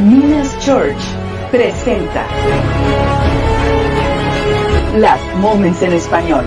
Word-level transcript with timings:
Minas 0.00 0.58
Church 0.60 0.96
presenta 1.50 2.26
Las 4.96 5.20
Moments 5.36 5.82
en 5.82 5.92
Español. 5.92 6.46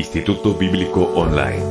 Instituto 0.00 0.54
Bíblico 0.54 1.12
Online. 1.14 1.62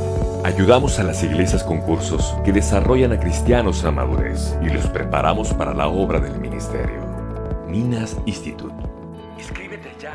Ayudamos 0.44 1.00
a 1.00 1.04
las 1.04 1.24
iglesias 1.24 1.64
con 1.64 1.82
cursos 1.82 2.36
que 2.46 2.54
desarrollan 2.54 3.12
a 3.12 3.20
cristianos 3.20 3.84
a 3.86 3.92
madurez 3.92 4.56
y 4.62 4.70
los 4.70 4.86
preparamos 4.86 5.52
para 5.56 5.74
la 5.74 5.88
obra 5.88 6.20
del 6.20 6.40
ministerio. 6.40 7.02
Minas 7.68 8.16
Institute. 8.28 8.76
Inscríbete 9.36 9.90
ya. 10.00 10.14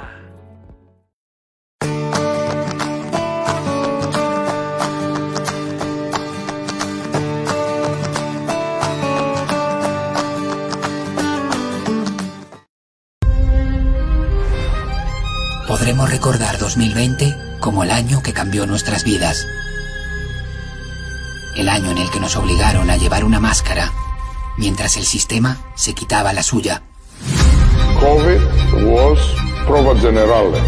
Podremos 15.66 16.08
recordar 16.08 16.58
2020 16.58 17.53
como 17.64 17.82
el 17.82 17.92
año 17.92 18.22
que 18.22 18.34
cambió 18.34 18.66
nuestras 18.66 19.04
vidas. 19.04 19.48
El 21.56 21.70
año 21.70 21.92
en 21.92 21.96
el 21.96 22.10
que 22.10 22.20
nos 22.20 22.36
obligaron 22.36 22.90
a 22.90 22.98
llevar 22.98 23.24
una 23.24 23.40
máscara, 23.40 23.90
mientras 24.58 24.98
el 24.98 25.06
sistema 25.06 25.56
se 25.74 25.94
quitaba 25.94 26.34
la 26.34 26.42
suya. 26.42 26.82
COVID 27.98 28.84
was 28.84 29.18
prova 29.66 29.98
generale. 29.98 30.60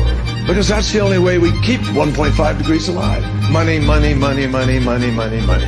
Because 0.47 0.73
that's 0.73 0.91
the 0.91 1.03
only 1.03 1.19
way 1.19 1.37
we 1.37 1.53
keep 1.61 1.83
1.5 1.93 2.57
degrees 2.57 2.89
alive. 2.89 3.23
Money, 3.51 3.79
money, 3.79 4.15
money, 4.15 4.47
money, 4.47 4.81
money, 4.81 5.11
money, 5.11 5.43
money. 5.43 5.67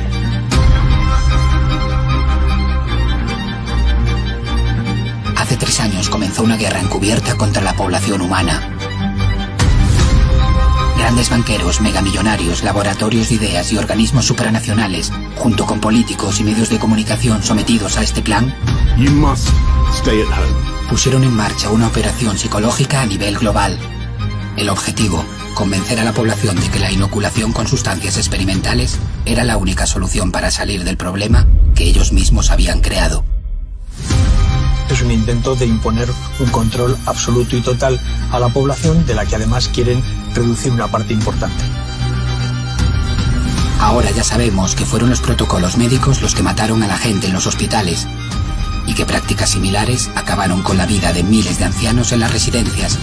Hace 5.37 5.57
tres 5.57 5.79
años 5.79 6.09
comenzó 6.09 6.41
una 6.41 6.57
guerra 6.57 6.79
encubierta 6.79 7.35
contra 7.37 7.61
la 7.61 7.75
población 7.75 8.21
humana. 8.21 8.78
Grandes 10.99 11.29
banqueros, 11.29 11.79
megamillonarios, 11.79 12.61
laboratorios 12.61 13.29
de 13.29 13.35
ideas 13.35 13.71
y 13.71 13.77
organismos 13.77 14.25
supranacionales, 14.25 15.13
junto 15.37 15.65
con 15.65 15.79
políticos 15.79 16.41
y 16.41 16.43
medios 16.43 16.69
de 16.69 16.77
comunicación 16.77 17.41
sometidos 17.41 17.97
a 17.97 18.03
este 18.03 18.21
plan, 18.21 18.53
You 18.97 19.09
must 19.11 19.47
stay 19.93 20.21
at 20.21 20.27
home. 20.27 20.89
pusieron 20.89 21.23
en 21.23 21.33
marcha 21.33 21.69
una 21.69 21.87
operación 21.87 22.37
psicológica 22.37 23.01
a 23.01 23.05
nivel 23.05 23.37
global. 23.37 23.79
El 24.57 24.67
objetivo, 24.67 25.23
convencer 25.55 26.01
a 26.01 26.03
la 26.03 26.11
población 26.11 26.57
de 26.57 26.69
que 26.69 26.79
la 26.79 26.91
inoculación 26.91 27.53
con 27.53 27.65
sustancias 27.65 28.17
experimentales 28.17 28.99
era 29.25 29.45
la 29.45 29.55
única 29.55 29.85
solución 29.85 30.33
para 30.33 30.51
salir 30.51 30.83
del 30.83 30.97
problema 30.97 31.47
que 31.75 31.85
ellos 31.85 32.11
mismos 32.11 32.51
habían 32.51 32.81
creado. 32.81 33.23
es 34.89 35.01
un 35.01 35.11
intento 35.11 35.55
de 35.55 35.65
imponer 35.65 36.09
un 36.39 36.49
control 36.49 36.97
absoluto 37.05 37.55
y 37.55 37.61
total 37.61 37.99
a 38.31 38.39
la 38.39 38.49
población 38.49 39.05
de 39.05 39.13
la 39.15 39.25
que 39.25 39.35
además 39.35 39.69
quieren 39.69 40.03
reducir 40.33 40.71
una 40.71 40.87
parte 40.87 41.13
importante. 41.13 41.63
Ahora 43.79 44.11
ya 44.11 44.23
sabemos 44.23 44.75
que 44.75 44.85
fueron 44.85 45.09
los 45.09 45.21
protocolos 45.21 45.77
médicos 45.77 46.21
los 46.21 46.35
que 46.35 46.43
mataron 46.43 46.83
a 46.83 46.87
la 46.87 46.97
gente 46.97 47.27
en 47.27 47.33
los 47.33 47.47
hospitales 47.47 48.07
y 48.85 48.93
que 48.93 49.05
prácticas 49.05 49.51
similares 49.51 50.09
acabaron 50.15 50.61
con 50.61 50.77
la 50.77 50.85
vida 50.85 51.13
de 51.13 51.23
miles 51.23 51.59
de 51.59 51.65
ancianos 51.65 52.11
en 52.11 52.19
las 52.19 52.31
residencias. 52.31 52.97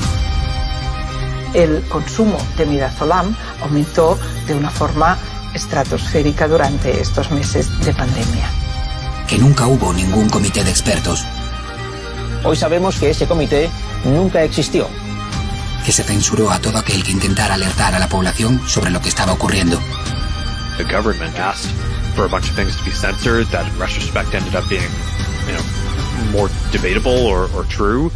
el 1.54 1.82
consumo 1.88 2.37
de 2.59 2.66
midazolam 2.66 3.34
aumentó 3.62 4.19
de 4.47 4.54
una 4.54 4.69
forma 4.69 5.16
estratosférica 5.54 6.48
durante 6.48 7.00
estos 7.00 7.31
meses 7.31 7.70
de 7.84 7.94
pandemia. 7.94 8.50
que 9.26 9.38
nunca 9.38 9.66
hubo 9.66 9.93
ningún 9.94 10.28
comité 10.28 10.62
de 10.62 10.70
expertos, 10.70 11.25
Hoy 12.44 12.54
sabemos 12.54 12.97
que 12.97 13.10
ese 13.10 13.26
comité 13.26 13.69
nunca 14.04 14.44
existió. 14.44 14.87
Que 15.87 15.93
se 15.93 16.03
censuró 16.03 16.51
a 16.51 16.59
todo 16.59 16.79
aquel 16.79 17.05
que 17.05 17.13
intentara 17.13 17.55
alertar 17.55 17.95
a 17.95 18.01
la 18.01 18.09
población 18.09 18.61
sobre 18.67 18.91
lo 18.91 19.01
que 19.01 19.09
estaba 19.09 19.33
ocurriendo, 19.33 19.81
the 20.79 20.85
government 20.85 21.39
asked 21.39 21.71
for 22.17 22.27
a 22.27 22.29
bunch 22.29 22.51
of 22.51 22.57
things 22.57 22.77
to 22.77 22.85
be 22.85 22.91
censored 22.91 23.47
that 23.53 23.65
in 23.67 23.79
retrospect 23.79 24.35
ended 24.35 24.57
up 24.57 24.69
being, 24.69 24.91
you 25.47 25.53
know, 25.53 26.33
more 26.33 26.51
debatable 26.73 27.27
or, 27.27 27.49
or 27.55 27.65
true. 27.69 28.11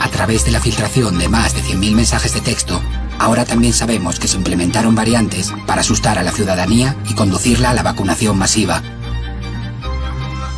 a 0.00 0.08
través 0.10 0.44
de 0.44 0.50
la 0.50 0.60
filtración 0.60 1.18
de 1.18 1.28
más 1.28 1.54
de 1.54 1.62
100.000 1.62 1.94
mensajes 1.94 2.34
de 2.34 2.40
texto, 2.40 2.82
ahora 3.18 3.44
también 3.44 3.72
sabemos 3.72 4.18
que 4.18 4.26
se 4.26 4.36
implementaron 4.36 4.94
variantes 4.94 5.52
para 5.66 5.82
asustar 5.82 6.18
a 6.18 6.24
la 6.24 6.32
ciudadanía 6.32 6.96
y 7.08 7.14
conducirla 7.14 7.70
a 7.70 7.74
la 7.74 7.84
vacunación 7.84 8.36
masiva. 8.36 8.82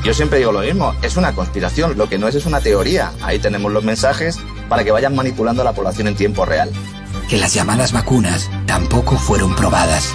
Yo 0.05 0.15
siempre 0.15 0.39
digo 0.39 0.53
lo 0.53 0.61
mismo, 0.61 0.95
es 1.03 1.17
una 1.17 1.35
conspiración, 1.35 1.99
lo 1.99 2.09
que 2.09 2.19
no 2.19 2.27
es 2.29 2.35
es 2.35 2.47
una 2.47 2.61
teoría. 2.61 3.13
Ahí 3.21 3.39
tenemos 3.39 3.71
los 3.71 3.85
mensajes 3.85 4.39
para 4.69 4.83
que 4.83 4.91
vayan 4.91 5.15
manipulando 5.15 5.63
a 5.63 5.65
la 5.65 5.73
población 5.73 6.09
en 6.09 6.17
tiempo 6.17 6.45
real. 6.45 6.71
que 7.31 7.39
las 7.39 7.55
llamadas 7.55 7.93
vacunas 7.93 8.51
tampoco 8.67 9.17
fueron 9.17 9.55
probadas. 9.55 10.13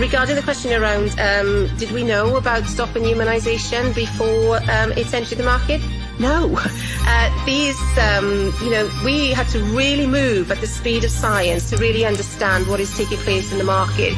Regarding 0.00 0.34
the 0.34 0.42
question 0.42 0.72
around, 0.72 1.08
um, 1.20 1.68
did 1.78 1.92
we 1.92 2.02
know 2.02 2.36
about 2.36 2.66
stop 2.66 2.96
and 2.96 3.04
humanization 3.04 3.94
before 3.94 4.56
um, 4.56 4.90
it 4.96 5.14
entered 5.14 5.38
the 5.38 5.44
market? 5.44 5.80
No. 6.18 6.58
Uh, 7.12 7.44
these, 7.44 7.80
um, 7.98 8.52
you 8.62 8.70
know, 8.70 8.88
we 9.04 9.32
had 9.32 9.48
to 9.48 9.58
really 9.74 10.06
move 10.06 10.52
at 10.52 10.60
the 10.60 10.66
speed 10.66 11.02
of 11.02 11.10
science 11.10 11.70
to 11.70 11.76
really 11.78 12.04
understand 12.04 12.68
what 12.68 12.78
is 12.78 12.96
taking 12.96 13.18
place 13.18 13.50
in 13.50 13.58
the 13.58 13.64
market. 13.64 14.14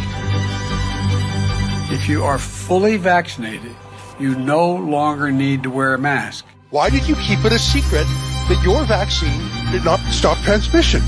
If 1.91 2.09
you 2.09 2.23
are 2.25 2.39
fully 2.39 2.99
vaccinated, 2.99 3.75
you 4.23 4.37
no 4.37 4.73
longer 4.73 5.33
need 5.33 5.65
to 5.65 5.71
wear 5.71 5.95
a 5.95 5.99
mask. 5.99 6.47
Why 6.71 6.89
did 6.91 7.09
you 7.09 7.17
keep 7.17 7.45
it 7.45 7.53
a 7.53 7.59
secret 7.59 8.07
that 8.49 8.63
your 8.63 8.85
vaccine 8.85 9.43
did 9.73 9.85
not 9.85 9.99
stop 10.11 10.39
transmission? 10.45 11.03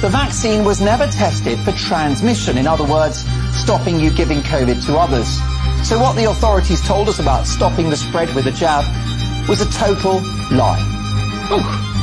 The 0.00 0.08
vaccine 0.08 0.64
was 0.64 0.80
never 0.80 1.06
tested 1.08 1.58
for 1.60 1.72
transmission, 1.72 2.56
in 2.56 2.66
other 2.68 2.84
words, 2.84 3.26
stopping 3.52 3.98
you 3.98 4.10
giving 4.10 4.40
COVID 4.40 4.86
to 4.86 4.96
others. 4.96 5.28
So 5.86 5.98
what 5.98 6.14
the 6.14 6.30
authorities 6.30 6.80
told 6.86 7.08
us 7.08 7.18
about 7.18 7.46
stopping 7.46 7.90
the 7.90 7.96
spread 7.96 8.32
with 8.36 8.46
a 8.46 8.52
jab 8.52 8.84
was 9.48 9.60
a 9.60 9.70
total 9.72 10.22
lie. 10.50 10.80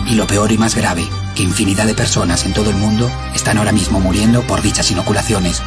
Y 0.05 0.15
lo 0.15 0.27
peor 0.27 0.51
y 0.51 0.57
más 0.57 0.75
grave, 0.75 1.07
que 1.33 1.43
infinidad 1.43 1.85
de 1.85 1.95
personas 1.95 2.45
en 2.45 2.53
todo 2.53 2.69
el 2.69 2.75
mundo 2.75 3.09
están 3.33 3.57
ahora 3.57 3.71
mismo 3.71 3.99
muriendo 3.99 4.41
por 4.41 4.61
dichas 4.61 4.91
inoculaciones. 4.91 5.61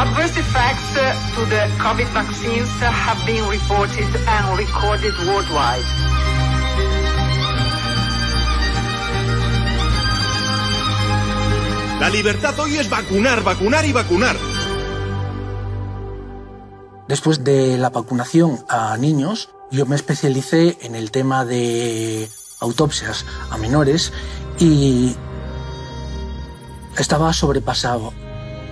Adverse 0.00 0.38
effects 0.38 0.96
uh, 0.96 1.12
to 1.34 1.44
the 1.50 1.68
COVID 1.76 2.08
vaccines 2.14 2.70
have 2.80 3.20
been 3.26 3.46
reported 3.50 4.08
and 4.26 4.58
recorded 4.58 5.12
worldwide. 5.28 5.84
La 12.00 12.08
libertad 12.08 12.58
hoy 12.58 12.78
es 12.78 12.88
vacunar, 12.88 13.44
vacunar 13.44 13.84
y 13.84 13.92
vacunar. 13.92 14.36
Después 17.06 17.44
de 17.44 17.76
la 17.76 17.90
vacunación 17.90 18.64
a 18.70 18.96
niños, 18.96 19.50
yo 19.70 19.84
me 19.84 19.96
especialicé 19.96 20.78
en 20.80 20.94
el 20.94 21.10
tema 21.10 21.44
de 21.44 22.26
autopsias 22.60 23.26
a 23.50 23.58
menores 23.58 24.14
y 24.58 25.14
estaba 26.96 27.34
sobrepasado. 27.34 28.14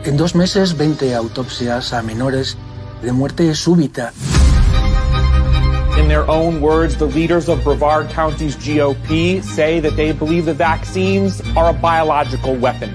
En 0.05 0.17
dos 0.17 0.35
meses, 0.35 0.77
20 0.77 1.15
autopsias 1.15 1.93
a 1.93 2.03
menores 2.03 2.57
de 3.03 3.13
muerte 3.13 3.55
súbita. 3.55 4.13
In 5.99 6.07
their 6.07 6.25
own 6.29 6.61
words, 6.61 6.97
the 6.97 7.07
leaders 7.07 7.49
of 7.49 7.63
Brevard 7.65 8.09
County's 8.15 8.57
GOP 8.57 9.43
say 9.43 9.81
that 9.81 9.97
they 9.97 10.13
believe 10.13 10.45
the 10.45 10.55
vaccines 10.55 11.43
are 11.57 11.69
a 11.69 11.73
biological 11.73 12.57
weapon. 12.57 12.95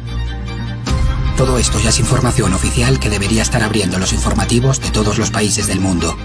Todo 1.38 1.58
esto 1.58 1.80
ya 1.80 1.90
es 1.90 2.00
información 2.00 2.54
oficial 2.54 3.00
que 3.00 3.10
debería 3.10 3.42
estar 3.42 3.62
abriendo 3.64 4.00
los 4.00 4.14
informativos 4.14 4.80
de 4.80 4.90
todos 4.92 5.18
los 5.18 5.32
países 5.32 5.68
del 5.68 5.80
mundo. 5.80 6.16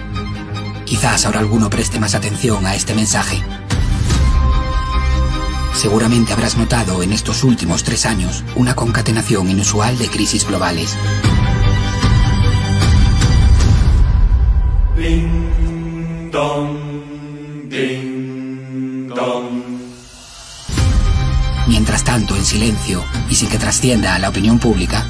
Quizás 0.85 1.25
ahora 1.25 1.39
alguno 1.39 1.69
preste 1.69 1.99
más 1.99 2.15
atención 2.15 2.65
a 2.65 2.75
este 2.75 2.93
mensaje. 2.93 3.43
Seguramente 5.73 6.33
habrás 6.33 6.57
notado 6.57 7.01
en 7.03 7.13
estos 7.13 7.43
últimos 7.43 7.83
tres 7.83 8.05
años 8.05 8.43
una 8.55 8.75
concatenación 8.75 9.49
inusual 9.49 9.97
de 9.97 10.09
crisis 10.09 10.45
globales. 10.45 10.95
Ding. 14.97 15.49
Mientras 21.67 22.03
tanto, 22.03 22.35
en 22.35 22.45
silencio 22.45 23.03
y 23.29 23.35
sin 23.35 23.49
que 23.49 23.57
trascienda 23.57 24.15
a 24.15 24.19
la 24.19 24.29
opinión 24.29 24.59
pública, 24.59 25.05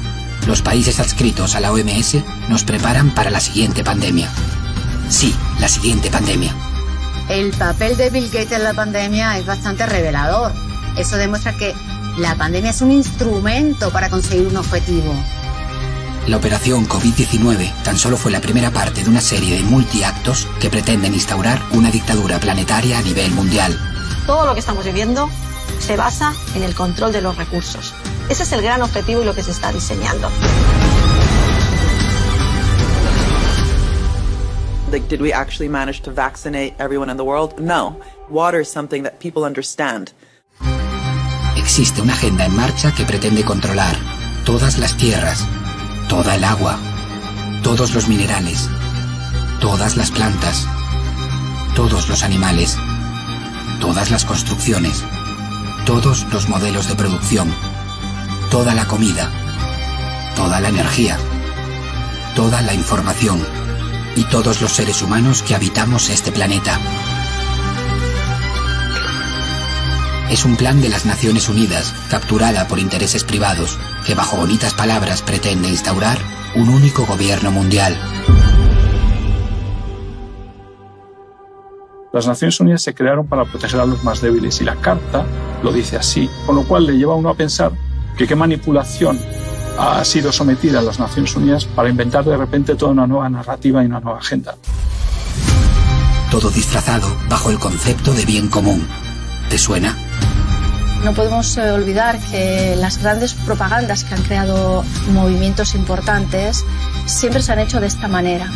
los 0.46 0.62
países 0.62 1.00
adscritos 1.00 1.54
a 1.54 1.60
la 1.60 1.72
OMS 1.72 2.18
nos 2.48 2.64
preparan 2.64 3.14
para 3.14 3.30
la 3.30 3.40
siguiente 3.40 3.82
pandemia. 3.82 4.30
Sí, 5.08 5.34
la 5.58 5.68
siguiente 5.68 6.10
pandemia. 6.10 6.54
El 7.30 7.52
papel 7.52 7.96
de 7.96 8.10
Bill 8.10 8.28
Gates 8.28 8.50
en 8.50 8.64
la 8.64 8.74
pandemia 8.74 9.38
es 9.38 9.46
bastante 9.46 9.86
revelador. 9.86 10.52
Eso 10.96 11.16
demuestra 11.16 11.56
que 11.56 11.76
la 12.18 12.34
pandemia 12.34 12.72
es 12.72 12.80
un 12.80 12.90
instrumento 12.90 13.90
para 13.90 14.10
conseguir 14.10 14.48
un 14.48 14.56
objetivo. 14.56 15.14
La 16.26 16.38
operación 16.38 16.88
COVID-19 16.88 17.72
tan 17.84 17.96
solo 17.96 18.16
fue 18.16 18.32
la 18.32 18.40
primera 18.40 18.72
parte 18.72 19.04
de 19.04 19.08
una 19.08 19.20
serie 19.20 19.58
de 19.58 19.62
multiactos 19.62 20.48
que 20.60 20.70
pretenden 20.70 21.14
instaurar 21.14 21.62
una 21.70 21.92
dictadura 21.92 22.40
planetaria 22.40 22.98
a 22.98 23.02
nivel 23.02 23.30
mundial. 23.30 23.78
Todo 24.26 24.44
lo 24.44 24.54
que 24.54 24.60
estamos 24.60 24.84
viviendo 24.84 25.30
se 25.78 25.96
basa 25.96 26.34
en 26.56 26.64
el 26.64 26.74
control 26.74 27.12
de 27.12 27.22
los 27.22 27.36
recursos. 27.36 27.94
Ese 28.28 28.42
es 28.42 28.50
el 28.50 28.62
gran 28.62 28.82
objetivo 28.82 29.22
y 29.22 29.24
lo 29.24 29.36
que 29.36 29.44
se 29.44 29.52
está 29.52 29.70
diseñando. 29.70 30.28
Like, 34.90 35.08
did 35.08 35.20
we 35.20 35.32
actually 35.32 35.68
manage 35.68 36.00
to 36.00 36.10
vaccinate 36.10 36.74
everyone 36.80 37.10
in 37.10 37.16
the 37.16 37.24
world? 37.24 37.60
No. 37.60 38.00
Water 38.28 38.60
is 38.60 38.68
something 38.68 39.04
that 39.04 39.20
people 39.20 39.44
understand. 39.44 40.12
Existe 41.56 42.02
una 42.02 42.14
agenda 42.14 42.44
en 42.44 42.56
marcha 42.56 42.92
que 42.92 43.04
pretende 43.04 43.44
controlar 43.44 43.94
todas 44.44 44.78
las 44.78 44.96
tierras, 44.96 45.46
toda 46.08 46.34
el 46.34 46.42
agua, 46.42 46.76
todos 47.62 47.94
los 47.94 48.08
minerales, 48.08 48.68
todas 49.60 49.96
las 49.96 50.10
plantas, 50.10 50.66
todos 51.76 52.08
los 52.08 52.24
animales, 52.24 52.76
todas 53.80 54.10
las 54.10 54.24
construcciones, 54.24 55.04
todos 55.86 56.26
los 56.32 56.48
modelos 56.48 56.88
de 56.88 56.96
producción, 56.96 57.48
toda 58.50 58.74
la 58.74 58.86
comida, 58.86 59.30
toda 60.34 60.58
la 60.58 60.68
energía, 60.68 61.16
toda 62.34 62.60
la 62.62 62.74
información 62.74 63.59
y 64.16 64.24
todos 64.24 64.60
los 64.60 64.72
seres 64.72 65.02
humanos 65.02 65.42
que 65.42 65.54
habitamos 65.54 66.10
este 66.10 66.32
planeta. 66.32 66.78
Es 70.30 70.44
un 70.44 70.56
plan 70.56 70.80
de 70.80 70.88
las 70.88 71.06
Naciones 71.06 71.48
Unidas, 71.48 71.94
capturada 72.08 72.68
por 72.68 72.78
intereses 72.78 73.24
privados, 73.24 73.78
que 74.06 74.14
bajo 74.14 74.36
bonitas 74.36 74.74
palabras 74.74 75.22
pretende 75.22 75.68
instaurar 75.68 76.18
un 76.54 76.68
único 76.68 77.04
gobierno 77.04 77.50
mundial. 77.50 77.96
Las 82.12 82.26
Naciones 82.26 82.58
Unidas 82.60 82.82
se 82.82 82.94
crearon 82.94 83.26
para 83.26 83.44
proteger 83.44 83.80
a 83.80 83.86
los 83.86 84.02
más 84.02 84.20
débiles 84.20 84.60
y 84.60 84.64
la 84.64 84.76
Carta 84.76 85.24
lo 85.62 85.72
dice 85.72 85.96
así, 85.96 86.28
con 86.46 86.56
lo 86.56 86.64
cual 86.64 86.86
le 86.86 86.96
lleva 86.96 87.14
a 87.14 87.16
uno 87.16 87.28
a 87.28 87.34
pensar 87.34 87.72
que 88.16 88.26
qué 88.26 88.34
manipulación 88.34 89.18
ha 89.80 90.04
sido 90.04 90.30
sometida 90.30 90.80
a 90.80 90.82
las 90.82 90.98
Naciones 90.98 91.34
Unidas 91.34 91.64
para 91.64 91.88
inventar 91.88 92.24
de 92.24 92.36
repente 92.36 92.74
toda 92.74 92.92
una 92.92 93.06
nueva 93.06 93.28
narrativa 93.30 93.82
y 93.82 93.86
una 93.86 94.00
nueva 94.00 94.18
agenda. 94.18 94.54
Todo 96.30 96.50
disfrazado 96.50 97.08
bajo 97.28 97.50
el 97.50 97.58
concepto 97.58 98.12
de 98.12 98.26
bien 98.26 98.48
común. 98.48 98.86
¿Te 99.48 99.58
suena? 99.58 99.96
No 101.02 101.14
podemos 101.14 101.56
eh, 101.56 101.70
olvidar 101.70 102.18
que 102.30 102.76
las 102.76 102.98
grandes 102.98 103.32
propagandas 103.32 104.04
que 104.04 104.14
han 104.14 104.22
creado 104.22 104.84
movimientos 105.12 105.74
importantes 105.74 106.64
siempre 107.06 107.42
se 107.42 107.52
han 107.52 107.58
hecho 107.58 107.80
de 107.80 107.86
esta 107.86 108.06
manera. 108.06 108.50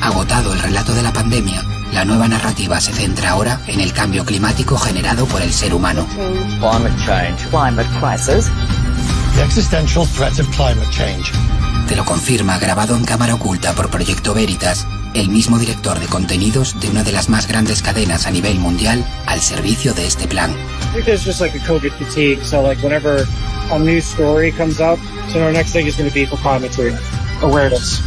Agotado 0.00 0.52
el 0.52 0.60
relato 0.60 0.94
de 0.94 1.02
la 1.02 1.12
pandemia, 1.12 1.62
la 1.92 2.04
nueva 2.04 2.28
narrativa 2.28 2.80
se 2.80 2.92
centra 2.92 3.30
ahora 3.30 3.60
en 3.66 3.80
el 3.80 3.92
cambio 3.92 4.24
climático 4.24 4.78
generado 4.78 5.26
por 5.26 5.42
el 5.42 5.52
ser 5.52 5.74
humano. 5.74 6.06
Climate 6.60 6.94
change. 7.04 7.48
Climate 7.50 7.88
crisis. 8.00 8.50
The 9.34 9.42
existential 9.42 10.04
threat 10.04 10.38
of 10.38 10.48
climate 10.50 10.90
change. 10.90 11.32
Te 11.88 11.96
lo 11.96 12.04
confirma 12.04 12.58
grabado 12.58 12.96
en 12.96 13.04
cámara 13.04 13.34
oculta 13.34 13.72
por 13.72 13.90
Proyecto 13.90 14.34
Veritas, 14.34 14.86
el 15.14 15.30
mismo 15.30 15.58
director 15.58 15.98
de 15.98 16.06
contenidos 16.06 16.78
de 16.80 16.90
una 16.90 17.02
de 17.02 17.12
las 17.12 17.28
más 17.28 17.46
grandes 17.48 17.82
cadenas 17.82 18.26
a 18.26 18.30
nivel 18.30 18.58
mundial 18.58 19.04
al 19.26 19.40
servicio 19.40 19.94
de 19.94 20.06
este 20.06 20.28
plan. 20.28 20.50
I 20.50 20.94
think 20.94 21.06
there's 21.06 21.24
just 21.24 21.40
like 21.40 21.56
a 21.56 21.60
COVID 21.60 21.92
fatigue. 21.92 22.44
So 22.44 22.62
like 22.62 22.82
whenever 22.82 23.26
a 23.70 23.78
new 23.78 24.00
story 24.00 24.52
comes 24.52 24.80
up, 24.80 24.98
so 25.32 25.40
our 25.42 25.52
next 25.52 25.72
thing 25.72 25.86
is 25.86 25.96
going 25.96 26.08
to 26.08 26.14
be 26.14 26.26
for 26.26 26.38
climate 26.38 26.70
change 26.70 26.98
awareness. 27.42 28.02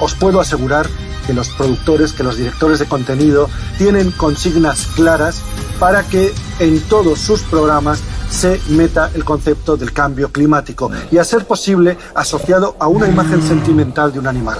Os 0.00 0.14
puedo 0.14 0.40
asegurar 0.40 0.88
que 1.26 1.32
los 1.32 1.48
productores, 1.50 2.12
que 2.12 2.22
los 2.22 2.36
directores 2.36 2.78
de 2.78 2.86
contenido 2.86 3.48
tienen 3.78 4.10
consignas 4.12 4.86
claras 4.94 5.42
para 5.78 6.02
que 6.04 6.32
en 6.58 6.80
todos 6.88 7.20
sus 7.20 7.42
programas 7.42 8.00
se 8.30 8.60
meta 8.68 9.10
el 9.14 9.24
concepto 9.24 9.76
del 9.76 9.92
cambio 9.92 10.30
climático 10.30 10.90
y 11.10 11.18
a 11.18 11.24
ser 11.24 11.46
posible 11.46 11.96
asociado 12.14 12.76
a 12.78 12.88
una 12.88 13.08
imagen 13.08 13.42
sentimental 13.42 14.12
de 14.12 14.18
un 14.18 14.26
animal. 14.26 14.58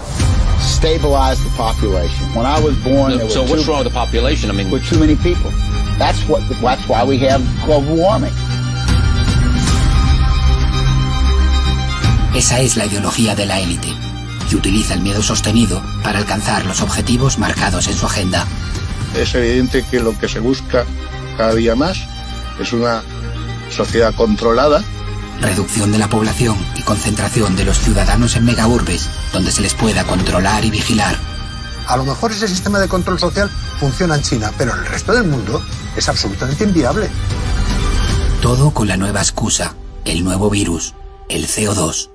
Stabilize 0.60 1.42
the 1.42 1.50
population. 1.56 2.34
When 2.34 2.46
I 2.46 2.60
was 2.60 2.74
born, 2.84 3.18
there 3.18 3.28
so 3.28 3.42
were 3.42 3.50
what's 3.50 3.64
too, 3.64 3.70
wrong 3.70 3.84
with 3.84 3.92
the 3.92 3.98
population? 3.98 4.50
I 4.50 4.54
mean, 4.54 4.70
were 4.70 4.82
too 4.82 4.98
many 4.98 5.16
people. 5.16 5.50
That's 5.98 6.20
what. 6.28 6.42
That's 6.60 6.86
why 6.88 7.04
we 7.04 7.18
have 7.28 7.42
global 7.64 7.96
warming. 7.96 8.32
Esa 12.34 12.60
es 12.60 12.76
la 12.76 12.84
ideología 12.84 13.34
de 13.34 13.46
la 13.46 13.58
élite 13.60 13.88
y 14.50 14.54
utiliza 14.54 14.94
el 14.94 15.00
miedo 15.00 15.22
sostenido 15.22 15.82
para 16.02 16.18
alcanzar 16.18 16.66
los 16.66 16.82
objetivos 16.82 17.38
marcados 17.38 17.88
en 17.88 17.94
su 17.94 18.04
agenda. 18.04 18.44
Es 19.14 19.34
evidente 19.34 19.84
que 19.90 20.00
lo 20.00 20.18
que 20.18 20.28
se 20.28 20.40
busca 20.40 20.84
cada 21.38 21.54
día 21.54 21.74
más 21.74 21.98
es 22.60 22.72
una 22.74 23.02
sociedad 23.76 24.14
controlada. 24.14 24.82
Reducción 25.40 25.92
de 25.92 25.98
la 25.98 26.08
población 26.08 26.56
y 26.76 26.82
concentración 26.82 27.56
de 27.56 27.66
los 27.66 27.78
ciudadanos 27.78 28.34
en 28.36 28.46
megaurbes, 28.46 29.08
donde 29.32 29.52
se 29.52 29.60
les 29.60 29.74
pueda 29.74 30.04
controlar 30.04 30.64
y 30.64 30.70
vigilar. 30.70 31.14
A 31.86 31.96
lo 31.96 32.04
mejor 32.04 32.32
ese 32.32 32.48
sistema 32.48 32.80
de 32.80 32.88
control 32.88 33.18
social 33.18 33.50
funciona 33.78 34.16
en 34.16 34.22
China, 34.22 34.50
pero 34.56 34.72
en 34.72 34.78
el 34.78 34.86
resto 34.86 35.12
del 35.12 35.24
mundo 35.24 35.62
es 35.94 36.08
absolutamente 36.08 36.64
inviable. 36.64 37.08
Todo 38.40 38.70
con 38.72 38.88
la 38.88 38.96
nueva 38.96 39.20
excusa, 39.20 39.74
el 40.04 40.24
nuevo 40.24 40.48
virus, 40.50 40.94
el 41.28 41.46
CO2. 41.46 42.10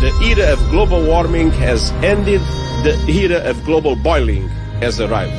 The 0.00 0.12
era 0.30 0.52
of 0.52 0.70
global 0.70 1.02
warming 1.02 1.50
has 1.50 1.92
ended. 2.02 2.40
The 2.84 2.96
era 3.08 3.50
of 3.50 3.56
global 3.64 3.96
boiling 3.96 4.48
has 4.80 5.00
arrived. 5.00 5.32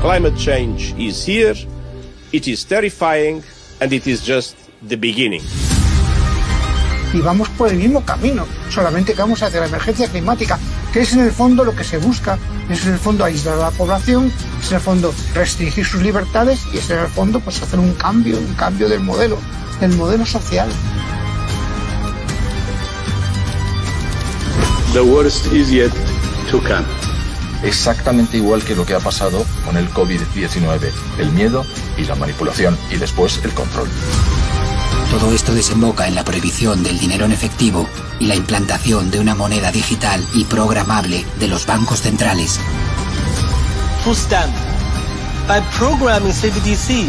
Climate 0.00 0.36
change 0.36 0.94
is 0.98 1.24
here. 1.26 1.54
It 2.32 2.46
is 2.46 2.64
terrifying 2.64 3.42
and 3.80 3.92
it 3.92 4.06
is 4.06 4.22
just 4.26 4.56
the 4.82 4.96
beginning. 4.96 5.42
y 7.12 7.20
vamos 7.20 7.48
por 7.50 7.70
el 7.70 7.76
mismo 7.76 8.04
camino, 8.04 8.46
solamente 8.70 9.14
que 9.14 9.20
vamos 9.20 9.42
hacia 9.42 9.60
la 9.60 9.66
emergencia 9.66 10.08
climática, 10.08 10.58
que 10.92 11.00
es 11.00 11.12
en 11.12 11.20
el 11.20 11.32
fondo 11.32 11.64
lo 11.64 11.74
que 11.74 11.84
se 11.84 11.98
busca, 11.98 12.38
es 12.68 12.84
en 12.86 12.94
el 12.94 12.98
fondo 12.98 13.24
aislar 13.24 13.54
a 13.54 13.58
la 13.58 13.70
población, 13.70 14.32
es 14.60 14.70
en 14.70 14.76
el 14.76 14.80
fondo 14.82 15.14
restringir 15.34 15.84
sus 15.84 16.02
libertades 16.02 16.60
y 16.72 16.78
es 16.78 16.90
en 16.90 16.98
el 16.98 17.08
fondo 17.08 17.40
pues 17.40 17.62
hacer 17.62 17.78
un 17.78 17.94
cambio, 17.94 18.38
un 18.38 18.54
cambio 18.54 18.88
del 18.88 19.00
modelo, 19.00 19.38
del 19.80 19.94
modelo 19.96 20.26
social. 20.26 20.68
The 24.92 25.02
worst 25.02 25.52
is 25.52 25.70
yet 25.70 25.92
to 26.50 26.60
come. 26.60 26.97
Exactamente 27.62 28.36
igual 28.36 28.62
que 28.62 28.76
lo 28.76 28.86
que 28.86 28.94
ha 28.94 29.00
pasado 29.00 29.44
con 29.64 29.76
el 29.76 29.90
COVID-19, 29.90 30.90
el 31.18 31.30
miedo 31.32 31.64
y 31.96 32.04
la 32.04 32.14
manipulación 32.14 32.78
y 32.90 32.96
después 32.96 33.40
el 33.44 33.52
control. 33.52 33.88
Todo 35.10 35.32
esto 35.32 35.54
desemboca 35.54 36.06
en 36.06 36.14
la 36.14 36.24
prohibición 36.24 36.82
del 36.82 36.98
dinero 36.98 37.24
en 37.24 37.32
efectivo 37.32 37.88
y 38.20 38.26
la 38.26 38.34
implantación 38.34 39.10
de 39.10 39.18
una 39.18 39.34
moneda 39.34 39.72
digital 39.72 40.24
y 40.34 40.44
programable 40.44 41.24
de 41.40 41.48
los 41.48 41.66
bancos 41.66 42.02
centrales. 42.02 42.60
Food 44.04 44.16
stamp. 44.16 44.54
By 45.48 45.62
programming 45.78 46.32
CBDC. 46.32 47.08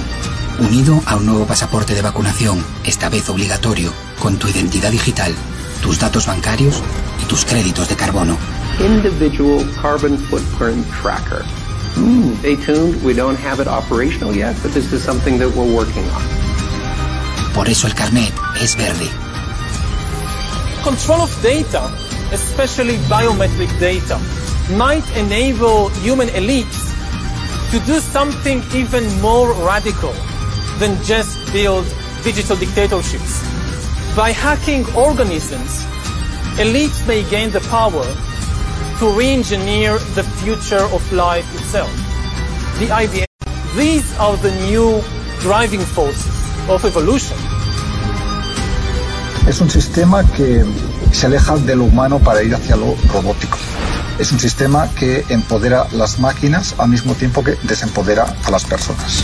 Unido 0.60 1.02
a 1.06 1.18
un 1.18 1.26
nuevo 1.26 1.46
pasaporte 1.46 1.94
de 1.94 2.02
vacunación, 2.02 2.66
esta 2.86 3.10
vez 3.10 3.30
obligatorio, 3.30 3.94
con 4.20 4.38
tu 4.38 4.48
identidad 4.48 4.92
digital, 4.92 5.34
tus 5.82 6.00
datos 6.00 6.26
bancarios 6.26 6.82
y 7.22 7.26
tus 7.26 7.46
créditos 7.46 7.90
de 7.90 7.96
carbono. 7.96 8.38
Individual 8.80 9.66
carbon 9.76 10.16
footprint 10.16 10.88
tracker. 10.88 11.44
Mm, 11.96 12.38
stay 12.40 12.56
tuned. 12.56 13.04
We 13.04 13.14
don't 13.14 13.36
have 13.36 13.60
it 13.60 13.68
operational 13.68 14.34
yet, 14.34 14.56
but 14.64 14.72
this 14.72 14.94
is 14.94 15.04
something 15.04 15.38
that 15.40 15.50
we're 15.50 15.76
working 15.76 16.08
on. 16.16 16.22
Por 17.54 17.68
eso 17.68 17.88
el 17.90 17.94
carnet 17.94 18.32
es 18.62 18.76
verde. 18.76 19.10
Control 20.82 21.22
of 21.22 21.42
data, 21.44 21.92
especially 22.32 22.96
biometric 23.10 23.68
data, 23.82 24.18
might 24.78 25.04
enable 25.18 25.90
human 26.00 26.30
elites 26.30 26.88
to 27.72 27.80
do 27.86 28.00
something 28.00 28.64
even 28.74 29.04
more 29.20 29.52
radical 29.68 30.14
than 30.80 30.96
just 31.04 31.36
build 31.52 31.86
digital 32.24 32.56
dictatorships. 32.56 33.44
By 34.16 34.32
hacking 34.32 34.86
organisms, 34.96 35.84
elites 36.56 37.06
may 37.06 37.30
gain 37.30 37.52
the 37.52 37.60
power 37.68 38.06
to 39.00 39.10
re-engineer 39.18 39.98
the 40.14 40.24
future 40.44 40.84
of 40.94 41.02
life 41.14 41.48
itself. 41.56 41.90
The 42.80 42.92
idea, 42.92 43.26
these 43.78 44.06
are 44.20 44.36
the 44.38 44.52
new 44.68 45.02
driving 45.40 45.80
forces 45.80 46.36
of 46.68 46.84
evolution. 46.84 47.38
Es 49.48 49.62
un 49.62 49.70
sistema 49.70 50.24
que 50.36 50.66
se 51.14 51.28
aleja 51.28 51.56
de 51.56 51.78
lo 51.78 51.86
humano 51.86 52.20
para 52.20 52.44
ir 52.44 52.54
hacia 52.54 52.76
lo 52.76 52.96
robótico. 53.14 53.58
Es 54.20 54.34
un 54.34 54.40
sistema 54.40 54.90
que 54.96 55.24
empodera 55.30 55.88
las 55.94 56.20
máquinas 56.20 56.76
al 56.78 56.90
mismo 56.90 57.16
tiempo 57.16 57.42
que 57.42 57.56
desempodera 57.64 58.36
a 58.44 58.52
las 58.52 58.66
personas. 58.66 59.24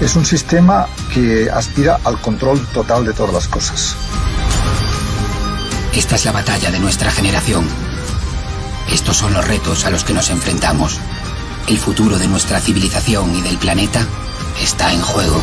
Es 0.00 0.14
un 0.14 0.24
sistema 0.24 0.86
que 1.12 1.50
aspira 1.50 1.98
al 2.04 2.20
control 2.20 2.64
total 2.68 3.04
de 3.04 3.12
todas 3.12 3.34
las 3.34 3.48
cosas. 3.48 3.96
Esta 5.92 6.14
es 6.14 6.24
la 6.24 6.32
batalla 6.32 6.70
de 6.70 6.78
nuestra 6.78 7.10
generación. 7.10 7.91
Estos 8.90 9.16
son 9.16 9.32
los 9.32 9.46
retos 9.46 9.84
a 9.84 9.90
los 9.90 10.04
que 10.04 10.12
nos 10.12 10.30
enfrentamos. 10.30 10.98
El 11.68 11.78
futuro 11.78 12.18
de 12.18 12.28
nuestra 12.28 12.60
civilización 12.60 13.34
y 13.36 13.40
del 13.42 13.58
planeta 13.58 14.06
está 14.60 14.92
en 14.92 15.00
juego. 15.00 15.40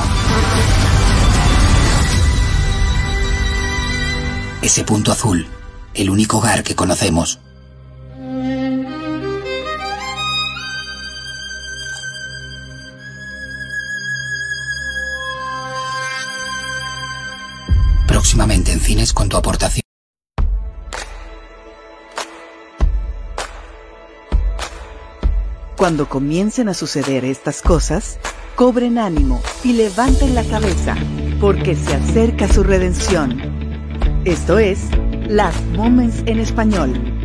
Ese 4.62 4.84
punto 4.84 5.12
azul, 5.12 5.48
el 5.93 6.10
único 6.10 6.38
hogar 6.38 6.63
que 6.63 6.75
conocemos. 6.75 7.39
Próximamente 18.05 18.74
en 18.74 18.79
cines 18.79 19.13
con 19.13 19.29
tu 19.29 19.38
aportación. 19.38 19.69
Cuando 25.79 26.09
comiencen 26.09 26.67
a 26.67 26.74
suceder 26.74 27.24
estas 27.24 27.62
cosas, 27.62 28.19
cobren 28.55 28.98
ánimo 28.98 29.41
y 29.63 29.71
levanten 29.71 30.36
la 30.36 30.43
cabeza, 30.43 30.93
porque 31.39 31.74
se 31.77 31.95
acerca 31.95 32.51
su 32.51 32.63
redención. 32.63 33.39
Esto 34.25 34.59
es 34.59 34.89
Las 35.29 35.55
Moments 35.77 36.24
en 36.25 36.39
español. 36.39 37.19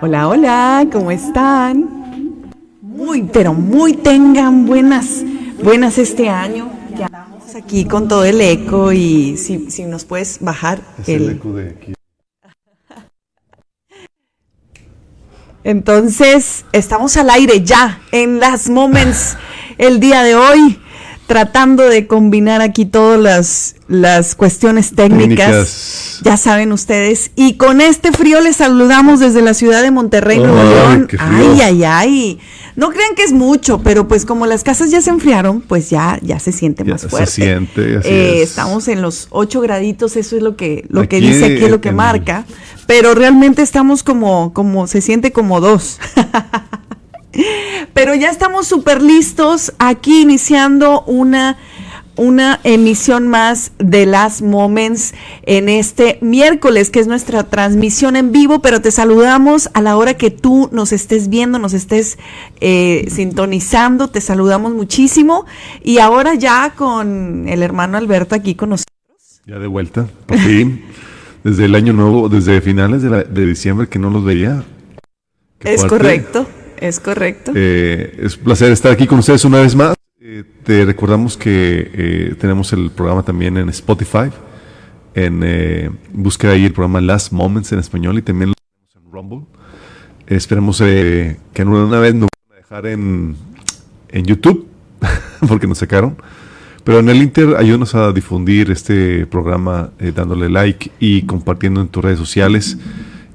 Hola, 0.00 0.28
hola, 0.28 0.86
¿cómo 0.90 1.10
están? 1.10 2.50
Muy, 2.80 3.22
pero 3.24 3.52
muy 3.52 3.92
tengan 3.92 4.64
buenas, 4.64 5.22
buenas 5.62 5.98
este 5.98 6.30
año. 6.30 6.70
Ya 6.96 7.04
estamos 7.06 7.54
aquí 7.54 7.84
con 7.84 8.08
todo 8.08 8.24
el 8.24 8.40
eco 8.40 8.92
y 8.92 9.36
si, 9.36 9.70
si 9.70 9.84
nos 9.84 10.06
puedes 10.06 10.40
bajar 10.40 10.80
Es 11.02 11.08
el 11.10 11.28
eco 11.28 11.52
de 11.52 11.70
aquí. 11.70 11.94
Entonces, 15.64 16.64
estamos 16.72 17.16
al 17.18 17.28
aire 17.28 17.62
ya 17.62 18.00
en 18.10 18.40
las 18.40 18.70
moments 18.70 19.36
el 19.76 20.00
día 20.00 20.22
de 20.22 20.34
hoy, 20.34 20.80
tratando 21.26 21.84
de 21.88 22.06
combinar 22.06 22.60
aquí 22.60 22.84
todas 22.84 23.18
las, 23.20 23.76
las 23.88 24.34
cuestiones 24.34 24.94
técnicas. 24.94 25.46
Técnicas. 25.46 26.20
Ya 26.22 26.36
saben 26.36 26.72
ustedes. 26.72 27.30
Y 27.36 27.54
con 27.54 27.80
este 27.80 28.12
frío 28.12 28.40
les 28.40 28.56
saludamos 28.56 29.20
desde 29.20 29.40
la 29.42 29.54
ciudad 29.54 29.82
de 29.82 29.90
Monterrey, 29.90 30.38
Nuevo 30.38 30.58
Ay, 30.60 30.68
León. 30.68 31.08
Ay, 31.18 31.60
ay, 31.62 31.84
ay. 31.84 32.38
No 32.76 32.90
crean 32.90 33.14
que 33.14 33.22
es 33.22 33.32
mucho, 33.32 33.80
pero 33.82 34.08
pues 34.08 34.24
como 34.26 34.46
las 34.46 34.64
casas 34.64 34.90
ya 34.90 35.00
se 35.00 35.10
enfriaron, 35.10 35.60
pues 35.60 35.90
ya, 35.90 36.18
ya 36.22 36.40
se 36.40 36.50
siente 36.50 36.84
Ya 36.84 36.92
más 36.92 37.02
se 37.02 37.08
fuerte. 37.08 37.30
siente, 37.30 37.98
así 37.98 38.08
Eh, 38.08 38.42
es. 38.42 38.50
Estamos 38.50 38.88
en 38.88 39.00
los 39.00 39.28
8 39.30 39.60
graditos, 39.60 40.16
eso 40.16 40.36
es 40.36 40.42
lo 40.42 40.56
que, 40.56 40.84
lo 40.88 41.08
que 41.08 41.20
dice 41.20 41.44
aquí, 41.44 41.68
lo 41.68 41.80
que 41.80 41.90
en- 41.90 41.96
marca. 41.96 42.44
Pero 42.86 43.14
realmente 43.14 43.62
estamos 43.62 44.02
como, 44.02 44.52
como, 44.52 44.86
se 44.88 45.00
siente 45.00 45.30
como 45.32 45.60
dos. 45.60 45.98
Pero 47.92 48.14
ya 48.14 48.30
estamos 48.30 48.66
súper 48.66 49.02
listos 49.02 49.72
aquí 49.78 50.22
iniciando 50.22 51.02
una, 51.02 51.56
una 52.16 52.60
emisión 52.64 53.28
más 53.28 53.72
de 53.78 54.06
Las 54.06 54.40
Moments 54.42 55.14
en 55.44 55.68
este 55.68 56.18
miércoles, 56.20 56.90
que 56.90 57.00
es 57.00 57.06
nuestra 57.06 57.44
transmisión 57.44 58.16
en 58.16 58.32
vivo, 58.32 58.60
pero 58.60 58.80
te 58.80 58.90
saludamos 58.90 59.70
a 59.74 59.80
la 59.82 59.96
hora 59.96 60.14
que 60.14 60.30
tú 60.30 60.68
nos 60.72 60.92
estés 60.92 61.28
viendo, 61.28 61.58
nos 61.58 61.72
estés 61.74 62.18
eh, 62.60 63.06
sintonizando, 63.10 64.08
te 64.08 64.20
saludamos 64.20 64.72
muchísimo. 64.74 65.46
Y 65.82 65.98
ahora 65.98 66.34
ya 66.34 66.74
con 66.76 67.48
el 67.48 67.62
hermano 67.62 67.96
Alberto 67.98 68.34
aquí 68.34 68.54
con 68.54 68.70
nosotros. 68.70 68.90
Ya 69.46 69.58
de 69.58 69.66
vuelta, 69.66 70.06
por 70.26 70.38
fin. 70.38 70.82
desde 71.44 71.66
el 71.66 71.74
año 71.74 71.92
nuevo, 71.92 72.28
desde 72.30 72.60
finales 72.62 73.02
de, 73.02 73.10
la- 73.10 73.22
de 73.24 73.44
diciembre 73.46 73.88
que 73.88 73.98
no 73.98 74.08
los 74.08 74.24
veía. 74.24 74.64
Qué 75.58 75.74
Es 75.74 75.80
fuerte. 75.80 75.96
correcto, 75.98 76.46
es 76.80 77.00
correcto. 77.00 77.52
Eh, 77.54 78.16
es 78.18 78.36
un 78.36 78.44
placer 78.44 78.72
estar 78.72 78.92
aquí 78.92 79.06
con 79.06 79.18
ustedes 79.18 79.44
una 79.44 79.60
vez 79.60 79.74
más. 79.74 79.94
Eh, 80.20 80.44
te 80.64 80.84
recordamos 80.84 81.36
que 81.36 81.90
eh, 81.92 82.34
tenemos 82.38 82.72
el 82.72 82.90
programa 82.90 83.22
también 83.22 83.56
en 83.56 83.68
Spotify. 83.68 84.30
En, 85.14 85.98
busca 86.12 86.50
ahí 86.50 86.64
el 86.64 86.72
programa 86.72 87.00
Last 87.00 87.32
Moments 87.32 87.72
en 87.72 87.78
español 87.78 88.18
y 88.18 88.22
también 88.22 88.50
lo 88.50 88.54
tenemos 88.54 88.96
en 88.96 89.12
Rumble. 89.12 89.46
esperemos 90.26 90.78
que 90.78 91.36
en 91.54 91.68
una 91.68 92.00
vez 92.00 92.14
nos 92.14 92.28
van 92.48 92.52
a 92.52 92.60
dejar 92.60 92.86
en, 92.86 93.36
en 94.08 94.24
YouTube, 94.24 94.66
porque 95.48 95.66
nos 95.66 95.78
sacaron. 95.78 96.16
Pero 96.82 96.98
en 96.98 97.08
el 97.08 97.22
Inter, 97.22 97.54
ayúdanos 97.56 97.94
a 97.94 98.12
difundir 98.12 98.70
este 98.70 99.24
programa 99.26 99.90
dándole 100.14 100.50
like 100.50 100.90
y 100.98 101.22
compartiendo 101.22 101.80
en 101.80 101.88
tus 101.88 102.04
redes 102.04 102.18
sociales, 102.18 102.76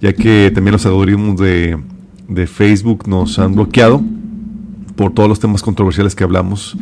ya 0.02 0.14
que 0.14 0.52
también 0.54 0.74
los 0.74 0.86
algoritmos 0.86 1.40
de, 1.40 1.80
de 2.30 2.48
Facebook 2.48 3.08
nos 3.08 3.38
han 3.40 3.56
bloqueado 3.56 4.02
por 4.96 5.14
todos 5.14 5.28
los 5.28 5.40
temas 5.40 5.62
controversiales 5.62 6.16
que 6.16 6.24
hablamos. 6.24 6.78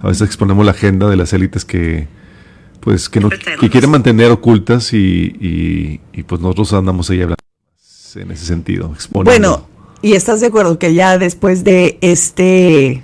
A 0.00 0.08
veces 0.08 0.22
exponemos 0.26 0.64
la 0.64 0.70
agenda 0.72 1.08
de 1.08 1.16
las 1.16 1.32
élites 1.32 1.64
que, 1.64 2.06
pues, 2.80 3.08
que, 3.08 3.20
no, 3.20 3.28
que 3.28 3.70
quieren 3.70 3.90
mantener 3.90 4.30
ocultas 4.30 4.92
y, 4.92 4.98
y- 5.40 6.00
y, 6.12 6.22
pues 6.22 6.40
nosotros 6.40 6.72
andamos 6.72 7.10
ahí 7.10 7.18
hablando 7.22 7.36
en 8.14 8.30
ese 8.30 8.44
sentido. 8.46 8.90
exponiendo. 8.94 9.30
Bueno, 9.30 9.66
y 10.02 10.12
estás 10.14 10.40
de 10.40 10.46
acuerdo 10.48 10.78
que 10.78 10.94
ya 10.94 11.18
después 11.18 11.62
de 11.64 11.98
este 12.00 12.88
eh, 12.92 13.02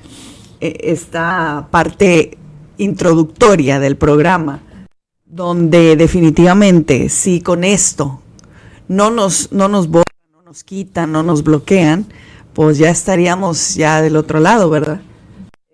esta 0.60 1.68
parte 1.70 2.38
introductoria 2.78 3.78
del 3.78 3.96
programa, 3.96 4.60
donde 5.26 5.96
definitivamente 5.96 7.08
si 7.10 7.40
con 7.40 7.64
esto 7.64 8.20
no 8.88 9.10
nos 9.10 9.52
no 9.52 9.68
nos 9.68 9.88
nos 10.56 10.64
quitan, 10.64 11.12
no 11.12 11.22
nos 11.22 11.44
bloquean, 11.44 12.06
pues 12.54 12.78
ya 12.78 12.88
estaríamos 12.88 13.75
ya 13.75 14.00
del 14.00 14.16
otro 14.16 14.40
lado, 14.40 14.70
¿verdad? 14.70 15.02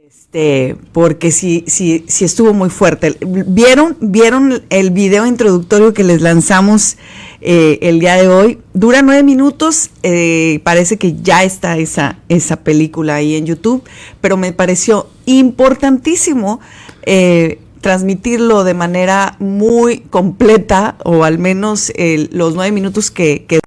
Este, 0.05 0.75
porque 0.91 1.31
sí, 1.31 1.65
estuvo 1.69 2.53
muy 2.53 2.69
fuerte. 2.69 3.17
¿Vieron, 3.25 3.97
vieron 4.01 4.65
el 4.71 4.91
video 4.91 5.25
introductorio 5.25 5.95
que 5.95 6.03
les 6.03 6.21
lanzamos 6.21 6.97
eh, 7.41 7.79
el 7.83 8.01
día 8.01 8.17
de 8.17 8.27
hoy? 8.27 8.59
Dura 8.75 9.03
nueve 9.03 9.23
minutos, 9.23 9.91
eh, 10.03 10.59
parece 10.65 10.97
que 10.97 11.15
ya 11.23 11.45
está 11.45 11.79
esa, 11.79 12.19
esa 12.29 12.57
película 12.57 13.15
ahí 13.15 13.37
en 13.37 13.47
YouTube, 13.47 13.85
pero 14.21 14.37
me 14.37 14.53
pareció 14.53 15.09
importantísimo 15.27 16.59
eh, 17.05 17.61
transmitirlo 17.81 18.65
de 18.65 18.75
manera 18.75 19.37
muy 19.39 20.01
completa, 20.01 20.97
o 21.05 21.23
al 21.23 21.39
menos 21.39 21.93
los 22.33 22.57
nueve 22.57 22.73
minutos 22.73 23.13
que, 23.13 23.45
que 23.47 23.62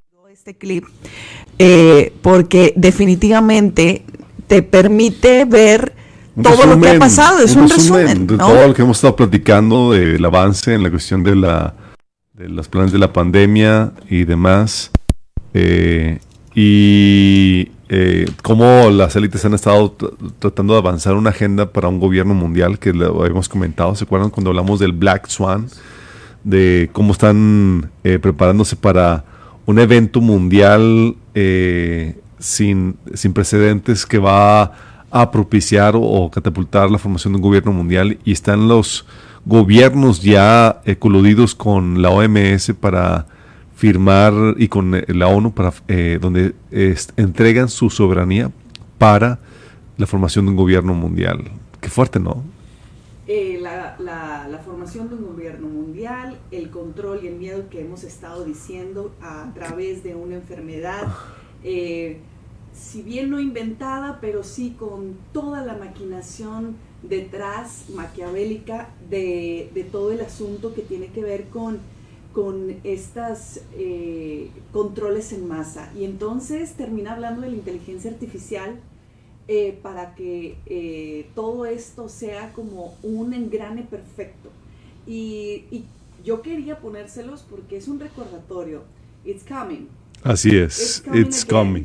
este 0.46 0.58
clip, 0.58 0.84
porque 2.22 2.72
definitivamente 2.76 4.04
te 4.46 4.62
permite 4.62 5.44
ver 5.44 5.92
todo 6.40 6.66
lo 6.66 6.80
que 6.80 6.90
ha 6.90 6.98
pasado. 7.00 7.40
Es 7.40 7.56
un, 7.56 7.68
resumen, 7.68 8.28
de 8.28 8.38
todo 8.38 8.68
lo 8.68 8.72
que 8.72 8.82
hemos 8.82 8.98
estado 8.98 9.16
platicando 9.16 9.90
del 9.90 10.24
avance 10.24 10.72
en 10.72 10.84
la 10.84 10.90
cuestión 10.90 11.24
de 11.24 11.34
la 11.34 11.74
de 12.34 12.48
los 12.48 12.68
planes 12.68 12.92
de 12.92 12.98
la 12.98 13.12
pandemia 13.12 13.90
y 14.08 14.22
demás. 14.22 14.92
Eh, 15.52 16.20
y 16.54 17.72
eh, 17.88 18.30
cómo 18.44 18.90
las 18.90 19.16
élites 19.16 19.44
han 19.44 19.54
estado 19.54 19.96
tratando 20.38 20.74
de 20.74 20.78
avanzar 20.78 21.14
una 21.14 21.30
agenda 21.30 21.72
para 21.72 21.88
un 21.88 21.98
gobierno 21.98 22.34
mundial, 22.34 22.78
que 22.78 22.92
lo 22.92 23.20
habíamos 23.20 23.48
comentado. 23.48 23.96
¿Se 23.96 24.04
acuerdan 24.04 24.30
cuando 24.30 24.50
hablamos 24.50 24.78
del 24.78 24.92
Black 24.92 25.26
Swan? 25.26 25.66
De 26.44 26.88
cómo 26.92 27.10
están 27.10 27.90
eh, 28.04 28.20
preparándose 28.20 28.76
para 28.76 29.24
un 29.66 29.78
evento 29.78 30.20
mundial 30.20 31.16
eh, 31.34 32.18
sin, 32.38 32.96
sin 33.14 33.32
precedentes 33.32 34.06
que 34.06 34.18
va 34.18 34.72
a 35.10 35.30
propiciar 35.30 35.94
o, 35.96 36.30
catapultar 36.30 36.90
la 36.90 36.98
formación 36.98 37.32
de 37.32 37.36
un 37.36 37.42
gobierno 37.42 37.72
mundial 37.72 38.18
y 38.24 38.32
están 38.32 38.68
los 38.68 39.06
gobiernos 39.44 40.22
ya 40.22 40.82
eh, 40.84 40.96
coludidos 40.96 41.54
con 41.54 42.02
la 42.02 42.10
OMS 42.10 42.72
para 42.80 43.26
firmar 43.74 44.32
y 44.58 44.68
con 44.68 44.94
eh, 44.94 45.04
la 45.08 45.28
ONU 45.28 45.52
para 45.52 45.72
eh, 45.88 46.18
donde 46.20 46.54
entregan 47.16 47.68
su 47.68 47.90
soberanía 47.90 48.50
para 48.98 49.38
la 49.96 50.06
formación 50.06 50.46
de 50.46 50.50
un 50.50 50.56
gobierno 50.56 50.94
mundial. 50.94 51.44
Qué 51.80 51.88
fuerte, 51.88 52.18
¿no? 52.18 52.42
la, 53.60 53.96
la, 54.48 54.58
formación 54.64 55.08
de 55.08 55.16
un 55.16 55.26
gobierno 55.26 55.45
el 56.56 56.70
control 56.70 57.20
y 57.22 57.28
el 57.28 57.36
miedo 57.36 57.68
que 57.70 57.80
hemos 57.80 58.04
estado 58.04 58.44
diciendo 58.44 59.12
a 59.20 59.50
través 59.54 60.02
de 60.02 60.14
una 60.14 60.36
enfermedad 60.36 61.06
si 62.76 63.02
bien 63.02 63.30
no 63.30 63.40
inventada, 63.40 64.18
pero 64.20 64.44
sí 64.44 64.76
con 64.78 65.16
toda 65.32 65.64
la 65.64 65.74
maquinación 65.74 66.76
detrás, 67.02 67.86
maquiavélica, 67.94 68.90
de, 69.08 69.88
todo 69.90 70.12
el 70.12 70.20
asunto 70.20 70.74
que 70.74 70.82
tiene 70.82 71.06
que 71.08 71.22
ver 71.22 71.44
con, 71.48 71.78
con 72.32 72.76
estos 72.84 73.60
eh, 73.74 74.50
controles 74.72 75.32
en 75.32 75.48
masa. 75.48 75.90
Y 75.96 76.04
entonces 76.04 76.74
termina 76.74 77.12
hablando 77.14 77.42
de 77.42 77.50
la 77.50 77.56
inteligencia 77.56 78.10
artificial 78.10 78.78
eh, 79.48 79.78
para 79.82 80.14
que 80.14 80.58
eh, 80.66 81.30
todo 81.34 81.64
esto 81.64 82.08
sea 82.08 82.52
como 82.52 82.94
un 83.02 83.32
engrane 83.32 83.82
perfecto. 83.84 84.50
Y, 85.06 85.64
y 85.70 85.84
yo 86.26 86.42
quería 86.42 86.80
ponérselos 86.80 87.46
porque 87.48 87.76
es 87.76 87.86
un 87.86 88.00
recordatorio. 88.00 88.82
It's 89.24 89.44
coming. 89.44 89.86
Así 90.24 90.56
es. 90.56 91.04
It's 91.14 91.44
coming. 91.44 91.84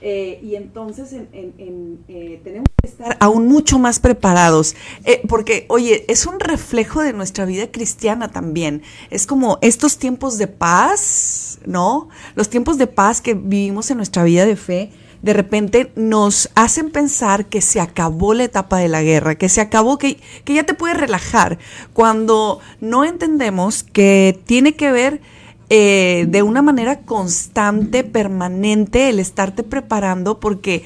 Eh, 0.00 0.40
y 0.42 0.56
entonces 0.56 1.12
eh, 1.12 2.40
tenemos 2.42 2.66
que 2.82 2.88
estar 2.88 3.16
aún 3.20 3.46
mucho 3.46 3.78
más 3.78 4.00
preparados, 4.00 4.74
eh, 5.04 5.22
porque, 5.28 5.66
oye, 5.68 6.04
es 6.08 6.26
un 6.26 6.40
reflejo 6.40 7.00
de 7.00 7.12
nuestra 7.12 7.44
vida 7.44 7.70
cristiana 7.70 8.28
también. 8.28 8.82
Es 9.10 9.26
como 9.26 9.58
estos 9.62 9.98
tiempos 9.98 10.36
de 10.36 10.48
paz, 10.48 11.60
¿no? 11.64 12.08
Los 12.34 12.50
tiempos 12.50 12.78
de 12.78 12.88
paz 12.88 13.20
que 13.20 13.34
vivimos 13.34 13.88
en 13.92 13.98
nuestra 13.98 14.24
vida 14.24 14.44
de 14.44 14.56
fe, 14.56 14.90
de 15.26 15.32
repente 15.32 15.90
nos 15.96 16.50
hacen 16.54 16.90
pensar 16.90 17.46
que 17.46 17.60
se 17.60 17.80
acabó 17.80 18.32
la 18.32 18.44
etapa 18.44 18.78
de 18.78 18.88
la 18.88 19.02
guerra, 19.02 19.34
que 19.34 19.48
se 19.48 19.60
acabó, 19.60 19.98
que, 19.98 20.20
que 20.44 20.54
ya 20.54 20.62
te 20.62 20.72
puedes 20.72 20.96
relajar, 20.96 21.58
cuando 21.92 22.60
no 22.80 23.04
entendemos 23.04 23.82
que 23.82 24.38
tiene 24.46 24.76
que 24.76 24.92
ver 24.92 25.20
eh, 25.68 26.26
de 26.28 26.44
una 26.44 26.62
manera 26.62 27.00
constante, 27.00 28.04
permanente, 28.04 29.08
el 29.08 29.18
estarte 29.18 29.64
preparando, 29.64 30.38
porque 30.38 30.84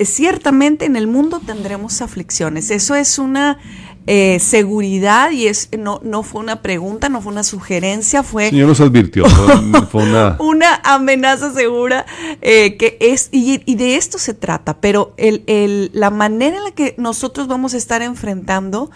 ciertamente 0.00 0.86
en 0.86 0.96
el 0.96 1.06
mundo 1.06 1.42
tendremos 1.44 2.00
aflicciones. 2.00 2.70
Eso 2.70 2.94
es 2.94 3.18
una 3.18 3.58
eh, 4.06 4.38
seguridad 4.40 5.30
y 5.32 5.48
es 5.48 5.68
no, 5.76 6.00
no 6.04 6.22
fue 6.22 6.40
una 6.40 6.62
pregunta, 6.62 7.08
no 7.08 7.20
fue 7.20 7.32
una 7.32 7.42
sugerencia, 7.42 8.22
fue... 8.22 8.50
Señor 8.50 8.68
nos 8.68 8.80
advirtió, 8.80 9.24
fue 9.90 10.04
una... 10.04 10.36
una 10.38 10.80
amenaza 10.84 11.52
segura 11.52 12.06
eh, 12.40 12.76
que 12.76 12.96
es, 13.00 13.28
y, 13.32 13.74
de 13.74 13.96
esto 13.96 14.18
se 14.18 14.34
trata, 14.34 14.80
pero 14.80 15.12
el, 15.16 15.42
el, 15.46 15.90
la 15.92 16.10
manera 16.10 16.56
en 16.56 16.64
la 16.64 16.70
que 16.70 16.94
nosotros 16.98 17.48
vamos 17.48 17.74
a 17.74 17.76
estar 17.76 18.02
enfrentando 18.02 18.90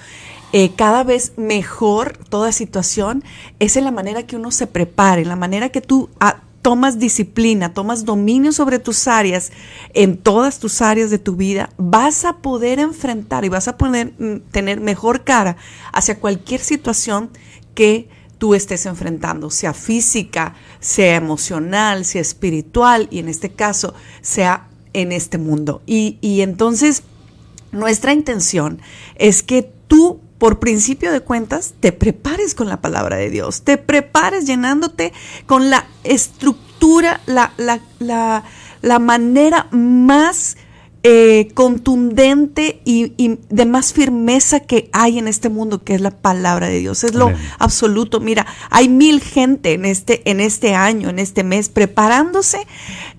eh, 0.53 0.73
cada 0.75 1.05
vez 1.05 1.33
mejor 1.37 2.17
toda 2.29 2.51
situación 2.51 3.23
es 3.61 3.77
en 3.77 3.85
la 3.85 3.93
manera 3.93 4.27
que 4.27 4.37
uno 4.37 4.51
se 4.51 4.67
prepare, 4.67 5.23
en 5.23 5.29
la 5.29 5.37
manera 5.37 5.69
que 5.69 5.81
tú 5.81 6.09
ah, 6.19 6.41
tomas 6.63 6.99
disciplina, 6.99 7.73
tomas 7.73 8.05
dominio 8.05 8.53
sobre 8.53 8.79
tus 8.79 9.09
áreas, 9.09 9.51
en 9.95 10.17
todas 10.17 10.59
tus 10.59 10.83
áreas 10.83 11.11
de 11.11 11.19
tu 11.19 11.37
vida, 11.37 11.71
vas 11.77 12.25
a 12.25 12.39
poder 12.39 12.79
enfrentar 12.79 13.45
y 13.45 13.49
vas 13.49 13.69
a 13.69 13.79
poder 13.79 14.13
mm, 14.19 14.51
tener 14.51 14.81
mejor 14.81 15.25
cara 15.25 15.57
hacia 15.93 16.19
cualquier 16.19 16.61
situación 16.61 17.31
que 17.75 18.09
tú 18.39 18.55
estés 18.55 18.87
enfrentando, 18.87 19.51
sea 19.51 19.75
física, 19.75 20.55
sea 20.81 21.17
emocional, 21.17 22.05
sea 22.05 22.23
espiritual 22.23 23.09
y 23.11 23.19
en 23.19 23.29
este 23.29 23.51
caso 23.51 23.95
sea 24.23 24.69
en 24.93 25.13
este 25.13 25.39
mundo. 25.39 25.83
Y, 25.87 26.19
y 26.21 26.41
entonces 26.41 27.03
nuestra 27.73 28.13
intención 28.13 28.81
es 29.17 29.43
que 29.43 29.71
tú 29.87 30.21
por 30.41 30.59
principio 30.59 31.13
de 31.13 31.21
cuentas, 31.21 31.75
te 31.81 31.93
prepares 31.93 32.55
con 32.55 32.67
la 32.67 32.81
palabra 32.81 33.17
de 33.17 33.29
Dios, 33.29 33.61
te 33.61 33.77
prepares 33.77 34.47
llenándote 34.47 35.13
con 35.45 35.69
la 35.69 35.87
estructura, 36.03 37.21
la, 37.27 37.53
la, 37.99 38.99
manera 38.99 39.69
más 39.71 40.57
eh, 41.03 41.49
contundente 41.53 42.81
y, 42.87 43.39
de 43.51 43.67
más 43.67 43.93
firmeza 43.93 44.61
que 44.61 44.89
hay 44.95 45.19
en 45.19 45.29
este 45.29 45.51
mundo, 45.51 45.85
que 45.85 45.95
es 45.95 46.01
la 46.01 46.11
palabra 46.11 46.69
de 46.69 46.79
Dios. 46.79 47.05
Es 47.05 47.15
lo 47.15 47.31
absoluto. 47.59 48.19
Mira, 48.19 48.47
hay 48.71 48.89
mil 48.89 49.21
gente 49.21 49.75
en 49.75 49.85
este, 49.85 50.23
en 50.31 50.41
este 50.41 50.75
año, 50.75 51.11
en 51.11 51.19
este 51.19 51.45
mes, 51.45 51.69
preparándose 51.69 52.67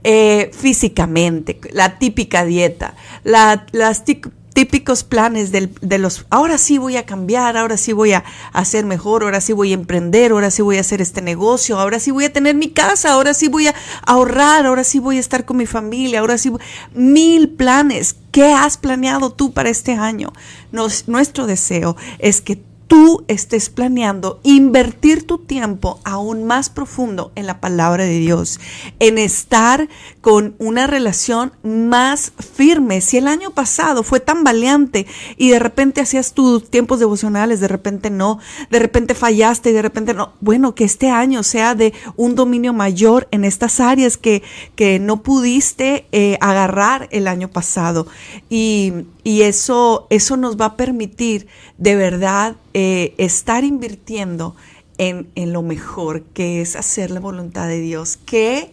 eh, 0.04 0.50
físicamente, 0.58 1.60
la 1.72 2.00
típica 2.00 2.46
dieta, 2.46 2.96
la, 3.24 3.68
las 3.74 4.06
típicos 4.54 5.04
planes 5.04 5.52
de 5.52 5.98
los, 5.98 6.26
ahora 6.30 6.58
sí 6.58 6.78
voy 6.78 6.98
a 6.98 7.06
cambiar, 7.06 7.58
ahora 7.58 7.78
sí 7.78 7.94
voy 7.94 8.14
a 8.14 8.24
hacer 8.52 8.86
mejor, 8.86 9.24
ahora 9.24 9.40
sí 9.40 9.54
voy 9.54 9.72
a 9.72 9.76
emprender, 9.76 10.32
ahora 10.32 10.52
sí 10.52 10.62
voy 10.62 10.78
a 10.78 10.82
hacer 10.82 11.02
este 11.02 11.22
negocio, 11.22 11.80
ahora 11.80 12.00
sí 12.00 12.12
voy 12.12 12.26
a 12.26 12.34
tener 12.34 12.56
mi 12.56 12.70
casa, 12.70 13.14
ahora 13.14 13.34
sí 13.34 13.48
voy 13.48 13.68
a 13.68 13.76
ahorrar, 14.06 14.66
ahora 14.66 14.84
sí 14.84 15.00
voy 15.00 15.18
a 15.18 15.22
estar 15.22 15.46
con 15.46 15.58
mi 15.58 15.66
familia, 15.66 16.20
ahora 16.20 16.38
sí, 16.38 16.52
mil 16.94 17.50
planes. 17.50 18.16
¿Qué 18.32 18.54
has 18.54 18.78
planeado 18.78 19.32
tú 19.32 19.52
para 19.52 19.70
este 19.70 19.94
año? 19.94 20.32
Nuestro 20.72 21.48
deseo 21.48 21.98
es 22.20 22.40
que 22.42 22.62
tú 22.92 23.24
estés 23.30 23.70
planeando 23.70 24.42
invertir 24.44 25.26
tu 25.26 25.38
tiempo 25.38 26.02
aún 26.04 26.44
más 26.44 26.70
profundo 26.70 27.32
en 27.36 27.48
la 27.48 27.62
palabra 27.62 28.04
de 28.04 28.20
Dios, 28.20 28.60
en 29.00 29.18
estar 29.18 29.88
con 30.20 30.56
una 30.60 30.88
relación 30.88 31.54
más 31.64 32.34
firme. 32.54 33.00
Si 33.00 33.16
el 33.16 33.30
año 33.30 33.52
pasado 33.52 34.04
fue 34.04 34.20
tan 34.20 34.44
valiente 34.44 35.08
y 35.38 35.52
de 35.52 35.60
repente 35.60 36.02
hacías 36.02 36.34
tus 36.34 36.70
tiempos 36.70 37.00
devocionales, 37.00 37.62
de 37.62 37.70
repente 37.70 38.10
no, 38.10 38.40
de 38.70 38.80
repente 38.80 39.16
fallaste 39.16 39.70
y 39.70 39.74
de 39.74 39.84
repente 39.84 40.14
no, 40.14 40.34
bueno, 40.42 40.76
que 40.76 40.84
este 40.84 41.10
año 41.10 41.44
sea 41.44 41.76
de 41.76 41.94
un 42.18 42.36
dominio 42.36 42.74
mayor 42.74 43.30
en 43.32 43.46
estas 43.46 43.80
áreas 43.80 44.18
que, 44.18 44.44
que 44.76 45.00
no 45.00 45.24
pudiste 45.24 46.08
eh, 46.12 46.38
agarrar 46.42 47.08
el 47.12 47.30
año 47.30 47.48
pasado. 47.48 48.06
Y, 48.50 49.06
y 49.24 49.44
eso, 49.44 50.08
eso 50.10 50.38
nos 50.38 50.58
va 50.58 50.66
a 50.66 50.78
permitir 50.78 51.48
de 51.78 51.96
verdad 51.96 52.56
eh, 52.74 53.14
estar 53.18 53.64
invirtiendo 53.64 54.56
en, 54.98 55.32
lo 55.52 55.64
mejor, 55.64 56.22
que 56.26 56.62
es 56.62 56.76
hacer 56.76 57.10
la 57.10 57.20
voluntad 57.20 57.68
de 57.68 57.80
Dios. 57.80 58.20
¿Qué, 58.24 58.72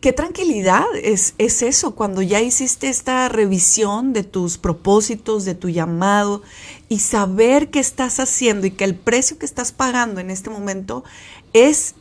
qué 0.00 0.12
tranquilidad 0.12 0.84
es, 1.00 1.34
es 1.38 1.62
eso 1.62 1.94
cuando 1.94 2.22
ya 2.22 2.40
hiciste 2.40 2.88
esta 2.88 3.28
revisión 3.28 4.12
de 4.12 4.24
tus 4.24 4.58
propósitos, 4.58 5.44
de 5.44 5.54
tu 5.54 5.68
llamado 5.68 6.42
y 6.88 6.98
saber 6.98 7.70
qué 7.70 7.78
estás 7.78 8.18
haciendo 8.18 8.66
y 8.66 8.72
que 8.72 8.82
el 8.82 8.96
precio 8.96 9.38
que 9.38 9.46
estás 9.46 9.70
pagando 9.70 10.20
en 10.20 10.30
este 10.30 10.50
momento 10.50 11.04
es 11.52 11.94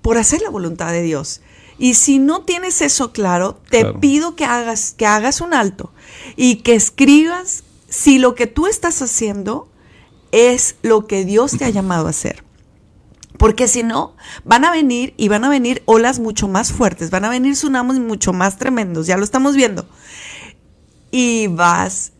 por 0.00 0.16
hacer 0.16 0.40
la 0.42 0.50
voluntad 0.50 0.92
de 0.92 1.02
Dios. 1.02 1.40
Y 1.78 1.94
si 1.94 2.18
no 2.18 2.42
tienes 2.42 2.82
eso 2.82 3.12
claro, 3.12 3.60
te 3.70 3.84
pido 3.94 4.34
que 4.34 4.44
hagas, 4.44 4.92
que 4.96 5.06
hagas 5.06 5.40
un 5.40 5.54
alto 5.54 5.92
y 6.36 6.56
que 6.56 6.74
escribas 6.74 7.62
si 7.88 8.18
lo 8.18 8.34
que 8.34 8.46
tú 8.46 8.66
estás 8.66 9.00
haciendo 9.00 9.68
es 10.32 10.76
lo 10.82 11.06
que 11.06 11.24
Dios 11.24 11.56
te 11.56 11.64
ha 11.64 11.70
llamado 11.70 12.08
a 12.08 12.10
hacer. 12.10 12.44
Porque 13.38 13.68
si 13.68 13.84
no, 13.84 14.16
van 14.44 14.64
a 14.64 14.72
venir 14.72 15.14
y 15.16 15.28
van 15.28 15.44
a 15.44 15.48
venir 15.48 15.82
olas 15.86 16.18
mucho 16.18 16.48
más 16.48 16.72
fuertes, 16.72 17.10
van 17.10 17.24
a 17.24 17.30
venir 17.30 17.54
tsunamis 17.54 18.00
mucho 18.00 18.32
más 18.32 18.58
tremendos, 18.58 19.06
ya 19.06 19.16
lo 19.16 19.22
estamos 19.22 19.54
viendo. 19.54 19.86
Y 21.12 21.46
vas 21.46 22.12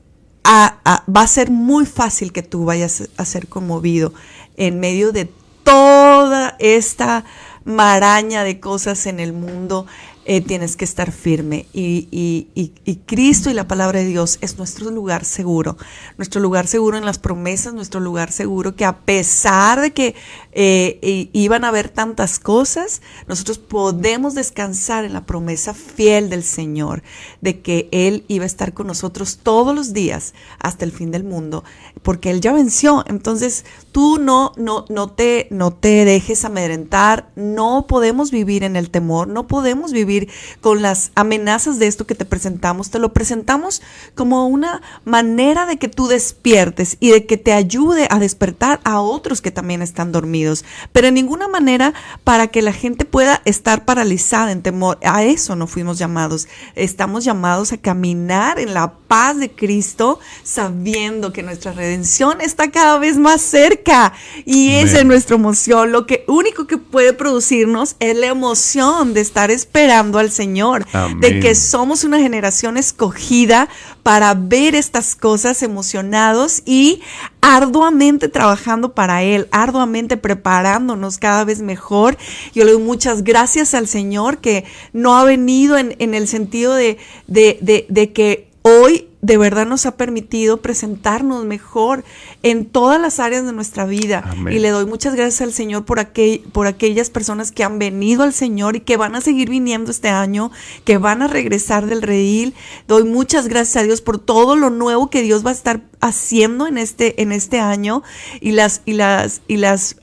a, 0.44 1.04
va 1.14 1.22
a 1.22 1.26
ser 1.26 1.50
muy 1.50 1.84
fácil 1.84 2.32
que 2.32 2.44
tú 2.44 2.64
vayas 2.64 3.08
a 3.16 3.24
ser 3.24 3.48
conmovido 3.48 4.14
en 4.56 4.78
medio 4.78 5.10
de 5.10 5.30
toda 5.64 6.56
esta 6.60 7.24
maraña 7.68 8.44
de 8.44 8.60
cosas 8.60 9.06
en 9.06 9.20
el 9.20 9.32
mundo, 9.32 9.86
eh, 10.24 10.40
tienes 10.40 10.76
que 10.76 10.84
estar 10.84 11.12
firme. 11.12 11.66
Y, 11.72 12.08
y, 12.10 12.96
Cristo 13.06 13.50
y 13.50 13.54
la 13.54 13.68
palabra 13.68 14.00
de 14.00 14.06
Dios 14.06 14.38
es 14.40 14.58
nuestro 14.58 14.90
lugar 14.90 15.24
seguro, 15.24 15.76
nuestro 16.16 16.40
lugar 16.40 16.66
seguro 16.66 16.98
en 16.98 17.04
las 17.04 17.18
promesas, 17.18 17.74
nuestro 17.74 18.00
lugar 18.00 18.32
seguro 18.32 18.74
que 18.74 18.84
a 18.84 18.98
pesar 18.98 19.80
de 19.80 19.92
que 19.92 20.14
eh, 20.60 21.30
iban 21.32 21.62
a 21.64 21.68
haber 21.68 21.88
tantas 21.88 22.40
cosas, 22.40 23.00
nosotros 23.28 23.58
podemos 23.58 24.34
descansar 24.34 25.04
en 25.04 25.12
la 25.12 25.24
promesa 25.24 25.72
fiel 25.72 26.30
del 26.30 26.42
Señor, 26.42 27.04
de 27.40 27.60
que 27.60 27.88
Él 27.92 28.24
iba 28.26 28.42
a 28.42 28.48
estar 28.48 28.74
con 28.74 28.88
nosotros 28.88 29.38
todos 29.40 29.72
los 29.72 29.92
días 29.92 30.34
hasta 30.58 30.84
el 30.84 30.90
fin 30.90 31.12
del 31.12 31.22
mundo, 31.22 31.62
porque 32.02 32.30
Él 32.30 32.40
ya 32.40 32.52
venció. 32.52 33.04
Entonces 33.06 33.66
tú 33.92 34.18
no, 34.18 34.52
no, 34.56 34.84
no, 34.88 35.12
te, 35.12 35.46
no 35.52 35.72
te 35.72 36.04
dejes 36.04 36.44
amedrentar, 36.44 37.30
no 37.36 37.86
podemos 37.86 38.32
vivir 38.32 38.64
en 38.64 38.74
el 38.74 38.90
temor, 38.90 39.28
no 39.28 39.46
podemos 39.46 39.92
vivir 39.92 40.28
con 40.60 40.82
las 40.82 41.12
amenazas 41.14 41.78
de 41.78 41.86
esto 41.86 42.04
que 42.04 42.16
te 42.16 42.24
presentamos. 42.24 42.90
Te 42.90 42.98
lo 42.98 43.12
presentamos 43.12 43.80
como 44.16 44.48
una 44.48 44.82
manera 45.04 45.66
de 45.66 45.76
que 45.76 45.86
tú 45.86 46.08
despiertes 46.08 46.96
y 46.98 47.10
de 47.10 47.26
que 47.26 47.36
te 47.36 47.52
ayude 47.52 48.08
a 48.10 48.18
despertar 48.18 48.80
a 48.82 49.00
otros 49.00 49.40
que 49.40 49.52
también 49.52 49.82
están 49.82 50.10
dormidos. 50.10 50.47
Pero 50.92 51.08
en 51.08 51.14
ninguna 51.14 51.48
manera 51.48 51.94
para 52.24 52.48
que 52.48 52.62
la 52.62 52.72
gente 52.72 53.04
pueda 53.04 53.42
estar 53.44 53.84
paralizada 53.84 54.52
en 54.52 54.62
temor. 54.62 54.98
A 55.02 55.24
eso 55.24 55.56
no 55.56 55.66
fuimos 55.66 55.98
llamados. 55.98 56.48
Estamos 56.74 57.24
llamados 57.24 57.72
a 57.72 57.78
caminar 57.78 58.58
en 58.58 58.74
la 58.74 58.92
paz 59.08 59.38
de 59.38 59.50
Cristo, 59.50 60.20
sabiendo 60.42 61.32
que 61.32 61.42
nuestra 61.42 61.72
redención 61.72 62.40
está 62.40 62.70
cada 62.70 62.98
vez 62.98 63.16
más 63.16 63.40
cerca. 63.40 64.12
Y 64.44 64.72
esa 64.72 64.98
es 64.98 65.04
nuestra 65.04 65.36
emoción. 65.36 65.92
Lo 65.92 66.06
que 66.06 66.24
único 66.28 66.66
que 66.66 66.78
puede 66.78 67.12
producirnos 67.12 67.96
es 68.00 68.16
la 68.16 68.26
emoción 68.26 69.14
de 69.14 69.20
estar 69.20 69.50
esperando 69.50 70.18
al 70.18 70.30
Señor, 70.30 70.86
de 71.20 71.40
que 71.40 71.54
somos 71.54 72.04
una 72.04 72.18
generación 72.18 72.76
escogida 72.76 73.68
para 74.08 74.32
ver 74.32 74.74
estas 74.74 75.14
cosas 75.14 75.62
emocionados 75.62 76.62
y 76.64 77.02
arduamente 77.42 78.30
trabajando 78.30 78.94
para 78.94 79.22
Él, 79.22 79.48
arduamente 79.50 80.16
preparándonos 80.16 81.18
cada 81.18 81.44
vez 81.44 81.60
mejor. 81.60 82.16
Yo 82.54 82.64
le 82.64 82.72
doy 82.72 82.80
muchas 82.80 83.22
gracias 83.22 83.74
al 83.74 83.86
Señor 83.86 84.38
que 84.38 84.64
no 84.94 85.18
ha 85.18 85.24
venido 85.24 85.76
en, 85.76 86.14
el 86.14 86.26
sentido 86.26 86.72
de, 86.72 86.96
de, 87.26 87.86
de 87.86 88.12
que 88.14 88.48
hoy 88.62 89.07
de 89.20 89.36
verdad 89.36 89.66
nos 89.66 89.84
ha 89.86 89.96
permitido 89.96 90.58
presentarnos 90.58 91.44
mejor 91.44 92.04
en 92.42 92.66
todas 92.66 93.00
las 93.00 93.18
áreas 93.18 93.44
de 93.44 93.52
nuestra 93.52 93.84
vida. 93.84 94.24
Y 94.50 94.58
le 94.60 94.70
doy 94.70 94.86
muchas 94.86 95.14
gracias 95.14 95.40
al 95.40 95.52
Señor 95.52 95.84
por, 95.84 95.98
aquel, 95.98 96.40
por 96.52 96.66
aquellas 96.66 97.10
personas 97.10 97.50
que 97.50 97.64
han 97.64 97.78
venido 97.78 98.22
al 98.22 98.32
Señor 98.32 98.76
y 98.76 98.80
que 98.80 98.96
van 98.96 99.16
a 99.16 99.20
seguir 99.20 99.50
viniendo 99.50 99.90
este 99.90 100.08
año, 100.08 100.52
que 100.84 100.98
van 100.98 101.22
a 101.22 101.26
regresar 101.26 101.86
del 101.86 102.02
redil. 102.02 102.54
Doy 102.86 103.04
muchas 103.04 103.48
gracias 103.48 103.82
a 103.82 103.84
Dios 103.84 104.00
por 104.00 104.18
todo 104.18 104.56
lo 104.56 104.70
nuevo 104.70 105.10
que 105.10 105.22
Dios 105.22 105.44
va 105.44 105.50
a 105.50 105.54
estar 105.54 105.80
haciendo 106.00 106.66
en 106.66 106.78
este, 106.78 107.20
en 107.22 107.32
este 107.32 107.60
año 107.60 108.02
y 108.40 108.52
las, 108.52 108.82
y 108.84 108.92
las, 108.92 109.42
y 109.48 109.56
las, 109.56 109.96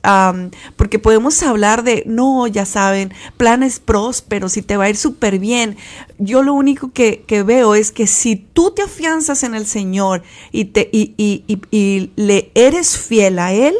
porque 0.76 0.98
podemos 0.98 1.42
hablar 1.42 1.82
de, 1.84 2.02
no, 2.06 2.46
ya 2.46 2.66
saben, 2.66 3.12
planes 3.36 3.80
prósperos 3.80 4.56
y 4.56 4.62
te 4.62 4.76
va 4.76 4.84
a 4.84 4.90
ir 4.90 4.96
súper 4.96 5.38
bien. 5.38 5.76
Yo 6.18 6.42
lo 6.42 6.54
único 6.54 6.92
que, 6.92 7.24
que, 7.26 7.42
veo 7.42 7.74
es 7.74 7.92
que 7.92 8.06
si 8.06 8.36
tú 8.36 8.70
te 8.70 8.82
en 9.06 9.54
el 9.54 9.66
Señor 9.66 10.22
y, 10.52 10.66
te, 10.66 10.88
y, 10.92 11.14
y, 11.16 11.42
y 11.70 12.10
le 12.16 12.50
eres 12.54 12.98
fiel 12.98 13.38
a 13.38 13.52
Él, 13.52 13.74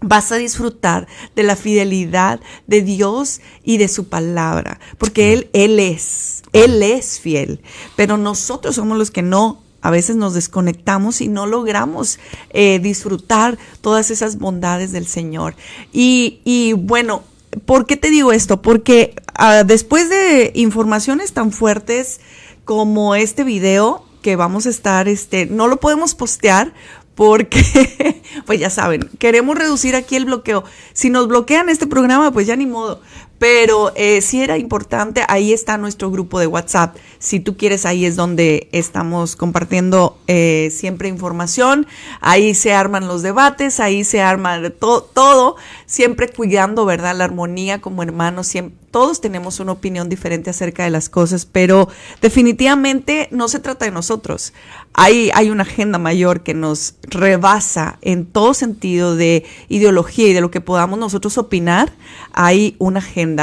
vas 0.00 0.32
a 0.32 0.36
disfrutar 0.36 1.06
de 1.34 1.42
la 1.42 1.56
fidelidad 1.56 2.40
de 2.66 2.82
Dios 2.82 3.40
y 3.62 3.78
de 3.78 3.88
su 3.88 4.08
palabra, 4.08 4.80
porque 4.98 5.32
Él, 5.32 5.50
Él 5.52 5.80
es, 5.80 6.42
Él 6.52 6.82
es 6.82 7.20
fiel, 7.20 7.60
pero 7.96 8.16
nosotros 8.16 8.74
somos 8.74 8.98
los 8.98 9.10
que 9.10 9.22
no. 9.22 9.62
A 9.80 9.90
veces 9.90 10.16
nos 10.16 10.32
desconectamos 10.32 11.20
y 11.20 11.28
no 11.28 11.44
logramos 11.44 12.18
eh, 12.50 12.78
disfrutar 12.78 13.58
todas 13.82 14.10
esas 14.10 14.38
bondades 14.38 14.92
del 14.92 15.06
Señor. 15.06 15.56
Y, 15.92 16.40
y 16.42 16.72
bueno, 16.72 17.22
¿por 17.66 17.84
qué 17.84 17.98
te 17.98 18.08
digo 18.08 18.32
esto? 18.32 18.62
Porque 18.62 19.14
ah, 19.34 19.62
después 19.62 20.08
de 20.08 20.52
informaciones 20.54 21.34
tan 21.34 21.52
fuertes 21.52 22.20
como 22.64 23.14
este 23.14 23.44
video, 23.44 24.03
que 24.24 24.36
vamos 24.36 24.64
a 24.64 24.70
estar, 24.70 25.06
este, 25.06 25.44
no 25.44 25.68
lo 25.68 25.78
podemos 25.78 26.14
postear 26.14 26.72
porque, 27.14 28.22
pues 28.46 28.58
ya 28.58 28.70
saben, 28.70 29.10
queremos 29.18 29.56
reducir 29.56 29.94
aquí 29.94 30.16
el 30.16 30.24
bloqueo. 30.24 30.64
Si 30.94 31.10
nos 31.10 31.28
bloquean 31.28 31.68
este 31.68 31.86
programa, 31.86 32.32
pues 32.32 32.46
ya 32.46 32.56
ni 32.56 32.64
modo. 32.64 33.02
Pero 33.44 33.92
eh, 33.94 34.22
si 34.22 34.42
era 34.42 34.56
importante, 34.56 35.22
ahí 35.28 35.52
está 35.52 35.76
nuestro 35.76 36.10
grupo 36.10 36.40
de 36.40 36.46
WhatsApp. 36.46 36.96
Si 37.18 37.40
tú 37.40 37.58
quieres, 37.58 37.84
ahí 37.84 38.06
es 38.06 38.16
donde 38.16 38.70
estamos 38.72 39.36
compartiendo 39.36 40.16
eh, 40.28 40.72
siempre 40.74 41.10
información. 41.10 41.86
Ahí 42.22 42.54
se 42.54 42.72
arman 42.72 43.06
los 43.06 43.20
debates, 43.20 43.80
ahí 43.80 44.02
se 44.02 44.22
arma 44.22 44.62
todo, 44.70 45.56
siempre 45.84 46.30
cuidando, 46.30 46.86
¿verdad? 46.86 47.14
La 47.14 47.24
armonía 47.24 47.82
como 47.82 48.02
hermanos, 48.02 48.50
todos 48.94 49.20
tenemos 49.20 49.58
una 49.58 49.72
opinión 49.72 50.08
diferente 50.08 50.50
acerca 50.50 50.84
de 50.84 50.90
las 50.90 51.08
cosas, 51.08 51.46
pero 51.46 51.88
definitivamente 52.22 53.26
no 53.32 53.48
se 53.48 53.58
trata 53.58 53.86
de 53.86 53.90
nosotros. 53.90 54.52
Hay, 54.92 55.32
hay 55.34 55.50
una 55.50 55.64
agenda 55.64 55.98
mayor 55.98 56.44
que 56.44 56.54
nos 56.54 56.94
rebasa 57.02 57.98
en 58.02 58.24
todo 58.24 58.54
sentido 58.54 59.16
de 59.16 59.44
ideología 59.68 60.28
y 60.28 60.32
de 60.32 60.40
lo 60.40 60.52
que 60.52 60.60
podamos 60.60 60.96
nosotros 61.00 61.38
opinar. 61.38 61.92
Hay 62.32 62.76
una 62.78 63.00
agenda 63.00 63.33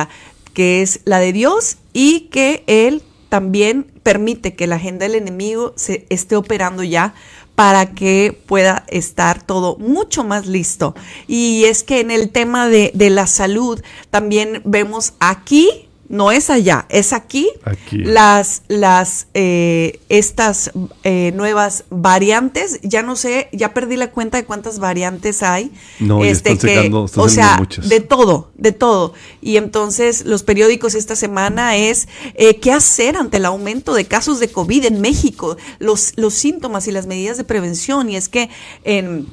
que 0.53 0.81
es 0.81 1.01
la 1.05 1.19
de 1.19 1.33
Dios 1.33 1.77
y 1.93 2.29
que 2.31 2.63
Él 2.67 3.03
también 3.29 3.83
permite 4.03 4.55
que 4.55 4.67
la 4.67 4.75
agenda 4.75 5.05
del 5.07 5.15
enemigo 5.15 5.73
se 5.77 6.05
esté 6.09 6.35
operando 6.35 6.83
ya 6.83 7.13
para 7.55 7.93
que 7.93 8.37
pueda 8.47 8.85
estar 8.87 9.41
todo 9.41 9.77
mucho 9.77 10.23
más 10.23 10.47
listo. 10.47 10.95
Y 11.27 11.65
es 11.65 11.83
que 11.83 11.99
en 11.99 12.11
el 12.11 12.29
tema 12.31 12.67
de, 12.67 12.91
la 12.93 13.27
salud 13.27 13.81
también 14.09 14.61
vemos 14.65 15.13
aquí 15.19 15.87
no 16.11 16.29
es 16.31 16.49
allá, 16.49 16.85
es 16.89 17.13
aquí, 17.13 17.49
las, 17.91 18.63
las 18.67 19.27
eh, 19.33 20.01
estas 20.09 20.71
eh, 21.03 21.31
nuevas 21.35 21.85
variantes, 21.89 22.81
ya 22.83 23.01
no 23.01 23.15
sé, 23.15 23.47
ya 23.53 23.73
perdí 23.73 23.95
la 23.95 24.11
cuenta 24.11 24.37
de 24.37 24.43
cuántas 24.43 24.79
variantes 24.79 25.41
hay. 25.41 25.71
No, 25.99 26.21
este, 26.23 26.57
que, 26.57 26.91
o 26.93 27.29
sea, 27.29 27.65
de 27.81 28.01
todo, 28.01 28.51
de 28.55 28.73
todo. 28.73 29.13
Y 29.41 29.55
entonces 29.55 30.25
los 30.25 30.43
periódicos 30.43 30.95
esta 30.95 31.15
semana 31.15 31.77
es 31.77 32.09
eh, 32.35 32.59
qué 32.59 32.73
hacer 32.73 33.15
ante 33.15 33.37
el 33.37 33.45
aumento 33.45 33.93
de 33.93 34.03
casos 34.03 34.41
de 34.41 34.51
COVID 34.51 34.83
en 34.85 34.99
México, 34.99 35.55
los, 35.79 36.11
los 36.17 36.33
síntomas 36.33 36.89
y 36.89 36.91
las 36.91 37.07
medidas 37.07 37.37
de 37.37 37.45
prevención. 37.45 38.09
Y 38.09 38.17
es 38.17 38.27
que 38.27 38.49
en 38.83 39.27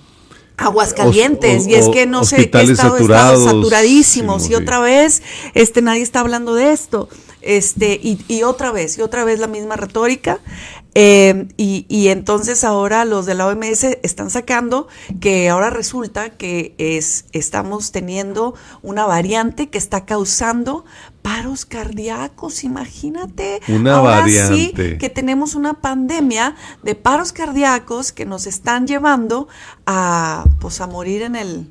Aguascalientes, 0.59 1.67
y 1.67 1.75
es 1.75 1.89
que 1.89 2.07
no 2.07 2.25
sé 2.25 2.51
qué 2.51 2.63
estado 2.63 2.97
saturados, 2.97 3.45
saturadísimos, 3.45 4.51
y 4.51 4.55
otra 4.55 4.81
vez, 4.81 5.23
este, 5.55 5.83
nadie 5.83 6.03
está 6.03 6.21
hablando 6.21 6.55
de 6.55 6.73
esto, 6.73 7.09
este, 7.43 7.99
y, 8.03 8.19
y 8.27 8.43
otra 8.43 8.73
vez, 8.73 8.99
y 8.99 9.03
otra 9.03 9.25
vez 9.25 9.39
la 9.39 9.47
misma 9.47 9.77
retórica, 9.77 10.41
eh, 10.95 11.47
y, 11.57 11.87
y, 11.89 12.09
entonces 12.09 12.65
ahora 12.65 13.05
los 13.05 13.25
de 13.25 13.35
la 13.35 13.47
OMS 13.47 13.85
están 14.03 14.31
sacando 14.31 14.89
que 15.21 15.49
ahora 15.49 15.71
resulta 15.71 16.31
que 16.31 16.75
es, 16.79 17.27
estamos 17.33 17.93
teniendo 17.93 18.55
una 18.83 19.07
variante 19.07 19.69
que 19.69 19.79
está 19.79 20.07
causando 20.07 20.85
paros 21.29 21.67
cardíacos, 21.67 22.65
imagínate. 22.65 23.61
Una 23.69 23.97
Ahora 23.97 24.21
variante. 24.21 24.93
Sí, 24.93 24.99
que 24.99 25.11
tenemos 25.11 25.55
una 25.55 25.75
pandemia 25.75 26.57
de 26.83 26.95
paros 26.95 27.33
cardíacos 27.33 28.13
que 28.13 28.25
nos 28.25 28.47
están 28.47 28.87
llevando 28.87 29.47
a, 29.85 30.47
pues, 30.59 30.81
a 30.81 30.87
morir 30.87 31.21
en 31.21 31.37
el, 31.37 31.71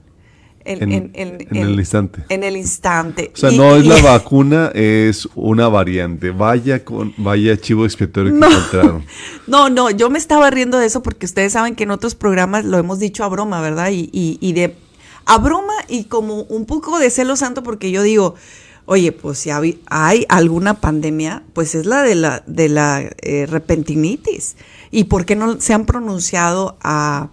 en, 0.63 1.11
el 1.15 1.79
instante. 1.79 2.23
En 2.29 2.43
el 2.43 2.55
instante. 2.55 3.31
O 3.33 3.37
sea, 3.37 3.49
no 3.49 3.75
es 3.75 3.87
la 3.87 3.99
vacuna, 4.03 4.71
es 4.75 5.27
una 5.33 5.67
variante. 5.69 6.29
Vaya 6.29 6.85
con, 6.85 7.15
vaya 7.17 7.57
chivo 7.57 7.85
expiatorio 7.85 8.39
que 8.39 8.45
encontraron. 8.45 9.05
No, 9.47 9.69
no, 9.69 9.89
yo 9.89 10.11
me 10.11 10.19
estaba 10.19 10.51
riendo 10.51 10.77
de 10.77 10.85
eso 10.85 11.01
porque 11.01 11.25
ustedes 11.25 11.53
saben 11.53 11.73
que 11.73 11.83
en 11.83 11.91
otros 11.91 12.13
programas 12.13 12.63
lo 12.63 12.77
hemos 12.77 12.99
dicho 12.99 13.23
a 13.23 13.27
broma, 13.27 13.59
¿verdad? 13.61 13.89
Y, 13.89 14.09
y, 14.13 14.37
y 14.39 14.53
de 14.53 14.75
a 15.25 15.39
broma 15.39 15.73
y 15.87 16.03
como 16.03 16.43
un 16.43 16.65
poco 16.65 16.99
de 16.99 17.09
celo 17.09 17.35
santo 17.35 17.63
porque 17.63 17.91
yo 17.91 18.03
digo, 18.03 18.35
Oye, 18.89 19.11
pues 19.11 19.39
si 19.39 19.49
hay, 19.49 19.81
hay 19.87 20.25
alguna 20.29 20.75
pandemia, 20.75 21.43
pues 21.51 21.75
es 21.75 21.85
la 21.85 22.03
de 22.03 22.15
la 22.15 22.41
de 22.47 22.69
la 22.69 23.01
eh, 23.21 23.45
repentinitis. 23.45 24.55
¿Y 24.91 25.03
por 25.03 25.25
qué 25.25 25.35
no 25.35 25.59
se 25.59 25.73
han 25.73 25.85
pronunciado 25.85 26.77
a, 26.81 27.27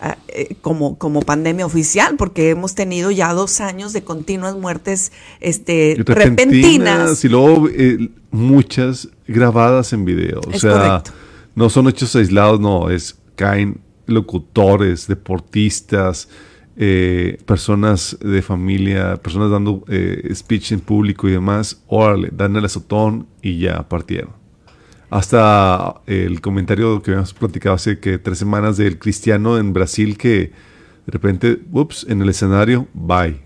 a, 0.00 0.16
eh, 0.28 0.56
como, 0.62 0.96
como 0.96 1.20
pandemia 1.20 1.66
oficial? 1.66 2.16
Porque 2.16 2.48
hemos 2.48 2.74
tenido 2.74 3.10
ya 3.10 3.34
dos 3.34 3.60
años 3.60 3.92
de 3.92 4.02
continuas 4.02 4.56
muertes 4.56 5.12
este, 5.40 5.94
Y 5.98 6.02
repentinas. 6.02 7.22
Y 7.22 7.28
luego 7.28 7.68
eh, 7.68 8.08
muchas 8.30 9.10
grabadas 9.28 9.92
en 9.92 10.06
video. 10.06 10.40
O 10.46 10.52
Es 10.52 10.62
sea, 10.62 10.72
correcto. 10.72 11.10
no 11.54 11.68
son 11.68 11.86
hechos 11.88 12.16
aislados, 12.16 12.60
no, 12.60 12.88
es 12.88 13.18
caen 13.36 13.78
locutores, 14.06 15.06
deportistas, 15.06 16.28
eh, 16.76 17.38
personas 17.46 18.18
de 18.20 18.42
familia, 18.42 19.16
personas 19.16 19.50
dando 19.50 19.84
eh, 19.88 20.30
speech 20.34 20.72
en 20.72 20.80
público 20.80 21.28
y 21.28 21.32
demás, 21.32 21.82
órale, 21.86 22.30
dan 22.32 22.56
el 22.56 22.64
azotón 22.64 23.26
y 23.42 23.58
ya 23.58 23.88
partieron. 23.88 24.32
Hasta 25.10 26.00
el 26.06 26.40
comentario 26.40 27.00
que 27.02 27.12
habíamos 27.12 27.34
platicado 27.34 27.76
hace 27.76 28.00
que 28.00 28.18
tres 28.18 28.38
semanas 28.38 28.76
del 28.76 28.98
cristiano 28.98 29.58
en 29.58 29.72
Brasil 29.72 30.18
que 30.18 30.50
de 31.06 31.12
repente, 31.12 31.60
ups, 31.70 32.06
en 32.08 32.22
el 32.22 32.30
escenario, 32.30 32.88
bye. 32.94 33.38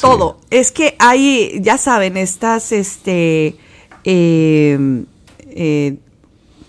Todo. 0.00 0.40
Es 0.50 0.72
que 0.72 0.96
hay, 0.98 1.60
ya 1.62 1.78
saben, 1.78 2.16
estas, 2.16 2.72
este, 2.72 3.56
eh, 4.04 5.96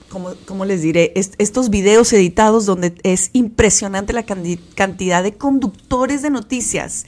¿cómo, 0.09 0.33
cómo 0.45 0.65
les 0.65 0.81
diré? 0.81 1.13
Est- 1.15 1.35
estos 1.37 1.69
videos 1.69 2.11
editados 2.13 2.65
donde 2.65 2.95
es 3.03 3.29
impresionante 3.33 4.13
la 4.13 4.23
cantidad 4.23 5.23
de 5.23 5.33
conductores 5.37 6.21
de 6.21 6.29
noticias 6.29 7.05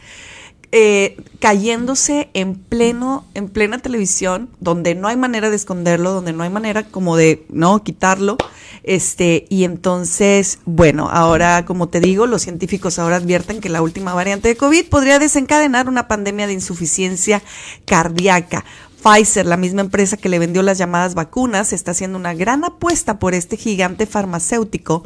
eh, 0.74 1.18
cayéndose 1.40 2.30
en 2.34 2.56
pleno, 2.56 3.26
en 3.34 3.50
plena 3.50 3.80
televisión, 3.80 4.50
donde 4.62 4.96
no 4.96 5.10
hay 5.10 5.18
manera 5.18 5.50
de 5.50 5.58
esconderlo, 5.58 6.14
donde 6.14 6.32
no 6.32 6.44
hay 6.44 6.50
manera 6.50 6.84
como 6.84 7.18
de 7.18 7.46
no 7.50 7.84
quitarlo. 7.84 8.38
Este, 8.84 9.46
y 9.50 9.66
entonces, 9.66 10.60
bueno, 10.66 11.10
ahora, 11.12 11.66
como 11.66 11.90
te 11.90 12.00
digo, 12.00 12.26
los 12.26 12.44
científicos 12.44 13.00
ahora 13.00 13.18
advierten 13.18 13.60
que 13.60 13.68
la 13.68 13.82
última 13.82 14.14
variante 14.14 14.48
de 14.48 14.56
COVID 14.56 14.86
podría 14.86 15.20
desencadenar 15.20 15.90
una 15.90 16.08
pandemia 16.08 16.48
de 16.48 16.54
insuficiencia 16.54 17.44
cardíaca. 17.86 18.64
Pfizer, 19.02 19.46
la 19.46 19.58
misma 19.58 19.82
empresa 19.82 20.18
que 20.18 20.30
le 20.30 20.40
vendió 20.40 20.62
las 20.62 20.78
llamadas 20.78 21.16
vacunas, 21.16 21.74
está 21.74 21.92
haciendo 21.92 22.18
una 22.18 22.34
gran 22.34 22.64
apuesta 22.64 23.20
por 23.20 23.34
este 23.34 23.58
gigante 23.58 24.06
farmacéutico 24.06 25.04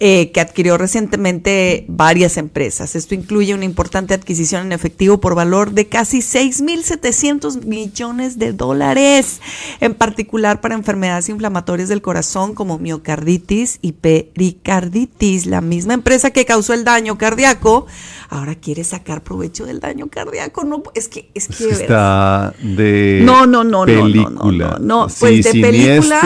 eh, 0.00 0.32
que 0.32 0.40
adquirió 0.40 0.78
recientemente 0.78 1.84
varias 1.88 2.36
empresas. 2.36 2.96
Esto 2.96 3.14
incluye 3.14 3.54
una 3.54 3.64
importante 3.64 4.14
adquisición 4.14 4.66
en 4.66 4.72
efectivo 4.72 5.20
por 5.20 5.34
valor 5.34 5.70
de 5.72 5.86
casi 5.88 6.18
6.700 6.18 7.64
millones 7.64 8.38
de 8.38 8.52
dólares, 8.52 9.40
en 9.80 9.94
particular 9.94 10.60
para 10.60 10.74
enfermedades 10.74 11.28
inflamatorias 11.28 11.88
del 11.88 12.02
corazón 12.02 12.54
como 12.54 12.78
miocarditis 12.78 13.78
y 13.80 13.92
pericarditis. 13.92 15.46
La 15.46 15.60
misma 15.60 15.94
empresa 15.94 16.30
que 16.30 16.44
causó 16.44 16.72
el 16.74 16.84
daño 16.84 17.16
cardíaco 17.18 17.86
ahora 18.28 18.54
quiere 18.54 18.82
sacar 18.84 19.22
provecho 19.22 19.66
del 19.66 19.78
daño 19.80 20.08
cardíaco. 20.08 20.64
No, 20.64 20.82
es 20.94 21.08
que 21.08 21.30
es 21.34 21.48
que, 21.48 21.66
de 21.66 21.72
está 21.72 22.54
de 22.62 23.20
No, 23.24 23.46
no, 23.46 23.62
no, 23.62 23.86
no, 23.86 24.08
no, 24.08 24.30
no, 24.30 24.50
no, 24.52 24.78
no. 24.78 25.08
Sí, 25.08 25.16
Pues 25.20 25.44
de 25.44 25.60
película 25.60 26.20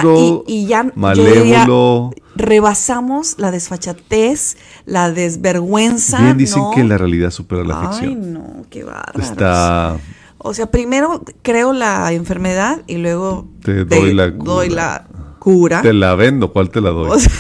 y- 0.47 0.63
y 0.63 0.67
ya, 0.67 0.85
yo 0.85 0.93
malévolo. 0.95 2.11
Rebasamos 2.37 3.37
la 3.39 3.51
desfachatez, 3.51 4.57
la 4.85 5.11
desvergüenza. 5.11 6.21
Bien 6.21 6.37
dicen 6.37 6.63
¿no? 6.63 6.71
que 6.73 6.85
la 6.85 6.99
realidad 6.99 7.31
supera 7.31 7.65
la 7.65 7.81
Ay, 7.81 7.87
ficción. 7.89 8.33
no, 8.33 8.67
qué 8.71 8.85
bárbaro. 8.85 9.21
Está 9.21 9.97
O 10.39 10.55
sea, 10.55 10.71
primero 10.71 11.23
creo 11.43 11.73
la 11.73 12.13
enfermedad 12.13 12.83
y 12.87 12.97
luego 12.99 13.47
te 13.63 13.85
doy 13.85 14.13
la 14.15 14.31
doy 14.31 14.69
cura. 14.69 14.75
la 14.83 15.09
cura. 15.39 15.83
Te 15.83 15.93
la 15.93 16.15
vendo, 16.15 16.53
¿cuál 16.53 16.71
te 16.71 16.81
la 16.81 16.91
doy? 16.91 17.11
O 17.11 17.19
sea, 17.19 17.31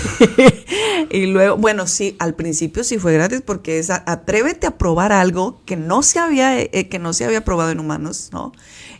y 1.10 1.26
luego, 1.26 1.56
bueno, 1.56 1.86
sí, 1.86 2.16
al 2.18 2.34
principio 2.34 2.84
sí 2.84 2.98
fue 2.98 3.12
gratis 3.12 3.42
porque 3.44 3.78
es 3.78 3.90
atrévete 3.90 4.66
a 4.66 4.78
probar 4.78 5.12
algo 5.12 5.60
que 5.66 5.76
no 5.76 6.02
se 6.02 6.18
había 6.18 6.60
eh, 6.60 6.88
que 6.88 6.98
no 6.98 7.12
se 7.12 7.24
había 7.24 7.44
probado 7.44 7.70
en 7.70 7.80
humanos, 7.80 8.30
¿no? 8.32 8.52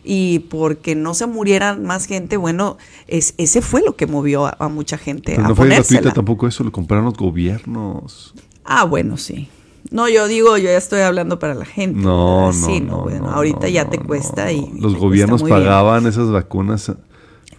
Y 0.09 0.39
porque 0.39 0.95
no 0.95 1.13
se 1.13 1.27
murieran 1.27 1.83
más 1.83 2.05
gente, 2.05 2.37
bueno, 2.37 2.77
es, 3.07 3.33
ese 3.37 3.61
fue 3.61 3.81
lo 3.83 3.97
que 3.97 4.07
movió 4.07 4.45
a, 4.45 4.55
a 4.57 4.69
mucha 4.69 4.97
gente 4.97 5.33
Pero 5.35 5.45
a 5.45 5.49
no 5.49 5.55
fue 5.55 5.67
gratuita 5.67 6.13
tampoco 6.13 6.47
eso, 6.47 6.63
lo 6.63 6.71
compraron 6.71 7.03
los 7.05 7.15
gobiernos. 7.15 8.33
Ah, 8.63 8.85
bueno, 8.85 9.17
sí. 9.17 9.49
No, 9.91 10.07
yo 10.07 10.27
digo, 10.27 10.57
yo 10.57 10.65
ya 10.65 10.77
estoy 10.77 11.01
hablando 11.01 11.39
para 11.39 11.55
la 11.55 11.65
gente. 11.65 11.99
No, 11.99 12.47
¿verdad? 12.47 12.59
no, 12.61 12.67
Sí, 12.67 12.79
no, 12.79 13.01
bueno, 13.01 13.25
no, 13.27 13.31
ahorita 13.31 13.59
no, 13.63 13.67
ya 13.67 13.89
te 13.89 13.99
cuesta 13.99 14.49
y 14.51 14.69
Los 14.79 14.93
te 14.93 14.99
gobiernos 14.99 15.43
bien. 15.43 15.55
pagaban 15.57 16.05
esas 16.07 16.29
vacunas 16.31 16.91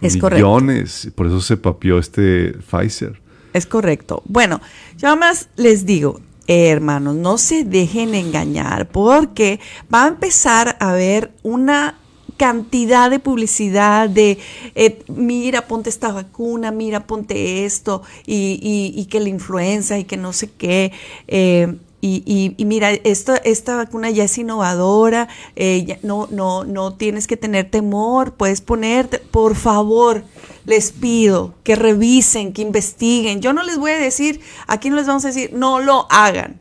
Es 0.01 0.17
correcto. 0.17 0.45
millones, 0.47 1.11
por 1.15 1.27
eso 1.27 1.41
se 1.41 1.55
papió 1.57 1.99
este 1.99 2.53
Pfizer. 2.53 3.21
Es 3.53 3.65
correcto. 3.67 4.21
Bueno, 4.25 4.59
yo 4.97 5.07
nada 5.07 5.15
más 5.17 5.49
les 5.55 5.85
digo, 5.85 6.19
eh, 6.47 6.69
hermanos, 6.69 7.15
no 7.15 7.37
se 7.37 7.63
dejen 7.63 8.15
engañar 8.15 8.89
porque 8.89 9.59
va 9.93 10.05
a 10.05 10.07
empezar 10.07 10.77
a 10.79 10.91
haber 10.91 11.31
una 11.43 11.99
cantidad 12.39 13.11
de 13.11 13.19
publicidad 13.19 14.09
de 14.09 14.39
eh, 14.73 15.03
mira 15.09 15.67
ponte 15.67 15.89
esta 15.89 16.11
vacuna 16.11 16.71
mira 16.71 17.05
ponte 17.05 17.65
esto 17.65 18.01
y, 18.25 18.59
y- 18.63 18.99
y 18.99 19.05
que 19.05 19.19
la 19.19 19.29
influenza 19.29 19.99
y 19.99 20.05
que 20.05 20.17
no 20.17 20.31
sé 20.33 20.49
qué 20.57 20.91
eh, 21.27 21.75
y, 22.01 22.23
y- 22.25 22.55
y 22.55 22.63
mira, 22.63 22.91
esta, 22.91 23.35
esta 23.35 23.75
vacuna 23.75 24.09
ya 24.09 24.23
es 24.23 24.37
innovadora, 24.37 25.27
eh, 25.57 25.99
no, 26.01 26.29
no, 26.31 26.63
no 26.63 26.93
tienes 26.93 27.27
que 27.27 27.35
tener 27.35 27.69
temor, 27.69 28.35
puedes 28.35 28.61
ponerte, 28.61 29.19
por 29.19 29.57
favor, 29.57 30.23
les 30.63 30.93
pido 30.93 31.55
que 31.65 31.75
revisen, 31.75 32.53
que 32.53 32.61
investiguen. 32.61 33.41
Yo 33.41 33.51
no 33.51 33.63
les 33.63 33.77
voy 33.77 33.91
a 33.91 33.97
decir, 33.99 34.39
aquí 34.65 34.89
no 34.89 34.95
les 34.95 35.07
vamos 35.07 35.25
a 35.25 35.27
decir, 35.27 35.51
no 35.53 35.81
lo 35.81 36.07
hagan, 36.09 36.57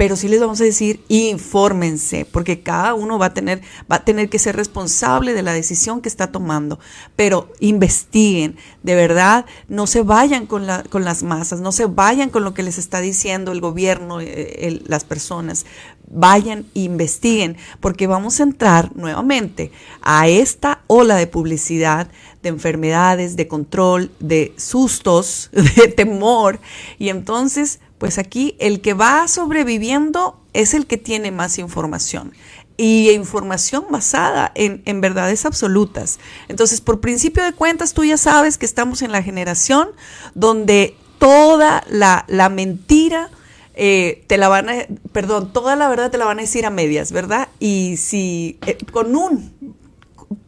pero 0.00 0.16
sí 0.16 0.28
les 0.28 0.40
vamos 0.40 0.58
a 0.62 0.64
decir, 0.64 1.04
infórmense, 1.08 2.24
porque 2.24 2.62
cada 2.62 2.94
uno 2.94 3.18
va 3.18 3.26
a 3.26 3.34
tener, 3.34 3.60
va 3.80 3.96
a 3.96 4.02
tener 4.06 4.30
que 4.30 4.38
ser 4.38 4.56
responsable 4.56 5.34
de 5.34 5.42
la 5.42 5.52
decisión 5.52 6.00
que 6.00 6.08
está 6.08 6.32
tomando. 6.32 6.78
Pero 7.16 7.52
investiguen, 7.60 8.56
de 8.82 8.94
verdad, 8.94 9.44
no 9.68 9.86
se 9.86 10.00
vayan 10.00 10.46
con, 10.46 10.66
la, 10.66 10.84
con 10.84 11.04
las 11.04 11.22
masas, 11.22 11.60
no 11.60 11.70
se 11.70 11.84
vayan 11.84 12.30
con 12.30 12.44
lo 12.44 12.54
que 12.54 12.62
les 12.62 12.78
está 12.78 13.02
diciendo 13.02 13.52
el 13.52 13.60
gobierno, 13.60 14.22
eh, 14.22 14.80
las 14.86 15.04
personas. 15.04 15.66
Vayan 16.08 16.64
e 16.74 16.80
investiguen, 16.80 17.58
porque 17.80 18.06
vamos 18.06 18.40
a 18.40 18.44
entrar 18.44 18.96
nuevamente 18.96 19.70
a 20.00 20.28
esta 20.28 20.80
ola 20.86 21.16
de 21.16 21.26
publicidad, 21.26 22.08
de 22.42 22.48
enfermedades, 22.48 23.36
de 23.36 23.48
control, 23.48 24.10
de 24.18 24.54
sustos, 24.56 25.50
de 25.76 25.88
temor. 25.88 26.58
Y 26.98 27.10
entonces, 27.10 27.80
pues 28.00 28.18
aquí 28.18 28.56
el 28.58 28.80
que 28.80 28.92
va 28.94 29.28
sobreviviendo 29.28 30.40
es 30.52 30.74
el 30.74 30.86
que 30.86 30.96
tiene 30.96 31.30
más 31.30 31.58
información 31.58 32.32
y 32.76 33.10
información 33.10 33.84
basada 33.90 34.50
en, 34.54 34.80
en 34.86 35.00
verdades 35.02 35.44
absolutas. 35.44 36.18
Entonces, 36.48 36.80
por 36.80 37.00
principio 37.00 37.44
de 37.44 37.52
cuentas, 37.52 37.92
tú 37.94 38.02
ya 38.04 38.16
sabes 38.16 38.56
que 38.58 38.64
estamos 38.66 39.02
en 39.02 39.12
la 39.12 39.22
generación 39.22 39.90
donde 40.34 40.96
toda 41.18 41.84
la, 41.90 42.24
la 42.26 42.48
mentira 42.48 43.28
eh, 43.74 44.24
te 44.26 44.38
la 44.38 44.48
van 44.48 44.70
a, 44.70 44.74
perdón, 45.12 45.52
toda 45.52 45.76
la 45.76 45.88
verdad 45.88 46.10
te 46.10 46.16
la 46.18 46.24
van 46.24 46.38
a 46.38 46.42
decir 46.42 46.64
a 46.66 46.70
medias, 46.70 47.12
¿verdad? 47.12 47.48
Y 47.60 47.96
si 47.98 48.58
eh, 48.66 48.78
con 48.90 49.14
un 49.14 49.52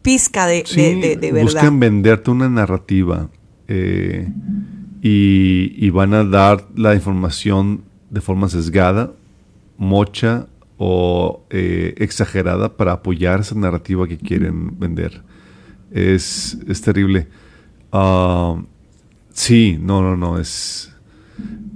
pizca 0.00 0.46
de, 0.46 0.64
Sí, 0.66 0.80
de- 0.80 0.94
de- 0.96 1.16
de 1.16 1.32
verdad. 1.32 1.52
buscan 1.52 1.78
venderte 1.80 2.30
una 2.30 2.48
narrativa 2.48 3.28
eh, 3.68 4.26
y, 5.02 5.74
y 5.76 5.90
van 5.90 6.14
a 6.14 6.24
dar 6.24 6.68
la 6.76 6.94
información 6.94 7.82
de 8.08 8.20
forma 8.20 8.48
sesgada, 8.48 9.12
mocha 9.76 10.46
o 10.78 11.44
eh, 11.50 11.94
exagerada 11.98 12.76
para 12.76 12.92
apoyar 12.92 13.40
esa 13.40 13.56
narrativa 13.56 14.06
que 14.06 14.16
quieren 14.16 14.78
vender. 14.78 15.22
Es, 15.90 16.56
es 16.68 16.80
terrible. 16.80 17.26
Ah, 17.90 18.62
sí, 19.32 19.78
no, 19.80 20.00
no, 20.02 20.16
no, 20.16 20.38
es... 20.38 20.94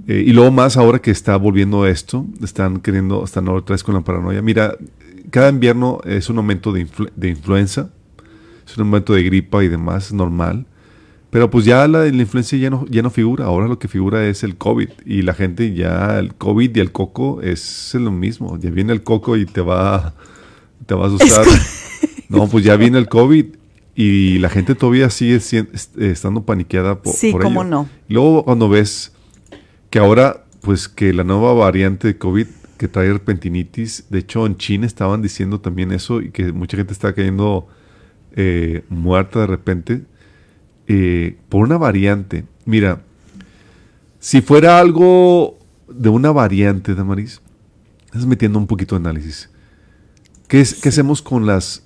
eh, 0.07 0.23
y 0.25 0.31
luego 0.31 0.51
más 0.51 0.77
ahora 0.77 0.99
que 0.99 1.11
está 1.11 1.35
volviendo 1.35 1.85
esto, 1.85 2.25
están 2.41 2.79
queriendo, 2.79 3.23
están 3.23 3.47
otra 3.49 3.73
vez 3.73 3.83
con 3.83 3.93
la 3.95 4.01
paranoia. 4.01 4.41
Mira, 4.41 4.75
cada 5.29 5.49
invierno 5.49 5.99
es 6.05 6.29
un 6.29 6.37
aumento 6.37 6.71
de, 6.71 6.87
influ- 6.87 7.11
de 7.15 7.29
influenza, 7.29 7.89
es 8.65 8.77
un 8.77 8.87
momento 8.87 9.13
de 9.13 9.23
gripa 9.23 9.63
y 9.63 9.67
demás, 9.67 10.13
normal. 10.13 10.65
Pero 11.29 11.49
pues 11.49 11.65
ya 11.65 11.87
la, 11.87 11.99
la 12.05 12.07
influencia 12.21 12.57
ya 12.57 12.69
no, 12.69 12.85
ya 12.89 13.01
no 13.01 13.09
figura, 13.09 13.45
ahora 13.45 13.67
lo 13.67 13.79
que 13.79 13.87
figura 13.87 14.25
es 14.27 14.43
el 14.43 14.55
COVID. 14.55 14.89
Y 15.05 15.23
la 15.23 15.33
gente 15.33 15.73
ya, 15.73 16.17
el 16.19 16.33
COVID 16.35 16.75
y 16.75 16.79
el 16.79 16.91
coco 16.91 17.41
es 17.41 17.93
lo 17.95 18.11
mismo. 18.11 18.57
Ya 18.57 18.69
viene 18.69 18.93
el 18.93 19.03
coco 19.03 19.35
y 19.35 19.45
te 19.45 19.61
va, 19.61 20.13
te 20.85 20.95
va 20.95 21.05
a 21.05 21.07
asustar. 21.07 21.45
No, 22.29 22.47
pues 22.49 22.65
ya 22.65 22.75
viene 22.75 22.97
el 22.97 23.07
COVID 23.07 23.45
y 23.95 24.37
la 24.39 24.49
gente 24.49 24.75
todavía 24.75 25.09
sigue 25.09 25.39
sien- 25.39 25.69
est- 25.73 25.97
estando 25.97 26.43
paniqueada 26.43 27.01
po- 27.01 27.13
Sí, 27.13 27.31
por 27.31 27.41
cómo 27.41 27.61
ello. 27.61 27.69
no. 27.69 27.89
Y 28.09 28.15
luego 28.15 28.43
cuando 28.43 28.67
ves 28.67 29.13
que 29.89 29.97
ahora, 29.99 30.43
pues 30.61 30.89
que 30.89 31.13
la 31.13 31.23
nueva 31.23 31.53
variante 31.53 32.09
de 32.09 32.17
COVID 32.17 32.47
que 32.77 32.89
trae 32.89 33.13
repentinitis. 33.13 34.07
De 34.09 34.19
hecho, 34.19 34.45
en 34.45 34.57
China 34.57 34.85
estaban 34.85 35.21
diciendo 35.21 35.61
también 35.61 35.93
eso 35.93 36.21
y 36.21 36.31
que 36.31 36.51
mucha 36.51 36.75
gente 36.75 36.91
está 36.91 37.13
cayendo 37.13 37.67
eh, 38.35 38.83
muerta 38.89 39.39
de 39.39 39.47
repente 39.47 40.01
eh, 40.87 41.37
por 41.49 41.63
una 41.63 41.77
variante. 41.77 42.45
Mira, 42.65 43.01
si 44.19 44.41
fuera 44.41 44.79
algo 44.79 45.57
de 45.87 46.09
una 46.09 46.31
variante, 46.31 46.95
Damaris, 46.95 47.41
estás 48.05 48.25
metiendo 48.25 48.59
un 48.59 48.67
poquito 48.67 48.95
de 48.95 49.01
análisis. 49.01 49.49
¿Qué, 50.47 50.61
es, 50.61 50.75
¿Qué 50.75 50.89
hacemos 50.89 51.21
con 51.21 51.45
las 51.45 51.83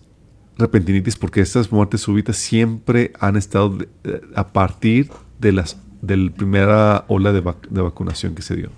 repentinitis? 0.57 1.15
Porque 1.15 1.41
estas 1.41 1.71
muertes 1.71 2.01
súbitas 2.01 2.37
siempre 2.37 3.11
han 3.19 3.35
estado 3.35 3.77
eh, 4.03 4.21
a 4.35 4.47
partir 4.47 5.09
de 5.39 5.51
las 5.51 5.77
de 6.01 6.17
la 6.17 6.31
primera 6.31 7.05
ola 7.07 7.31
de, 7.31 7.41
de 7.69 7.81
vacunación 7.81 8.35
que 8.35 8.41
se 8.41 8.55
dio. 8.55 8.69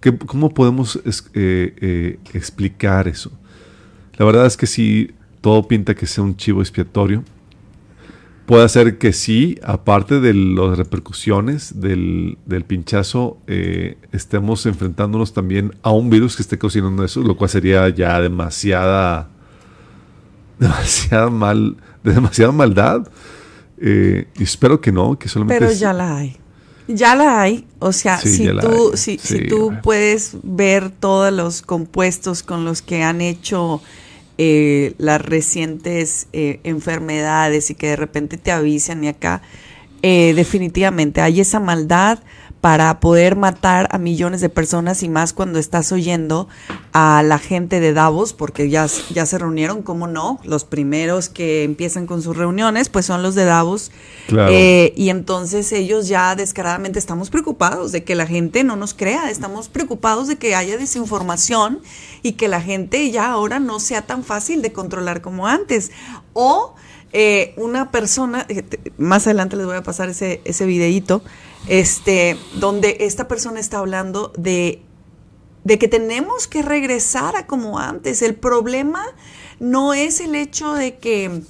¿Qué, 0.00 0.16
¿Cómo 0.16 0.50
podemos 0.50 0.96
eh, 0.96 1.02
eh, 1.34 2.18
explicar 2.32 3.08
eso? 3.08 3.32
La 4.16 4.24
verdad 4.24 4.46
es 4.46 4.56
que 4.56 4.66
si 4.66 5.12
todo 5.40 5.66
pinta 5.66 5.94
que 5.94 6.06
sea 6.06 6.24
un 6.24 6.36
chivo 6.36 6.60
expiatorio, 6.60 7.24
puede 8.48 8.66
ser 8.70 8.96
que 8.96 9.12
sí, 9.12 9.58
aparte 9.62 10.20
de 10.20 10.32
las 10.32 10.78
repercusiones 10.78 11.82
del, 11.82 12.38
del 12.46 12.64
pinchazo, 12.64 13.36
eh, 13.46 13.98
estemos 14.10 14.64
enfrentándonos 14.64 15.34
también 15.34 15.74
a 15.82 15.90
un 15.90 16.08
virus 16.08 16.34
que 16.34 16.40
esté 16.40 16.56
causando 16.56 17.04
eso, 17.04 17.20
lo 17.20 17.36
cual 17.36 17.50
sería 17.50 17.86
ya 17.90 18.18
demasiada, 18.22 19.28
demasiada 20.58 21.28
mal, 21.28 21.76
de 22.02 22.14
demasiada 22.14 22.50
maldad. 22.50 23.06
Eh, 23.76 24.28
y 24.38 24.44
espero 24.44 24.80
que 24.80 24.92
no, 24.92 25.18
que 25.18 25.28
solamente... 25.28 25.66
Pero 25.66 25.78
ya 25.78 25.92
la 25.92 26.16
hay. 26.16 26.38
Ya 26.86 27.14
la 27.14 27.42
hay. 27.42 27.66
O 27.80 27.92
sea, 27.92 28.16
si, 28.16 28.48
tú, 28.62 28.92
si, 28.94 29.18
si, 29.18 29.46
tú 29.46 29.74
puedes 29.82 30.38
ver 30.42 30.88
todos 30.88 31.30
los 31.34 31.60
compuestos 31.60 32.42
con 32.42 32.64
los 32.64 32.80
que 32.80 33.02
han 33.02 33.20
hecho 33.20 33.82
eh, 34.38 34.94
las 34.98 35.20
recientes 35.20 36.28
eh, 36.32 36.60
enfermedades 36.62 37.70
y 37.70 37.74
que 37.74 37.88
de 37.88 37.96
repente 37.96 38.36
te 38.36 38.52
avisan 38.52 39.02
y 39.02 39.08
acá, 39.08 39.42
eh, 40.02 40.32
definitivamente 40.34 41.20
hay 41.20 41.40
esa 41.40 41.58
maldad 41.58 42.20
para 42.68 43.00
poder 43.00 43.34
matar 43.34 43.88
a 43.92 43.96
millones 43.96 44.42
de 44.42 44.50
personas 44.50 45.02
y 45.02 45.08
más 45.08 45.32
cuando 45.32 45.58
estás 45.58 45.90
oyendo 45.90 46.48
a 46.92 47.22
la 47.22 47.38
gente 47.38 47.80
de 47.80 47.94
Davos, 47.94 48.34
porque 48.34 48.68
ya, 48.68 48.86
ya 49.08 49.24
se 49.24 49.38
reunieron, 49.38 49.80
¿cómo 49.80 50.06
no? 50.06 50.38
Los 50.44 50.66
primeros 50.66 51.30
que 51.30 51.64
empiezan 51.64 52.06
con 52.06 52.20
sus 52.20 52.36
reuniones, 52.36 52.90
pues 52.90 53.06
son 53.06 53.22
los 53.22 53.34
de 53.34 53.46
Davos. 53.46 53.90
Eh, 54.50 54.92
y 54.98 55.08
entonces 55.08 55.72
ellos 55.72 56.08
ya 56.08 56.36
descaradamente 56.36 56.98
estamos 56.98 57.30
preocupados 57.30 57.90
de 57.90 58.04
que 58.04 58.14
la 58.14 58.26
gente 58.26 58.64
no 58.64 58.76
nos 58.76 58.92
crea, 58.92 59.30
estamos 59.30 59.70
preocupados 59.70 60.28
de 60.28 60.36
que 60.36 60.54
haya 60.54 60.76
desinformación 60.76 61.80
y 62.22 62.32
que 62.32 62.48
la 62.48 62.60
gente 62.60 63.10
ya 63.10 63.30
ahora 63.30 63.60
no 63.60 63.80
sea 63.80 64.02
tan 64.02 64.24
fácil 64.24 64.60
de 64.60 64.74
controlar 64.74 65.22
como 65.22 65.46
antes. 65.46 65.90
O 66.34 66.74
eh, 67.14 67.54
una 67.56 67.90
persona, 67.90 68.44
eh, 68.50 68.62
más 68.98 69.26
adelante 69.26 69.56
les 69.56 69.64
voy 69.64 69.76
a 69.76 69.82
pasar 69.82 70.10
ese, 70.10 70.42
ese 70.44 70.66
videíto, 70.66 71.22
este, 71.66 72.36
donde 72.54 72.98
esta 73.00 73.28
persona 73.28 73.60
está 73.60 73.78
hablando 73.78 74.32
de, 74.36 74.82
de 75.64 75.78
que 75.78 75.88
tenemos 75.88 76.46
que 76.46 76.62
regresar 76.62 77.36
a 77.36 77.46
como 77.46 77.78
antes. 77.78 78.22
El 78.22 78.34
problema 78.34 79.04
no 79.60 79.94
es 79.94 80.20
el 80.20 80.34
hecho 80.34 80.74
de 80.74 80.98
que 80.98 81.42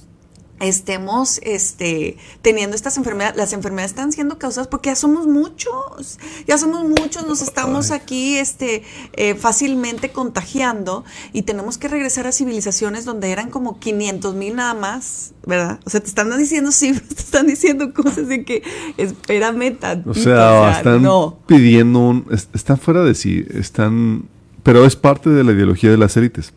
estemos 0.59 1.39
este, 1.43 2.17
teniendo 2.41 2.75
estas 2.75 2.97
enfermedades. 2.97 3.37
Las 3.37 3.53
enfermedades 3.53 3.91
están 3.91 4.11
siendo 4.11 4.37
causadas 4.37 4.67
porque 4.67 4.89
ya 4.89 4.95
somos 4.95 5.27
muchos, 5.27 6.19
ya 6.47 6.57
somos 6.57 6.87
muchos, 6.87 7.25
nos 7.27 7.41
estamos 7.41 7.91
aquí 7.91 8.37
este, 8.37 8.83
eh, 9.13 9.35
fácilmente 9.35 10.11
contagiando 10.11 11.03
y 11.33 11.43
tenemos 11.43 11.77
que 11.77 11.87
regresar 11.87 12.27
a 12.27 12.31
civilizaciones 12.31 13.05
donde 13.05 13.31
eran 13.31 13.49
como 13.49 13.79
500 13.79 14.35
mil 14.35 14.55
nada 14.55 14.73
más, 14.73 15.33
¿verdad? 15.45 15.79
O 15.85 15.89
sea, 15.89 15.99
te 15.99 16.07
están 16.07 16.35
diciendo 16.37 16.71
cifras, 16.73 17.09
te 17.09 17.21
están 17.21 17.47
diciendo 17.47 17.93
cosas 17.93 18.27
de 18.27 18.43
que 18.43 18.63
espérame 18.97 19.77
tantito. 19.77 20.11
O 20.11 20.13
sea, 20.13 20.77
están 20.77 21.03
pidiendo 21.45 21.99
un, 21.99 22.27
están 22.53 22.77
fuera 22.77 23.03
de 23.03 23.15
sí, 23.15 23.45
están, 23.53 24.27
pero 24.63 24.85
es 24.85 24.95
parte 24.95 25.29
de 25.29 25.43
la 25.43 25.51
ideología 25.51 25.91
de 25.91 25.97
las 25.97 26.17
élites 26.17 26.53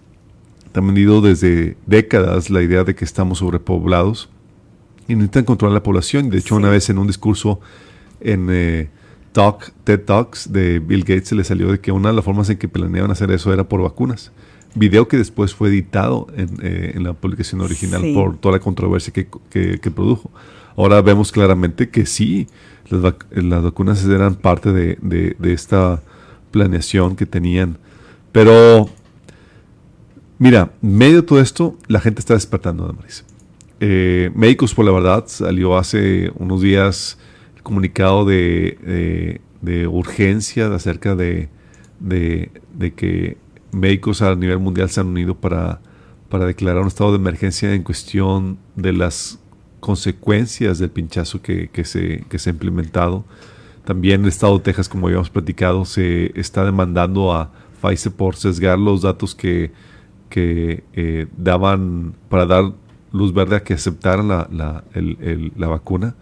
han 0.80 0.86
venido 0.86 1.20
desde 1.20 1.76
décadas 1.86 2.50
la 2.50 2.62
idea 2.62 2.84
de 2.84 2.94
que 2.94 3.04
estamos 3.04 3.38
sobrepoblados 3.38 4.30
y 5.08 5.14
necesitan 5.14 5.44
controlar 5.44 5.74
la 5.74 5.82
población. 5.82 6.30
De 6.30 6.38
hecho, 6.38 6.56
una 6.56 6.70
vez 6.70 6.88
en 6.88 6.98
un 6.98 7.06
discurso 7.06 7.60
en 8.20 8.48
eh, 8.50 8.88
Talk, 9.32 9.72
TED 9.84 10.00
Talks 10.00 10.52
de 10.52 10.78
Bill 10.78 11.00
Gates 11.00 11.28
se 11.28 11.34
le 11.34 11.44
salió 11.44 11.70
de 11.70 11.80
que 11.80 11.92
una 11.92 12.10
de 12.10 12.14
las 12.14 12.24
formas 12.24 12.48
en 12.50 12.58
que 12.58 12.68
planeaban 12.68 13.10
hacer 13.10 13.30
eso 13.30 13.52
era 13.52 13.68
por 13.68 13.82
vacunas. 13.82 14.32
Video 14.74 15.08
que 15.08 15.18
después 15.18 15.54
fue 15.54 15.68
editado 15.68 16.28
en, 16.34 16.48
eh, 16.62 16.94
la 16.98 17.12
publicación 17.12 17.60
original 17.60 18.02
por 18.14 18.38
toda 18.38 18.56
la 18.56 18.60
controversia 18.60 19.12
que, 19.12 19.90
produjo. 19.94 20.30
Ahora 20.76 21.02
vemos 21.02 21.30
claramente 21.30 21.90
que 21.90 22.06
sí, 22.06 22.46
las, 22.88 23.14
las 23.30 23.62
vacunas 23.62 24.02
eran 24.06 24.36
parte 24.36 24.72
de, 24.72 24.96
de 25.38 25.52
esta 25.52 26.02
planeación 26.50 27.16
que 27.16 27.26
tenían. 27.26 27.76
Pero 28.32 28.88
Mira, 30.42 30.72
medio 30.80 31.20
de 31.20 31.22
todo 31.22 31.40
esto, 31.40 31.78
la 31.86 32.00
gente 32.00 32.18
está 32.18 32.34
despertando, 32.34 32.84
Damaris. 32.84 33.24
Eh, 33.78 34.32
Médicos 34.34 34.74
por 34.74 34.84
la 34.84 34.90
Verdad 34.90 35.22
salió 35.28 35.78
hace 35.78 36.32
unos 36.34 36.60
días 36.60 37.16
el 37.54 37.62
comunicado 37.62 38.24
de, 38.24 39.40
urgencia 39.88 40.66
acerca 40.74 41.14
de, 41.14 41.48
que 42.96 43.36
médicos 43.70 44.20
a 44.20 44.34
nivel 44.34 44.58
mundial 44.58 44.90
se 44.90 44.98
han 44.98 45.06
unido 45.06 45.36
para, 45.36 45.80
para 46.28 46.44
declarar 46.46 46.82
un 46.82 46.88
estado 46.88 47.12
de 47.12 47.18
emergencia 47.18 47.72
en 47.72 47.84
cuestión 47.84 48.58
de 48.74 48.94
las 48.94 49.38
consecuencias 49.78 50.80
del 50.80 50.90
pinchazo 50.90 51.40
que, 51.40 51.70
se, 51.84 52.24
que 52.28 52.40
se 52.40 52.50
ha 52.50 52.52
implementado. 52.52 53.24
También 53.84 54.22
el 54.22 54.28
estado 54.28 54.58
de 54.58 54.64
Texas, 54.64 54.88
como 54.88 55.06
habíamos 55.06 55.30
platicado, 55.30 55.84
se 55.84 56.32
está 56.34 56.64
demandando 56.64 57.32
a 57.32 57.52
Pfizer 57.80 58.10
por 58.10 58.34
sesgar 58.34 58.80
los 58.80 59.02
datos 59.02 59.36
que 59.36 59.70
que 60.32 60.82
eh, 60.94 61.26
daban 61.36 62.14
para 62.30 62.46
dar 62.46 62.72
luz 63.12 63.34
verde 63.34 63.56
a 63.56 63.62
que 63.62 63.74
aceptaran 63.74 64.28
la, 64.28 64.48
la, 64.50 64.82
el, 64.94 65.52
la 65.58 65.66
vacuna. 65.68 66.14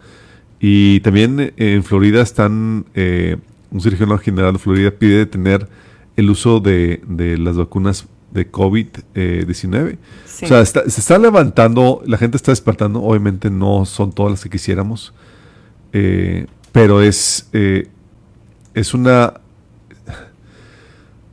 Y 0.59 0.99
también 0.99 1.39
eh, 1.39 1.53
en 1.55 1.83
Florida 1.85 2.21
están, 2.21 2.85
eh, 2.93 3.37
un 3.71 3.79
cirujano 3.79 4.17
general 4.17 4.51
de 4.51 4.59
Florida 4.59 4.91
pide 4.91 5.19
detener 5.19 5.69
el 6.17 6.29
uso 6.29 6.59
de, 6.59 7.01
de 7.07 7.37
las 7.37 7.55
vacunas 7.55 8.05
de 8.31 8.51
COVID-19. 8.51 9.97
O 10.43 10.47
sea, 10.47 10.65
se 10.65 10.81
está 10.87 11.17
levantando, 11.17 12.01
la 12.05 12.17
gente 12.17 12.35
está 12.35 12.51
despertando, 12.51 13.01
obviamente 13.01 13.49
no 13.49 13.85
son 13.85 14.11
todas 14.11 14.31
las 14.33 14.43
que 14.43 14.49
quisiéramos, 14.49 15.13
pero 16.71 17.01
es, 17.01 17.49
es 18.73 18.93
una 18.93 19.35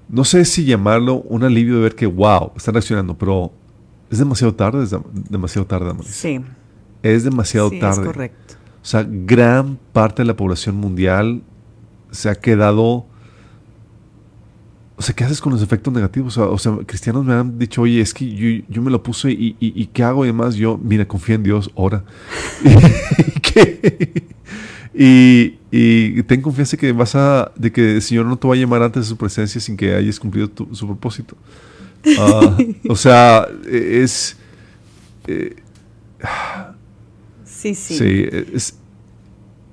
no 0.08 0.24
sé 0.24 0.44
si 0.44 0.64
llamarlo 0.64 1.16
un 1.22 1.44
alivio 1.44 1.76
de 1.76 1.82
ver 1.82 1.94
que, 1.94 2.06
wow, 2.06 2.52
están 2.56 2.74
reaccionando, 2.74 3.16
pero 3.16 3.52
es 4.10 4.18
demasiado 4.18 4.54
tarde, 4.54 4.84
es 4.84 4.94
demasiado 5.30 5.66
tarde, 5.66 5.92
Sí. 6.04 6.40
Es 7.02 7.24
demasiado 7.24 7.70
tarde. 7.70 8.02
Es 8.02 8.06
correcto. 8.06 8.54
O 8.82 8.84
sea, 8.84 9.06
gran 9.08 9.78
parte 9.92 10.22
de 10.22 10.26
la 10.26 10.36
población 10.36 10.76
mundial 10.76 11.42
se 12.10 12.28
ha 12.28 12.34
quedado... 12.34 13.06
O 14.96 15.02
sea, 15.02 15.14
¿qué 15.14 15.22
haces 15.22 15.40
con 15.40 15.52
los 15.52 15.62
efectos 15.62 15.92
negativos? 15.94 16.36
O 16.38 16.58
sea, 16.58 16.76
cristianos 16.84 17.24
me 17.24 17.32
han 17.32 17.56
dicho, 17.56 17.82
oye, 17.82 18.00
es 18.00 18.12
que 18.12 18.64
yo, 18.68 18.82
me 18.82 18.90
lo 18.90 19.00
puse 19.00 19.30
y, 19.30 19.56
y, 19.60 19.86
¿qué 19.86 20.02
hago? 20.02 20.24
Y 20.24 20.28
además 20.28 20.56
yo, 20.56 20.76
mira, 20.82 21.06
confía 21.06 21.36
en 21.36 21.44
Dios, 21.44 21.70
ora. 21.74 22.04
¿Qué? 23.42 24.26
Y, 25.00 25.57
y 25.70 26.22
ten 26.22 26.40
confianza 26.40 26.76
que 26.76 26.92
vas 26.92 27.14
a, 27.14 27.52
de 27.56 27.70
que 27.70 27.96
el 27.96 28.02
Señor 28.02 28.26
no 28.26 28.38
te 28.38 28.48
va 28.48 28.54
a 28.54 28.56
llamar 28.56 28.82
antes 28.82 29.02
de 29.04 29.08
su 29.08 29.16
presencia 29.16 29.60
sin 29.60 29.76
que 29.76 29.94
hayas 29.94 30.18
cumplido 30.18 30.50
su 30.72 30.86
propósito. 30.86 31.36
Ah, 32.18 32.56
o 32.88 32.96
sea, 32.96 33.46
es... 33.70 34.36
Eh, 35.26 35.56
sí, 37.44 37.74
sí. 37.74 37.98
Sí, 37.98 38.28
es, 38.54 38.74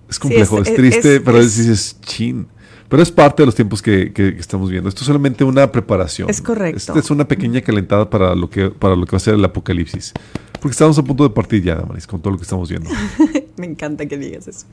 es 0.10 0.20
complejo, 0.20 0.62
es, 0.62 0.74
triste, 0.74 1.22
pero 1.22 1.40
es, 1.40 1.58
dices, 1.58 1.98
chin. 2.02 2.48
Pero 2.90 3.02
es 3.02 3.12
parte 3.12 3.42
de 3.42 3.48
los 3.48 3.56
tiempos 3.56 3.82
que, 3.82 4.14
que, 4.14 4.28
estamos 4.38 4.70
viendo. 4.70 4.90
Esto 4.90 5.02
es 5.02 5.08
solamente 5.08 5.44
una 5.44 5.72
preparación. 5.72 6.30
Es 6.30 6.42
correcto. 6.42 6.78
Esta 6.78 7.00
es 7.00 7.10
una 7.10 7.28
pequeña 7.28 7.62
calentada 7.62 8.10
para 8.10 8.36
lo 8.36 8.50
que, 8.50 8.70
para 8.70 8.96
lo 8.96 9.06
que 9.06 9.12
va 9.12 9.18
a 9.18 9.22
ser 9.22 9.34
el 9.34 9.44
apocalipsis. 9.44 10.14
Porque 10.62 10.74
estamos 10.74 10.98
a 11.00 11.04
punto 11.04 11.24
de 11.24 11.32
partir 11.32 11.64
ya, 11.64 11.76
Damaris, 11.76 12.06
con 12.06 12.22
todo 12.22 12.32
lo 12.32 12.38
que 12.38 12.44
estamos 12.44 12.70
viendo. 12.70 12.90
me 13.58 13.66
encanta 13.66 14.06
que 14.06 14.18
digas 14.18 14.48
eso. 14.48 14.68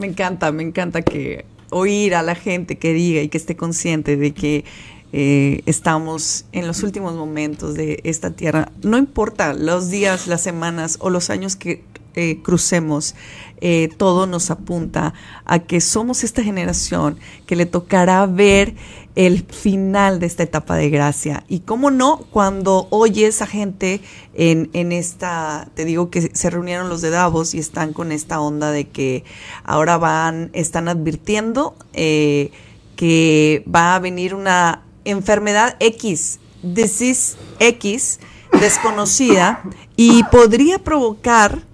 Me 0.00 0.06
encanta, 0.06 0.50
me 0.50 0.62
encanta 0.62 1.02
que 1.02 1.44
oír 1.68 2.14
a 2.14 2.22
la 2.22 2.34
gente 2.34 2.78
que 2.78 2.94
diga 2.94 3.20
y 3.20 3.28
que 3.28 3.36
esté 3.36 3.54
consciente 3.54 4.16
de 4.16 4.32
que 4.32 4.64
eh, 5.12 5.60
estamos 5.66 6.46
en 6.52 6.66
los 6.66 6.82
últimos 6.82 7.14
momentos 7.16 7.74
de 7.74 8.00
esta 8.04 8.30
tierra. 8.30 8.72
No 8.82 8.96
importa 8.96 9.52
los 9.52 9.90
días, 9.90 10.26
las 10.26 10.40
semanas 10.40 10.96
o 11.00 11.10
los 11.10 11.28
años 11.28 11.54
que 11.54 11.82
eh, 12.14 12.40
crucemos, 12.42 13.14
eh, 13.60 13.88
todo 13.96 14.26
nos 14.26 14.50
apunta 14.50 15.14
a 15.44 15.60
que 15.60 15.80
somos 15.80 16.24
esta 16.24 16.42
generación 16.42 17.18
que 17.46 17.56
le 17.56 17.66
tocará 17.66 18.26
ver 18.26 18.74
el 19.16 19.44
final 19.44 20.20
de 20.20 20.26
esta 20.26 20.42
etapa 20.42 20.76
de 20.76 20.88
gracia. 20.88 21.44
Y 21.48 21.60
cómo 21.60 21.90
no, 21.90 22.18
cuando 22.30 22.86
oyes 22.90 23.42
a 23.42 23.46
gente 23.46 24.00
en, 24.34 24.70
en 24.72 24.92
esta, 24.92 25.68
te 25.74 25.84
digo 25.84 26.10
que 26.10 26.30
se 26.32 26.50
reunieron 26.50 26.88
los 26.88 27.00
de 27.00 27.10
Davos 27.10 27.54
y 27.54 27.58
están 27.58 27.92
con 27.92 28.12
esta 28.12 28.40
onda 28.40 28.70
de 28.70 28.88
que 28.88 29.24
ahora 29.64 29.98
van, 29.98 30.50
están 30.52 30.88
advirtiendo 30.88 31.76
eh, 31.92 32.50
que 32.96 33.64
va 33.72 33.94
a 33.94 33.98
venir 33.98 34.34
una 34.34 34.82
enfermedad 35.04 35.76
X, 35.80 36.38
disease 36.62 37.36
X, 37.58 38.20
desconocida, 38.58 39.62
y 39.96 40.22
podría 40.24 40.78
provocar 40.78 41.69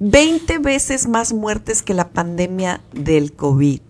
20 0.00 0.58
veces 0.58 1.06
más 1.06 1.32
muertes 1.32 1.82
que 1.82 1.94
la 1.94 2.08
pandemia 2.08 2.80
del 2.92 3.32
COVID. 3.32 3.80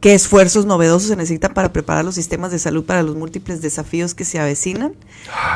¿Qué 0.00 0.14
esfuerzos 0.14 0.64
novedosos 0.64 1.08
se 1.08 1.16
necesitan 1.16 1.52
para 1.52 1.74
preparar 1.74 2.06
los 2.06 2.14
sistemas 2.14 2.50
de 2.50 2.58
salud 2.58 2.84
para 2.84 3.02
los 3.02 3.16
múltiples 3.16 3.60
desafíos 3.60 4.14
que 4.14 4.24
se 4.24 4.38
avecinan? 4.38 4.94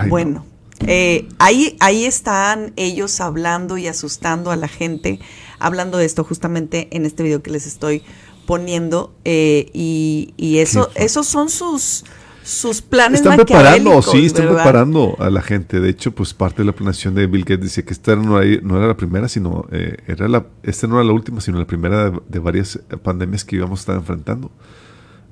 bueno, 0.08 0.44
eh, 0.86 1.26
ahí, 1.38 1.78
ahí 1.80 2.04
están 2.04 2.74
ellos 2.76 3.20
hablando 3.22 3.78
y 3.78 3.86
asustando 3.86 4.50
a 4.50 4.56
la 4.56 4.68
gente, 4.68 5.18
hablando 5.58 5.96
de 5.96 6.04
esto 6.04 6.24
justamente 6.24 6.88
en 6.92 7.06
este 7.06 7.22
video 7.22 7.42
que 7.42 7.50
les 7.50 7.66
estoy 7.66 8.02
poniendo. 8.46 9.14
Eh, 9.24 9.70
y, 9.72 10.34
y 10.36 10.58
eso, 10.58 10.90
esos 10.94 11.26
son 11.26 11.48
sus 11.48 12.04
sus 12.44 12.82
planes 12.82 13.20
están 13.20 13.36
preparando, 13.36 14.02
sí, 14.02 14.26
están 14.26 14.48
preparando 14.48 15.16
a 15.18 15.30
la 15.30 15.40
gente. 15.40 15.80
De 15.80 15.88
hecho, 15.88 16.14
pues 16.14 16.34
parte 16.34 16.58
de 16.58 16.66
la 16.66 16.72
planeación 16.72 17.14
de 17.14 17.26
Bill 17.26 17.42
Gates 17.42 17.62
dice 17.62 17.84
que 17.84 17.94
esta 17.94 18.14
no 18.16 18.40
era, 18.40 18.60
no 18.62 18.76
era 18.76 18.86
la 18.86 18.96
primera, 18.96 19.28
sino 19.28 19.66
eh, 19.72 19.96
era 20.06 20.28
la, 20.28 20.46
esta 20.62 20.86
no 20.86 20.96
era 20.96 21.04
la 21.04 21.12
última, 21.14 21.40
sino 21.40 21.58
la 21.58 21.66
primera 21.66 22.10
de, 22.10 22.38
varias 22.38 22.78
pandemias 23.02 23.46
que 23.46 23.56
íbamos 23.56 23.80
a 23.80 23.82
estar 23.82 23.96
enfrentando. 23.96 24.50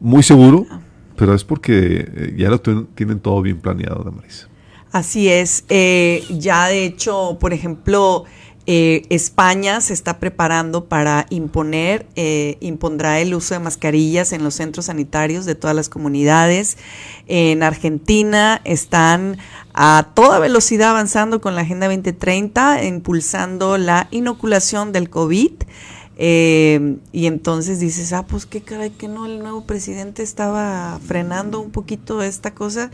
Muy 0.00 0.22
seguro, 0.22 0.66
pero 1.16 1.34
es 1.34 1.44
porque 1.44 2.08
eh, 2.14 2.34
ya 2.36 2.48
lo 2.48 2.60
tienen 2.60 3.20
todo 3.20 3.42
bien 3.42 3.58
planeado, 3.58 4.02
Damaris. 4.02 4.48
Así 4.90 5.28
es. 5.28 5.64
Eh, 5.68 6.24
ya 6.30 6.68
de 6.68 6.86
hecho, 6.86 7.36
por 7.38 7.52
ejemplo, 7.52 8.24
eh, 8.66 9.02
España 9.10 9.80
se 9.80 9.92
está 9.92 10.20
preparando 10.20 10.84
para 10.84 11.26
imponer, 11.30 12.06
eh, 12.14 12.58
impondrá 12.60 13.18
el 13.18 13.34
uso 13.34 13.54
de 13.54 13.60
mascarillas 13.60 14.32
en 14.32 14.44
los 14.44 14.54
centros 14.54 14.86
sanitarios 14.86 15.44
de 15.46 15.56
todas 15.56 15.74
las 15.74 15.88
comunidades. 15.88 16.76
En 17.26 17.64
Argentina 17.64 18.60
están 18.64 19.38
a 19.74 20.10
toda 20.14 20.38
velocidad 20.38 20.90
avanzando 20.90 21.40
con 21.40 21.56
la 21.56 21.62
Agenda 21.62 21.86
2030, 21.86 22.84
impulsando 22.84 23.78
la 23.78 24.06
inoculación 24.12 24.92
del 24.92 25.10
COVID. 25.10 25.52
Eh, 26.18 26.98
y 27.10 27.26
entonces 27.26 27.80
dices, 27.80 28.12
ah, 28.12 28.26
pues 28.26 28.46
qué 28.46 28.60
caray 28.60 28.90
que 28.90 29.08
no, 29.08 29.26
el 29.26 29.40
nuevo 29.40 29.64
presidente 29.64 30.22
estaba 30.22 31.00
frenando 31.04 31.58
un 31.58 31.72
poquito 31.72 32.22
esta 32.22 32.54
cosa 32.54 32.92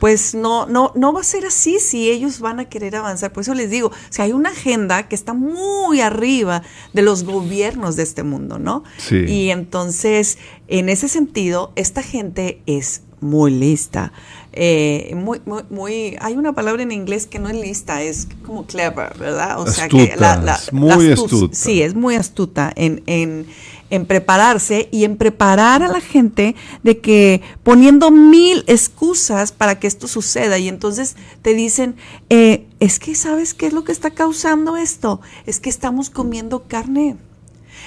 pues 0.00 0.34
no, 0.34 0.66
no, 0.66 0.92
no 0.94 1.12
va 1.12 1.20
a 1.20 1.24
ser 1.24 1.46
así 1.46 1.78
si 1.80 2.10
ellos 2.10 2.40
van 2.40 2.60
a 2.60 2.68
querer 2.68 2.96
avanzar. 2.96 3.32
Por 3.32 3.42
eso 3.42 3.54
les 3.54 3.70
digo, 3.70 3.88
o 3.88 4.22
hay 4.22 4.32
una 4.32 4.50
agenda 4.50 5.08
que 5.08 5.14
está 5.14 5.34
muy 5.34 6.00
arriba 6.00 6.62
de 6.92 7.02
los 7.02 7.24
gobiernos 7.24 7.96
de 7.96 8.02
este 8.04 8.22
mundo, 8.22 8.58
¿no? 8.58 8.84
Sí. 8.98 9.24
Y 9.26 9.50
entonces, 9.50 10.38
en 10.68 10.88
ese 10.88 11.08
sentido, 11.08 11.72
esta 11.76 12.02
gente 12.02 12.62
es 12.66 13.02
muy 13.20 13.50
lista. 13.50 14.12
Eh, 14.52 15.12
muy, 15.14 15.40
muy, 15.44 15.62
muy, 15.70 16.16
hay 16.20 16.34
una 16.34 16.52
palabra 16.52 16.82
en 16.82 16.90
inglés 16.90 17.26
que 17.26 17.38
no 17.38 17.48
es 17.48 17.56
lista, 17.56 18.02
es 18.02 18.26
como 18.44 18.66
clever, 18.66 19.16
¿verdad? 19.18 19.60
O 19.60 19.66
sea 19.66 19.88
que 19.88 20.14
la, 20.16 20.58
muy 20.72 21.12
astuta. 21.12 21.54
Sí, 21.54 21.82
es 21.82 21.94
muy 21.94 22.16
astuta 22.16 22.72
en, 22.74 23.02
en 23.06 23.46
en 23.90 24.06
prepararse 24.06 24.88
y 24.92 25.04
en 25.04 25.16
preparar 25.16 25.82
a 25.82 25.88
la 25.88 26.00
gente 26.00 26.54
de 26.82 26.98
que 26.98 27.42
poniendo 27.62 28.10
mil 28.10 28.64
excusas 28.66 29.52
para 29.52 29.78
que 29.78 29.86
esto 29.86 30.08
suceda. 30.08 30.58
Y 30.58 30.68
entonces 30.68 31.16
te 31.42 31.54
dicen, 31.54 31.96
eh, 32.28 32.66
es 32.80 32.98
que 32.98 33.14
sabes 33.14 33.54
qué 33.54 33.66
es 33.66 33.72
lo 33.72 33.84
que 33.84 33.92
está 33.92 34.10
causando 34.10 34.76
esto, 34.76 35.20
es 35.46 35.60
que 35.60 35.70
estamos 35.70 36.10
comiendo 36.10 36.64
carne. 36.64 37.16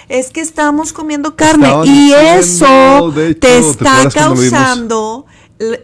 Es 0.09 0.31
que 0.31 0.41
estamos 0.41 0.93
comiendo 0.93 1.35
carne. 1.35 1.69
Y 1.85 2.11
eso 2.13 3.13
te 3.39 3.59
está 3.59 4.09
causando 4.09 5.25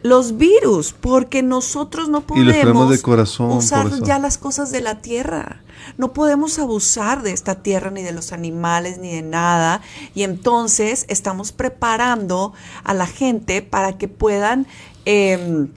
los 0.03 0.37
virus, 0.37 0.93
porque 0.93 1.43
nosotros 1.43 2.09
no 2.09 2.21
podemos 2.21 2.89
de 2.89 3.01
corazón, 3.01 3.51
usar 3.51 3.89
ya 4.03 4.17
las 4.19 4.37
cosas 4.37 4.71
de 4.71 4.81
la 4.81 5.01
tierra. 5.01 5.61
No 5.97 6.13
podemos 6.13 6.57
abusar 6.57 7.21
de 7.21 7.31
esta 7.31 7.61
tierra, 7.61 7.91
ni 7.91 8.01
de 8.01 8.11
los 8.11 8.31
animales, 8.33 8.97
ni 8.97 9.13
de 9.13 9.21
nada. 9.21 9.81
Y 10.15 10.23
entonces 10.23 11.05
estamos 11.07 11.51
preparando 11.51 12.53
a 12.83 12.93
la 12.93 13.05
gente 13.05 13.61
para 13.61 13.97
que 13.97 14.07
puedan... 14.07 14.67
Em, 15.05 15.69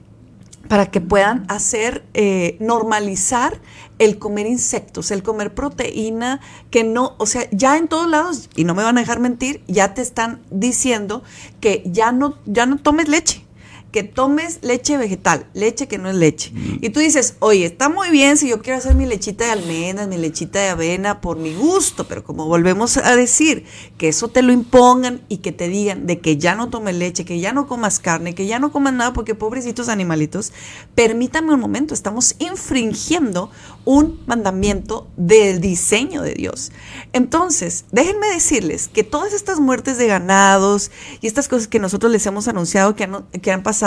para 0.67 0.89
que 0.89 1.01
puedan 1.01 1.43
hacer, 1.49 2.05
eh, 2.13 2.55
normalizar 2.61 3.59
el 3.99 4.19
comer 4.19 4.47
insectos, 4.47 5.11
el 5.11 5.21
comer 5.21 5.53
proteína, 5.53 6.39
que 6.69 6.85
no, 6.85 7.15
o 7.17 7.25
sea, 7.25 7.49
ya 7.51 7.77
en 7.77 7.89
todos 7.89 8.09
lados, 8.09 8.49
y 8.55 8.63
no 8.63 8.73
me 8.73 8.81
van 8.81 8.97
a 8.97 9.01
dejar 9.01 9.19
mentir, 9.19 9.63
ya 9.67 9.93
te 9.93 10.01
están 10.01 10.39
diciendo 10.49 11.23
que 11.59 11.83
ya 11.87 12.13
no, 12.13 12.37
ya 12.45 12.67
no 12.67 12.77
tomes 12.77 13.09
leche 13.09 13.43
que 13.91 14.03
tomes 14.03 14.59
leche 14.61 14.97
vegetal, 14.97 15.45
leche 15.53 15.87
que 15.87 15.97
no 15.97 16.09
es 16.09 16.15
leche. 16.15 16.51
Mm. 16.53 16.77
Y 16.81 16.89
tú 16.89 16.99
dices, 16.99 17.35
oye, 17.39 17.65
está 17.65 17.89
muy 17.89 18.09
bien 18.09 18.37
si 18.37 18.49
yo 18.49 18.61
quiero 18.61 18.79
hacer 18.79 18.95
mi 18.95 19.05
lechita 19.05 19.45
de 19.45 19.51
almendras, 19.51 20.07
mi 20.07 20.17
lechita 20.17 20.59
de 20.59 20.69
avena 20.69 21.21
por 21.21 21.37
mi 21.37 21.53
gusto, 21.53 22.07
pero 22.07 22.23
como 22.23 22.45
volvemos 22.45 22.97
a 22.97 23.15
decir, 23.15 23.65
que 23.97 24.07
eso 24.07 24.29
te 24.29 24.41
lo 24.41 24.51
impongan 24.51 25.21
y 25.27 25.37
que 25.37 25.51
te 25.51 25.67
digan 25.67 26.07
de 26.07 26.19
que 26.19 26.37
ya 26.37 26.55
no 26.55 26.69
tomes 26.69 26.95
leche, 26.95 27.25
que 27.25 27.39
ya 27.39 27.53
no 27.53 27.67
comas 27.67 27.99
carne, 27.99 28.33
que 28.35 28.47
ya 28.47 28.59
no 28.59 28.71
comas 28.71 28.93
nada 28.93 29.13
porque 29.13 29.35
pobrecitos 29.35 29.89
animalitos, 29.89 30.53
permítame 30.95 31.53
un 31.53 31.59
momento, 31.59 31.93
estamos 31.93 32.35
infringiendo 32.39 33.51
un 33.85 34.21
mandamiento 34.25 35.07
del 35.17 35.59
diseño 35.59 36.21
de 36.21 36.33
Dios. 36.33 36.71
Entonces, 37.13 37.85
déjenme 37.91 38.27
decirles 38.27 38.87
que 38.87 39.03
todas 39.03 39.33
estas 39.33 39.59
muertes 39.59 39.97
de 39.97 40.07
ganados 40.07 40.91
y 41.19 41.27
estas 41.27 41.47
cosas 41.47 41.67
que 41.67 41.79
nosotros 41.79 42.11
les 42.11 42.25
hemos 42.25 42.47
anunciado 42.47 42.95
que 42.95 43.03
han, 43.05 43.23
que 43.41 43.51
han 43.51 43.63
pasado, 43.63 43.80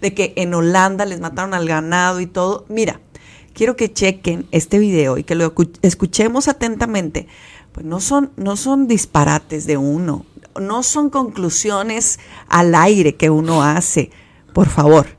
de 0.00 0.14
que 0.14 0.32
en 0.36 0.54
Holanda 0.54 1.04
les 1.04 1.20
mataron 1.20 1.54
al 1.54 1.66
ganado 1.66 2.20
y 2.20 2.26
todo, 2.26 2.64
mira, 2.68 3.00
quiero 3.54 3.76
que 3.76 3.92
chequen 3.92 4.46
este 4.50 4.78
video 4.78 5.18
y 5.18 5.24
que 5.24 5.34
lo 5.34 5.54
escuchemos 5.82 6.48
atentamente. 6.48 7.28
Pues 7.72 7.86
no 7.86 8.00
son, 8.00 8.32
no 8.36 8.56
son 8.56 8.88
disparates 8.88 9.66
de 9.66 9.76
uno, 9.76 10.26
no 10.58 10.82
son 10.82 11.10
conclusiones 11.10 12.18
al 12.48 12.74
aire 12.74 13.16
que 13.16 13.30
uno 13.30 13.62
hace. 13.62 14.10
Por 14.52 14.66
favor, 14.66 15.18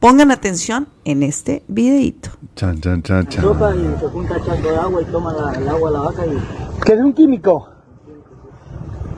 Pongan 0.00 0.30
atención 0.30 0.86
en 1.04 1.24
este 1.24 1.64
videito. 1.66 2.30
Chan, 2.54 2.80
chan, 2.80 3.02
chan, 3.02 3.26
chan. 3.26 3.42
Sopa 3.42 3.74
y 3.74 3.96
se 3.98 4.06
junta 4.06 4.36
chaco 4.44 4.68
de 4.68 4.76
agua 4.76 5.02
y 5.02 5.04
toma 5.06 5.32
la, 5.32 5.52
el 5.54 5.68
agua 5.68 5.88
a 5.88 5.92
la 5.92 6.00
vaca 6.00 6.24
y... 6.24 6.38
¿Que 6.84 6.92
es 6.92 7.00
un 7.00 7.12
químico? 7.12 7.68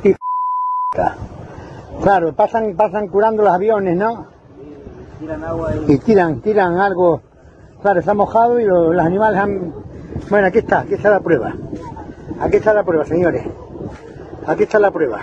Y 0.03 0.15
Claro, 2.03 2.35
pasan, 2.35 2.75
pasan 2.77 3.09
curando 3.09 3.43
los 3.43 3.53
aviones, 3.53 3.95
¿no? 3.95 4.27
Y 5.89 5.99
tiran, 5.99 6.41
tiran 6.41 6.79
algo. 6.79 7.21
Claro, 7.83 8.01
está 8.01 8.15
mojado 8.15 8.59
y 8.61 8.65
los, 8.65 8.95
los 8.95 9.05
animales 9.05 9.41
han... 9.41 9.75
Bueno, 10.29 10.47
aquí 10.47 10.59
está, 10.59 10.81
aquí 10.81 10.95
está 10.95 11.11
la 11.11 11.21
prueba. 11.21 11.55
Aquí 12.41 12.57
está 12.57 12.75
la 12.75 12.83
prueba, 12.83 13.05
señores. 13.05 13.45
Aquí 14.47 14.63
está 14.63 14.79
la 14.79 14.91
prueba. 14.91 15.21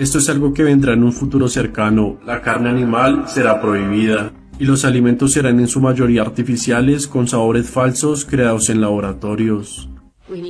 Esto 0.00 0.16
es 0.16 0.30
algo 0.30 0.54
que 0.54 0.62
vendrá 0.62 0.94
en 0.94 1.04
un 1.04 1.12
futuro 1.12 1.46
cercano. 1.46 2.18
La 2.24 2.40
carne 2.40 2.70
animal 2.70 3.24
será 3.28 3.60
prohibida 3.60 4.32
y 4.58 4.64
los 4.64 4.86
alimentos 4.86 5.32
serán 5.32 5.60
en 5.60 5.68
su 5.68 5.78
mayoría 5.78 6.22
artificiales 6.22 7.06
con 7.06 7.28
sabores 7.28 7.68
falsos 7.68 8.24
creados 8.24 8.70
en 8.70 8.80
laboratorios. 8.80 9.90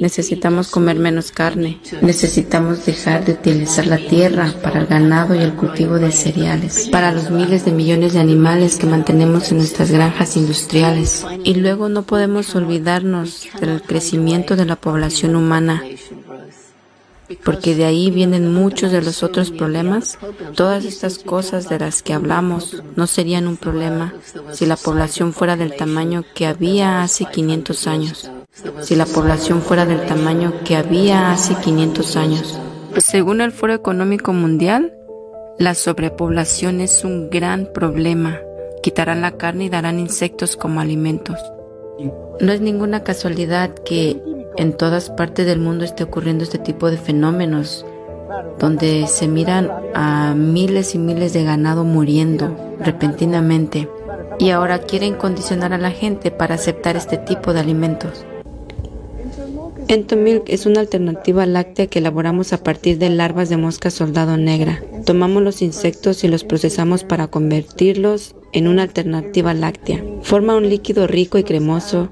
Necesitamos 0.00 0.70
comer 0.70 1.00
menos 1.00 1.32
carne. 1.32 1.80
Necesitamos 2.00 2.86
dejar 2.86 3.24
de 3.24 3.32
utilizar 3.32 3.88
la 3.88 3.96
tierra 3.96 4.54
para 4.62 4.82
el 4.82 4.86
ganado 4.86 5.34
y 5.34 5.38
el 5.38 5.54
cultivo 5.54 5.98
de 5.98 6.12
cereales, 6.12 6.88
para 6.92 7.10
los 7.10 7.32
miles 7.32 7.64
de 7.64 7.72
millones 7.72 8.12
de 8.12 8.20
animales 8.20 8.76
que 8.76 8.86
mantenemos 8.86 9.50
en 9.50 9.58
nuestras 9.58 9.90
granjas 9.90 10.36
industriales. 10.36 11.26
Y 11.42 11.54
luego 11.54 11.88
no 11.88 12.04
podemos 12.04 12.54
olvidarnos 12.54 13.48
del 13.60 13.82
crecimiento 13.82 14.54
de 14.54 14.66
la 14.66 14.76
población 14.76 15.34
humana 15.34 15.82
porque 17.44 17.74
de 17.74 17.84
ahí 17.84 18.10
vienen 18.10 18.52
muchos 18.52 18.92
de 18.92 19.02
los 19.02 19.22
otros 19.22 19.50
problemas. 19.50 20.18
Todas 20.54 20.84
estas 20.84 21.18
cosas 21.18 21.68
de 21.68 21.78
las 21.78 22.02
que 22.02 22.12
hablamos 22.12 22.82
no 22.96 23.06
serían 23.06 23.46
un 23.46 23.56
problema 23.56 24.14
si 24.52 24.66
la 24.66 24.76
población 24.76 25.32
fuera 25.32 25.56
del 25.56 25.76
tamaño 25.76 26.24
que 26.34 26.46
había 26.46 27.02
hace 27.02 27.26
500 27.26 27.86
años. 27.86 28.30
Si 28.82 28.96
la 28.96 29.06
población 29.06 29.62
fuera 29.62 29.86
del 29.86 30.06
tamaño 30.06 30.52
que 30.64 30.76
había 30.76 31.32
hace 31.32 31.54
500 31.54 32.16
años. 32.16 32.58
Según 32.98 33.40
el 33.40 33.52
Foro 33.52 33.72
Económico 33.72 34.32
Mundial, 34.32 34.92
la 35.58 35.74
sobrepoblación 35.74 36.80
es 36.80 37.04
un 37.04 37.30
gran 37.30 37.68
problema. 37.72 38.38
Quitarán 38.82 39.20
la 39.20 39.36
carne 39.36 39.66
y 39.66 39.68
darán 39.68 40.00
insectos 40.00 40.56
como 40.56 40.80
alimentos. 40.80 41.38
No 42.40 42.52
es 42.52 42.60
ninguna 42.60 43.04
casualidad 43.04 43.74
que 43.84 44.20
en 44.56 44.72
todas 44.72 45.10
partes 45.10 45.46
del 45.46 45.60
mundo 45.60 45.84
esté 45.84 46.04
ocurriendo 46.04 46.44
este 46.44 46.58
tipo 46.58 46.90
de 46.90 46.96
fenómenos, 46.96 47.84
donde 48.58 49.06
se 49.06 49.28
miran 49.28 49.70
a 49.94 50.34
miles 50.34 50.94
y 50.94 50.98
miles 50.98 51.32
de 51.32 51.44
ganado 51.44 51.84
muriendo 51.84 52.56
repentinamente 52.78 53.88
y 54.38 54.50
ahora 54.50 54.78
quieren 54.80 55.14
condicionar 55.14 55.72
a 55.72 55.78
la 55.78 55.90
gente 55.90 56.30
para 56.30 56.54
aceptar 56.54 56.96
este 56.96 57.18
tipo 57.18 57.52
de 57.52 57.60
alimentos. 57.60 58.24
Entomilk 59.88 60.44
es 60.48 60.66
una 60.66 60.80
alternativa 60.80 61.44
láctea 61.46 61.88
que 61.88 61.98
elaboramos 61.98 62.52
a 62.52 62.62
partir 62.62 62.98
de 62.98 63.10
larvas 63.10 63.48
de 63.48 63.56
mosca 63.56 63.90
soldado 63.90 64.36
negra. 64.36 64.80
Tomamos 65.04 65.42
los 65.42 65.62
insectos 65.62 66.22
y 66.22 66.28
los 66.28 66.44
procesamos 66.44 67.02
para 67.02 67.26
convertirlos 67.26 68.36
en 68.52 68.68
una 68.68 68.84
alternativa 68.84 69.52
láctea. 69.52 70.04
Forma 70.22 70.56
un 70.56 70.68
líquido 70.68 71.08
rico 71.08 71.38
y 71.38 71.42
cremoso 71.42 72.08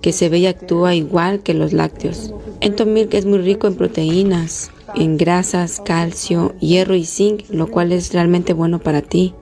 que 0.00 0.12
se 0.12 0.28
ve 0.28 0.38
y 0.38 0.46
actúa 0.46 0.94
igual 0.94 1.42
que 1.42 1.54
los 1.54 1.72
lácteos. 1.72 2.32
Entomilk 2.60 3.14
es 3.14 3.26
muy 3.26 3.38
rico 3.38 3.66
en 3.66 3.74
proteínas, 3.74 4.70
en 4.94 5.16
grasas, 5.16 5.80
calcio, 5.80 6.54
hierro 6.60 6.94
y 6.94 7.04
zinc, 7.04 7.44
lo 7.50 7.68
cual 7.70 7.92
es 7.92 8.12
realmente 8.12 8.52
bueno 8.52 8.78
para 8.78 9.02
ti. 9.02 9.34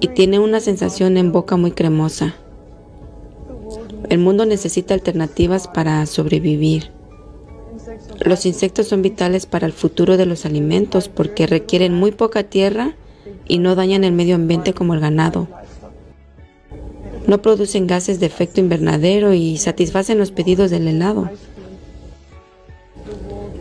Y 0.00 0.08
tiene 0.08 0.38
una 0.38 0.60
sensación 0.60 1.16
en 1.16 1.32
boca 1.32 1.56
muy 1.56 1.72
cremosa. 1.72 2.34
El 4.08 4.18
mundo 4.18 4.46
necesita 4.46 4.94
alternativas 4.94 5.68
para 5.68 6.04
sobrevivir. 6.06 6.90
Los 8.24 8.46
insectos 8.46 8.88
son 8.88 9.02
vitales 9.02 9.46
para 9.46 9.66
el 9.66 9.72
futuro 9.72 10.16
de 10.16 10.26
los 10.26 10.44
alimentos 10.46 11.08
porque 11.08 11.46
requieren 11.46 11.94
muy 11.94 12.10
poca 12.10 12.44
tierra 12.44 12.94
y 13.46 13.58
no 13.58 13.74
dañan 13.74 14.04
el 14.04 14.12
medio 14.12 14.34
ambiente 14.34 14.74
como 14.74 14.94
el 14.94 15.00
ganado. 15.00 15.48
No 17.26 17.42
producen 17.42 17.86
gases 17.86 18.20
de 18.20 18.26
efecto 18.26 18.60
invernadero 18.60 19.34
y 19.34 19.56
satisfacen 19.58 20.18
los 20.18 20.30
pedidos 20.30 20.70
del 20.70 20.88
helado. 20.88 21.30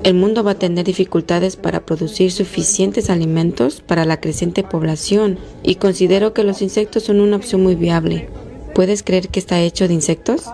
El 0.04 0.14
mundo 0.16 0.44
va 0.44 0.52
a 0.52 0.60
tener 0.60 0.86
dificultades 0.86 1.58
para 1.58 1.82
producir 1.82 2.32
suficientes 2.32 3.10
alimentos 3.10 3.82
para 3.82 4.06
la 4.06 4.22
creciente 4.22 4.64
población 4.64 5.38
y 5.62 5.76
considero 5.76 6.34
que 6.34 6.44
los 6.44 6.62
insectos 6.62 7.04
son 7.04 7.20
una 7.20 7.36
opción 7.36 7.62
muy 7.62 7.76
viable. 7.76 8.30
¿Puedes 8.74 9.04
creer 9.04 9.28
que 9.28 9.40
está 9.40 9.60
hecho 9.60 9.88
de 9.88 9.94
insectos? 9.94 10.46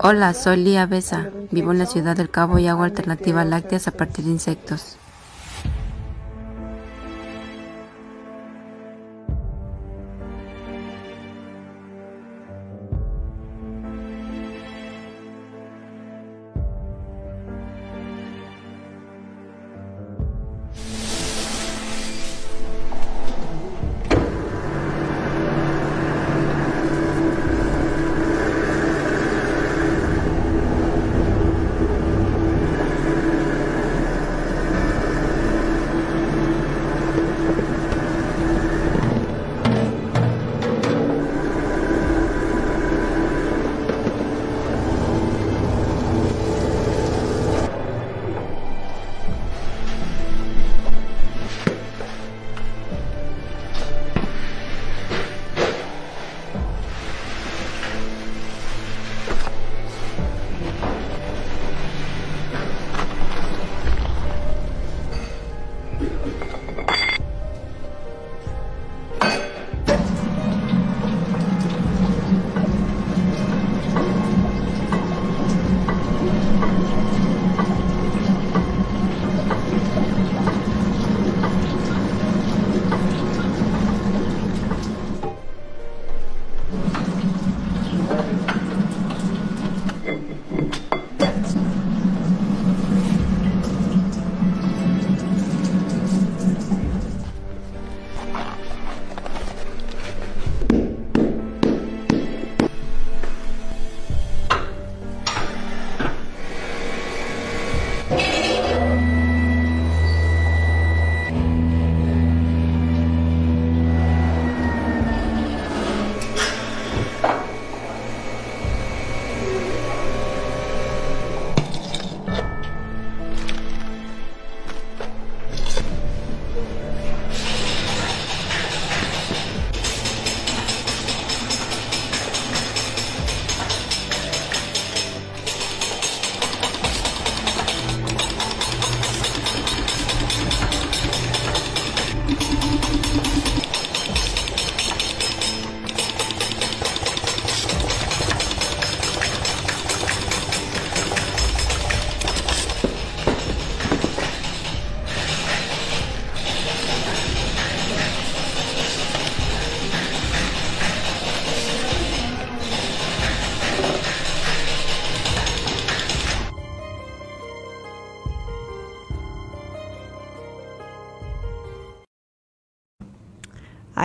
Hola, 0.00 0.32
soy 0.32 0.56
Lía 0.56 0.86
Besa. 0.86 1.30
Vivo 1.50 1.72
en 1.72 1.78
la 1.78 1.86
ciudad 1.86 2.16
del 2.16 2.30
Cabo 2.30 2.58
y 2.58 2.66
hago 2.68 2.84
alternativas 2.84 3.46
lácteas 3.46 3.86
a 3.86 3.92
partir 3.92 4.24
de 4.24 4.30
insectos. 4.30 4.96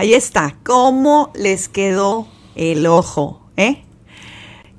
Ahí 0.02 0.14
está, 0.14 0.56
¿cómo 0.64 1.30
les 1.32 1.68
quedó 1.68 2.26
el 2.56 2.86
ojo? 2.86 3.40
Eh? 3.56 3.84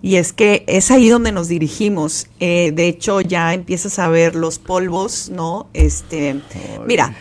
Y 0.02 0.18
es 0.18 0.34
que 0.34 0.66
es 0.68 0.92
ahí 0.92 1.08
donde 1.08 1.32
nos 1.32 1.48
dirigimos. 1.48 2.28
Eh, 2.42 2.74
de 2.76 2.90
hecho, 2.90 3.22
ya 3.22 3.54
empiezas 3.54 4.00
a 4.00 4.10
ver 4.10 4.36
los 4.36 4.60
polvos, 4.60 5.30
¿no? 5.34 5.70
Este, 5.72 6.42
mira, 6.86 7.16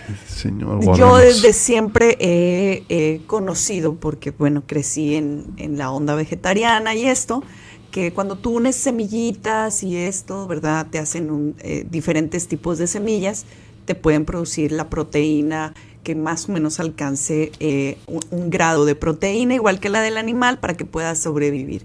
yo 0.96 1.16
desde 1.16 1.53
siempre 1.53 2.16
he, 2.18 3.20
conocido, 3.28 3.94
porque 3.94 4.32
bueno, 4.32 4.64
crecí 4.66 5.14
en, 5.14 5.55
en, 5.57 5.78
la 5.78 5.92
onda 5.92 6.16
vegetariana 6.16 6.96
y 6.96 7.07
esto, 7.07 7.44
que 7.92 8.12
cuando 8.12 8.34
tú 8.34 8.57
unes 8.57 8.74
semillitas 8.74 9.84
y 9.84 9.96
esto, 9.96 10.48
¿verdad? 10.48 10.88
Te 10.90 10.98
hacen 10.98 11.30
un, 11.30 11.55
eh, 11.61 11.86
diferentes 11.88 12.48
tipos 12.48 12.78
de 12.78 12.88
semillas, 12.88 13.46
te 13.84 13.94
pueden 13.94 14.24
producir 14.24 14.72
la 14.72 14.90
proteína 14.90 15.72
que 16.03 16.14
más 16.14 16.48
o 16.48 16.53
menos 16.53 16.80
alcance 16.80 17.53
eh, 17.61 17.98
un, 18.07 18.20
un 18.30 18.50
grado 18.50 18.84
de 18.84 18.94
proteína 18.94 19.55
igual 19.55 19.80
que 19.80 19.88
la 19.88 20.00
del 20.03 20.16
animal 20.16 20.59
para 20.59 20.74
que 20.76 20.84
puedas 20.84 21.18
sobrevivir. 21.18 21.84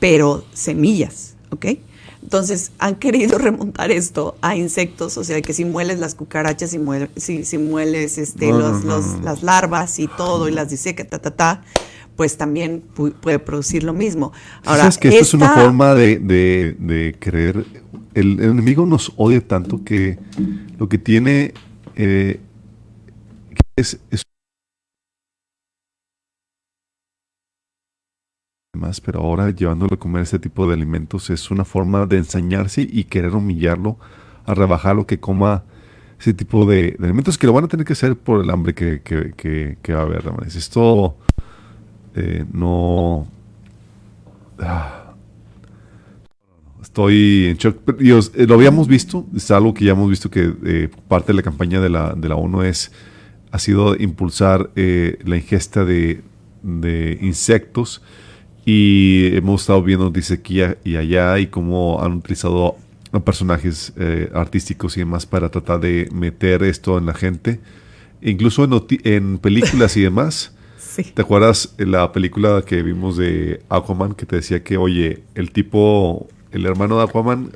Pero 0.00 0.44
semillas, 0.52 1.36
¿ok? 1.50 1.66
Entonces 2.22 2.72
han 2.78 2.96
querido 2.96 3.38
remontar 3.38 3.90
esto 3.90 4.36
a 4.42 4.56
insectos, 4.56 5.16
o 5.18 5.24
sea 5.24 5.40
que 5.42 5.52
si 5.52 5.64
mueles 5.64 5.98
las 6.00 6.14
cucarachas, 6.14 6.70
si, 6.70 6.78
mueles, 6.78 7.10
si, 7.16 7.44
si 7.44 7.58
mueles 7.58 8.18
este, 8.18 8.48
No, 8.50 8.58
los, 8.58 8.72
no, 8.72 8.78
no, 8.80 8.96
los- 8.96 9.06
no. 9.18 9.22
las 9.22 9.42
larvas 9.42 9.98
y 9.98 10.08
todo 10.08 10.48
y 10.48 10.52
las 10.52 10.70
diseca, 10.70 11.04
ta, 11.04 11.18
ta, 11.20 11.30
ta, 11.32 11.64
pues 12.16 12.36
también 12.36 12.82
pu- 12.96 13.12
puede 13.12 13.38
producir 13.38 13.82
lo 13.84 13.92
mismo. 13.92 14.32
Ahora, 14.64 14.82
¿Sabes 14.82 14.98
que 14.98 15.08
esto 15.08 15.20
es 15.22 15.34
una 15.34 15.46
esta- 15.46 15.60
forma 15.62 15.94
de, 15.94 16.18
de, 16.18 16.76
de 16.78 17.16
creer? 17.18 17.64
El, 18.14 18.38
el 18.40 18.50
enemigo 18.50 18.84
nos 18.86 19.12
odia 19.16 19.40
tanto 19.46 19.82
que 19.84 20.18
lo 20.78 20.88
que 20.88 20.98
tiene 20.98 21.54
eh, 21.96 22.40
es, 23.76 24.00
es 24.10 24.22
más, 28.74 29.00
pero 29.00 29.20
ahora 29.20 29.50
llevándolo 29.50 29.94
a 29.94 29.98
comer 29.98 30.22
este 30.22 30.38
tipo 30.38 30.66
de 30.66 30.74
alimentos 30.74 31.30
es 31.30 31.50
una 31.50 31.64
forma 31.64 32.06
de 32.06 32.16
ensañarse 32.18 32.86
y 32.90 33.04
querer 33.04 33.34
humillarlo, 33.34 33.98
a 34.46 34.54
rebajarlo, 34.54 35.06
que 35.06 35.20
coma 35.20 35.64
ese 36.18 36.34
tipo 36.34 36.64
de, 36.66 36.96
alimentos 37.00 37.38
que 37.38 37.46
lo 37.46 37.52
van 37.52 37.64
a 37.64 37.68
tener 37.68 37.86
que 37.86 37.92
hacer 37.92 38.16
por 38.16 38.42
el 38.42 38.50
hambre 38.50 38.74
que, 38.74 39.02
que, 39.02 39.92
va 39.92 40.00
a 40.00 40.02
haber. 40.02 40.24
Esto 40.46 41.16
eh, 42.14 42.44
no... 42.52 43.26
ah, 44.58 45.02
Estoy 46.82 47.46
en 47.46 47.56
shock. 47.56 47.96
Dios, 47.98 48.32
eh, 48.34 48.46
lo 48.46 48.54
habíamos 48.54 48.86
visto, 48.86 49.26
es 49.34 49.50
algo 49.50 49.72
que 49.72 49.86
ya 49.86 49.92
hemos 49.92 50.10
visto 50.10 50.30
que 50.30 50.52
eh, 50.64 50.90
parte 51.08 51.28
de 51.28 51.36
la 51.36 51.42
campaña 51.42 51.80
de 51.80 51.88
la, 51.88 52.12
de 52.14 52.28
la 52.28 52.36
ONU 52.36 52.62
es, 52.62 52.92
ha 53.52 53.58
sido 53.58 53.94
impulsar 53.94 54.70
eh, 54.74 55.18
la 55.24 55.36
ingesta 55.36 55.84
de, 55.84 56.22
de 56.62 57.18
insectos 57.20 58.02
y 58.64 59.36
hemos 59.36 59.62
estado 59.62 59.82
viendo 59.82 60.10
dice 60.10 60.34
aquí 60.34 60.60
y 60.84 60.96
allá 60.96 61.38
y 61.38 61.48
cómo 61.48 62.02
han 62.02 62.12
utilizado 62.14 62.76
a 63.12 63.20
personajes 63.20 63.92
eh, 63.96 64.30
artísticos 64.34 64.96
y 64.96 65.00
demás 65.00 65.26
para 65.26 65.50
tratar 65.50 65.80
de 65.80 66.08
meter 66.12 66.62
esto 66.62 66.96
en 66.96 67.06
la 67.06 67.14
gente, 67.14 67.60
incluso 68.22 68.64
en, 68.64 69.38
películas 69.38 69.96
y 69.96 70.00
demás. 70.02 70.54
¿Te 71.14 71.22
acuerdas 71.22 71.74
la 71.78 72.12
película 72.12 72.62
que 72.66 72.82
vimos 72.82 73.16
de 73.16 73.62
Aquaman 73.70 74.14
que 74.14 74.26
te 74.26 74.36
decía 74.36 74.62
que, 74.62 74.76
oye, 74.76 75.22
el 75.34 75.50
tipo, 75.50 76.28
el 76.50 76.66
hermano 76.66 76.98
de 76.98 77.04
Aquaman, 77.04 77.52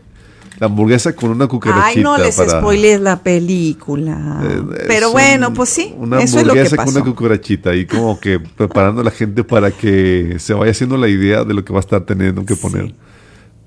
la 0.59 0.67
hamburguesa 0.67 1.15
con 1.15 1.31
una 1.31 1.47
cucarachita 1.47 1.87
Ay, 1.89 2.03
no 2.03 2.17
les 2.17 2.37
para... 2.37 2.61
spoilees 2.61 3.01
la 3.01 3.23
película. 3.23 4.41
Eh, 4.43 4.85
Pero 4.87 5.11
bueno, 5.13 5.49
un- 5.49 5.55
pues 5.55 5.69
sí, 5.69 5.95
Una 5.99 6.21
eso 6.23 6.39
es 6.39 6.47
lo 6.47 6.53
que 6.55 6.61
hamburguesa 6.61 6.77
con 6.77 6.87
pasó. 6.87 6.99
una 6.99 7.05
cucarachita 7.07 7.75
y 7.75 7.87
como 7.87 8.19
que 8.21 8.39
preparando 8.57 9.01
a 9.01 9.05
la 9.05 9.11
gente 9.11 9.45
para 9.45 9.71
que 9.71 10.37
se 10.39 10.55
vaya 10.55 10.71
haciendo 10.71 10.97
la 10.97 11.09
idea 11.09 11.45
de 11.45 11.55
lo 11.55 11.65
que 11.65 11.73
va 11.73 11.79
a 11.79 11.81
estar 11.81 12.01
teniendo 12.05 12.45
que 12.45 12.57
poner. 12.57 12.95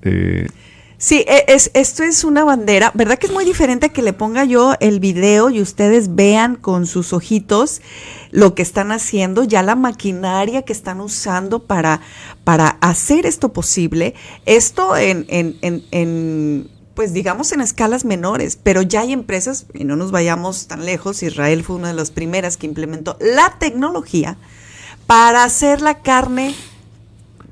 Eh, 0.01 0.47
Sí, 1.01 1.23
e- 1.29 1.45
es, 1.47 1.71
esto 1.75 2.03
es 2.03 2.25
una 2.25 2.43
bandera, 2.43 2.91
¿verdad 2.93 3.17
que 3.17 3.27
es 3.27 3.31
muy 3.31 3.45
diferente 3.45 3.85
a 3.85 3.89
que 3.89 4.01
le 4.01 4.11
ponga 4.11 4.43
yo 4.43 4.73
el 4.81 4.99
video 4.99 5.49
y 5.49 5.61
ustedes 5.61 6.13
vean 6.13 6.57
con 6.57 6.85
sus 6.85 7.13
ojitos 7.13 7.79
lo 8.31 8.53
que 8.53 8.61
están 8.63 8.91
haciendo, 8.91 9.45
ya 9.45 9.63
la 9.63 9.75
maquinaria 9.77 10.63
que 10.63 10.73
están 10.73 10.99
usando 10.99 11.59
para, 11.59 12.01
para 12.43 12.67
hacer 12.81 13.25
esto 13.25 13.53
posible? 13.53 14.13
Esto 14.45 14.97
en, 14.97 15.25
en, 15.29 15.55
en, 15.61 15.83
en, 15.91 16.69
pues 17.00 17.14
digamos 17.14 17.54
en 17.54 17.62
escalas 17.62 18.04
menores, 18.04 18.60
pero 18.62 18.82
ya 18.82 19.00
hay 19.00 19.14
empresas, 19.14 19.68
y 19.74 19.86
no 19.86 19.95
nos 19.95 20.12
vayamos 20.12 20.68
tan 20.68 20.84
lejos, 20.86 21.24
Israel 21.24 21.64
fue 21.64 21.78
una 21.78 21.88
de 21.88 21.93
las 21.93 22.12
primeras 22.12 22.58
que 22.58 22.68
implementó 22.68 23.16
la 23.22 23.56
tecnología 23.58 24.36
para 25.08 25.45
hacer 25.45 25.80
la 25.80 26.02
carne 26.02 26.54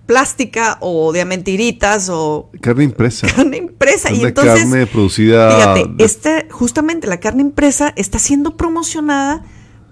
plástica 0.06 0.78
o 0.82 1.14
de 1.14 1.24
mentiritas 1.24 2.10
o 2.10 2.50
carne 2.60 2.84
impresa. 2.84 3.26
carne 3.38 3.56
impresa. 3.56 4.12
y 4.12 4.22
entonces, 4.22 4.64
carne 4.64 4.86
producida... 4.86 5.56
fíjate, 5.56 6.04
este, 6.04 6.48
justamente 6.52 7.08
la 7.08 7.22
carne 7.22 7.40
impresa 7.40 7.94
está 7.96 8.20
siendo 8.20 8.58
promocionada 8.58 9.46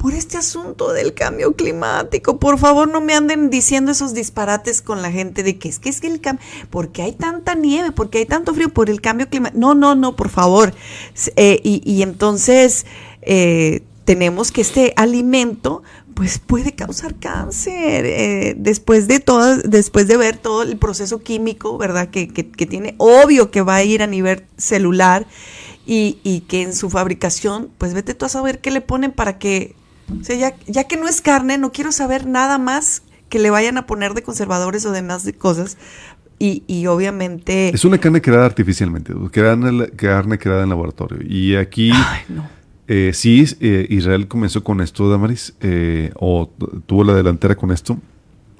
por 0.05 0.13
este 0.13 0.37
asunto 0.37 0.93
del 0.93 1.15
cambio 1.15 1.55
climático. 1.55 2.37
Por 2.37 2.59
favor, 2.59 2.87
no 2.87 3.01
me 3.01 3.15
anden 3.15 3.49
diciendo 3.49 3.91
esos 3.91 4.13
disparates 4.13 4.83
con 4.83 5.01
la 5.01 5.11
gente 5.11 5.41
de 5.41 5.57
que 5.57 5.67
es 5.67 5.79
que 5.79 5.89
es 5.89 5.99
que 5.99 6.05
el 6.05 6.21
cambio, 6.21 6.45
porque 6.69 7.01
hay 7.01 7.13
tanta 7.13 7.55
nieve, 7.55 7.91
porque 7.91 8.19
hay 8.19 8.27
tanto 8.27 8.53
frío 8.53 8.69
por 8.69 8.91
el 8.91 9.01
cambio 9.01 9.27
climático. 9.27 9.59
No, 9.59 9.73
no, 9.73 9.95
no, 9.95 10.15
por 10.15 10.29
favor. 10.29 10.75
Eh, 11.35 11.59
y, 11.63 12.03
entonces 12.03 12.85
eh, 13.23 13.81
tenemos 14.03 14.51
que 14.51 14.61
este 14.61 14.93
alimento 14.95 15.81
pues 16.13 16.37
puede 16.37 16.73
causar 16.75 17.15
cáncer 17.15 18.05
eh, 18.05 18.53
después 18.59 19.07
de 19.07 19.19
todo, 19.19 19.57
después 19.57 20.07
de 20.07 20.17
ver 20.17 20.37
todo 20.37 20.61
el 20.61 20.77
proceso 20.77 21.23
químico, 21.23 21.79
¿verdad? 21.79 22.09
Que, 22.11 22.27
que- 22.27 22.51
que 22.51 22.67
tiene, 22.67 22.93
obvio 22.99 23.49
que 23.49 23.63
va 23.63 23.77
a 23.77 23.83
ir 23.83 24.03
a 24.03 24.07
nivel 24.07 24.45
celular 24.55 25.25
y, 25.87 26.19
y 26.23 26.41
que 26.41 26.61
en 26.61 26.75
su 26.75 26.91
fabricación, 26.91 27.71
pues 27.79 27.95
vete 27.95 28.13
tú 28.13 28.25
a 28.25 28.29
saber 28.29 28.59
qué 28.61 28.69
le 28.69 28.81
ponen 28.81 29.11
para 29.11 29.39
que, 29.39 29.75
o 30.11 30.23
sea, 30.23 30.35
ya, 30.35 30.55
ya 30.67 30.83
que 30.85 30.97
no 30.97 31.07
es 31.07 31.21
carne, 31.21 31.57
no 31.57 31.71
quiero 31.71 31.91
saber 31.91 32.27
nada 32.27 32.57
más 32.57 33.03
que 33.29 33.39
le 33.39 33.49
vayan 33.49 33.77
a 33.77 33.85
poner 33.87 34.13
de 34.13 34.23
conservadores 34.23 34.85
o 34.85 34.91
demás 34.91 35.23
de 35.23 35.33
cosas. 35.33 35.77
Y, 36.37 36.63
y 36.67 36.87
obviamente... 36.87 37.69
Es 37.73 37.85
una 37.85 37.97
carne 37.97 38.21
creada 38.21 38.45
artificialmente, 38.45 39.13
carne, 39.31 39.89
carne 39.95 40.37
creada 40.37 40.63
en 40.63 40.69
laboratorio. 40.69 41.19
Y 41.21 41.55
aquí, 41.55 41.91
eh, 42.87 43.11
sí, 43.13 43.45
eh, 43.61 43.87
Israel 43.89 44.27
comenzó 44.27 44.63
con 44.63 44.81
esto, 44.81 45.09
Damaris, 45.09 45.55
eh, 45.61 46.11
o 46.15 46.49
tuvo 46.85 47.05
la 47.05 47.13
delantera 47.13 47.55
con 47.55 47.71
esto, 47.71 47.97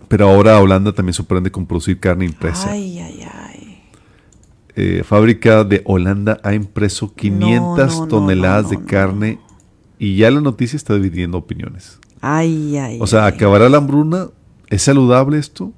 pero 0.08 0.30
ahora 0.30 0.60
Holanda 0.60 0.94
también 0.94 1.14
sorprende 1.14 1.52
con 1.52 1.66
producir 1.66 2.00
carne 2.00 2.26
impresa. 2.26 2.72
Ay, 2.72 3.00
ay, 3.00 3.28
ay. 3.32 5.04
Fábrica 5.04 5.64
de 5.64 5.82
Holanda 5.86 6.38
ha 6.44 6.54
impreso 6.54 7.14
500 7.14 7.94
no, 7.96 8.02
no, 8.02 8.08
toneladas 8.08 8.64
no, 8.66 8.70
de 8.72 8.78
no, 8.78 8.86
carne 8.86 9.40
y 10.00 10.16
ya 10.18 10.32
la 10.32 10.42
noticia 10.42 10.78
está 10.78 10.96
dividiendo 10.96 11.38
opiniones. 11.38 12.00
Ay, 12.22 12.78
ay. 12.78 12.98
O 13.02 13.08
sea, 13.08 13.26
¿acabará 13.28 13.70
la 13.70 13.78
hambruna? 13.78 14.28
¿Es 14.70 14.82
saludable 14.84 15.38
esto? 15.38 15.74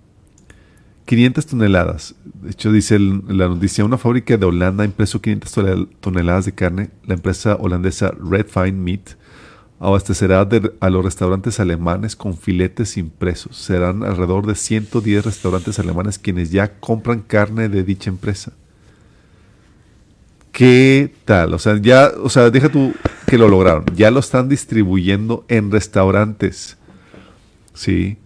500 1.05 1.45
toneladas. 1.45 2.15
De 2.41 2.51
hecho, 2.51 2.71
dice 2.71 2.95
el- 2.95 3.23
la 3.27 3.47
noticia, 3.47 3.85
una 3.85 3.97
fábrica 3.97 4.35
de 4.37 4.45
Holanda 4.45 4.83
ha 4.83 4.85
impreso 4.85 5.21
500 5.21 5.55
tonel- 5.57 5.89
toneladas 6.01 6.45
de 6.45 6.51
carne. 6.53 6.89
La 7.05 7.13
empresa 7.13 7.55
holandesa 7.55 8.11
Red 8.11 8.47
Fine 8.47 8.73
Meat 8.73 9.11
abastecerá 9.79 10.43
de- 10.45 10.73
a 10.79 10.89
los 10.89 11.05
restaurantes 11.05 11.59
alemanes 11.59 12.15
con 12.15 12.35
filetes 12.35 12.97
impresos. 12.97 13.55
Serán 13.57 14.03
alrededor 14.03 14.45
de 14.45 14.55
110 14.55 15.23
restaurantes 15.25 15.79
alemanes 15.79 16.17
quienes 16.19 16.51
ya 16.51 16.79
compran 16.79 17.19
carne 17.21 17.69
de 17.69 17.83
dicha 17.83 18.09
empresa. 18.09 18.53
¿Qué 20.57 21.13
tal? 21.23 21.53
O 21.53 21.59
sea, 21.59 21.79
ya, 21.79 22.11
o 22.19 22.31
sea, 22.31 22.49
deja 22.49 22.67
tú 22.67 22.91
que 23.27 23.37
lo 23.37 23.47
lograron. 23.47 23.85
Ya 23.95 24.09
lo 24.09 24.19
están 24.19 24.49
distribuyendo 24.49 25.45
en 25.49 25.69
restaurantes. 25.69 26.77
Sí. 27.75 28.17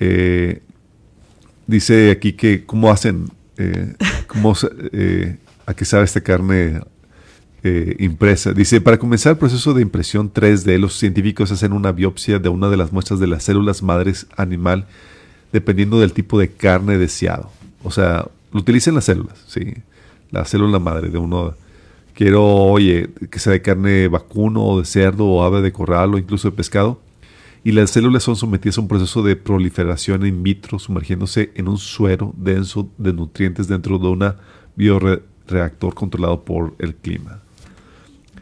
Eh, 0.00 0.62
dice 1.68 2.10
aquí 2.10 2.32
que 2.32 2.66
cómo 2.66 2.90
hacen, 2.90 3.30
eh, 3.56 3.94
cómo, 4.26 4.56
eh, 4.92 5.36
a 5.64 5.72
qué 5.74 5.84
sabe 5.84 6.02
esta 6.02 6.20
carne 6.22 6.80
impresa. 8.00 8.52
Dice, 8.52 8.80
para 8.80 8.98
comenzar 8.98 9.34
el 9.34 9.38
proceso 9.38 9.72
de 9.72 9.82
impresión 9.82 10.32
3D, 10.32 10.76
los 10.76 10.98
científicos 10.98 11.52
hacen 11.52 11.72
una 11.72 11.92
biopsia 11.92 12.40
de 12.40 12.48
una 12.48 12.68
de 12.68 12.78
las 12.78 12.90
muestras 12.90 13.20
de 13.20 13.28
las 13.28 13.44
células 13.44 13.80
madres 13.80 14.26
animal, 14.36 14.88
dependiendo 15.52 16.00
del 16.00 16.14
tipo 16.14 16.36
de 16.36 16.50
carne 16.50 16.98
deseado. 16.98 17.48
O 17.84 17.92
sea, 17.92 18.26
lo 18.50 18.58
utilizan 18.58 18.96
las 18.96 19.04
células, 19.04 19.38
sí. 19.46 19.72
La 20.30 20.44
célula 20.44 20.78
madre 20.78 21.08
de 21.10 21.18
uno. 21.18 21.54
Quiero, 22.14 22.44
oye, 22.44 23.10
que 23.30 23.38
sea 23.38 23.52
de 23.52 23.62
carne 23.62 24.08
vacuno 24.08 24.62
o 24.64 24.78
de 24.80 24.84
cerdo 24.84 25.26
o 25.26 25.42
ave 25.42 25.62
de 25.62 25.72
corral 25.72 26.14
o 26.14 26.18
incluso 26.18 26.50
de 26.50 26.56
pescado. 26.56 27.00
Y 27.62 27.72
las 27.72 27.90
células 27.90 28.22
son 28.22 28.36
sometidas 28.36 28.78
a 28.78 28.80
un 28.80 28.88
proceso 28.88 29.22
de 29.22 29.36
proliferación 29.36 30.24
in 30.26 30.42
vitro, 30.42 30.78
sumergiéndose 30.78 31.50
en 31.54 31.68
un 31.68 31.78
suero 31.78 32.34
denso 32.36 32.88
de 32.98 33.12
nutrientes 33.12 33.68
dentro 33.68 33.98
de 33.98 34.08
un 34.08 34.34
bioreactor 34.76 35.94
controlado 35.94 36.42
por 36.42 36.74
el 36.78 36.94
clima. 36.94 37.40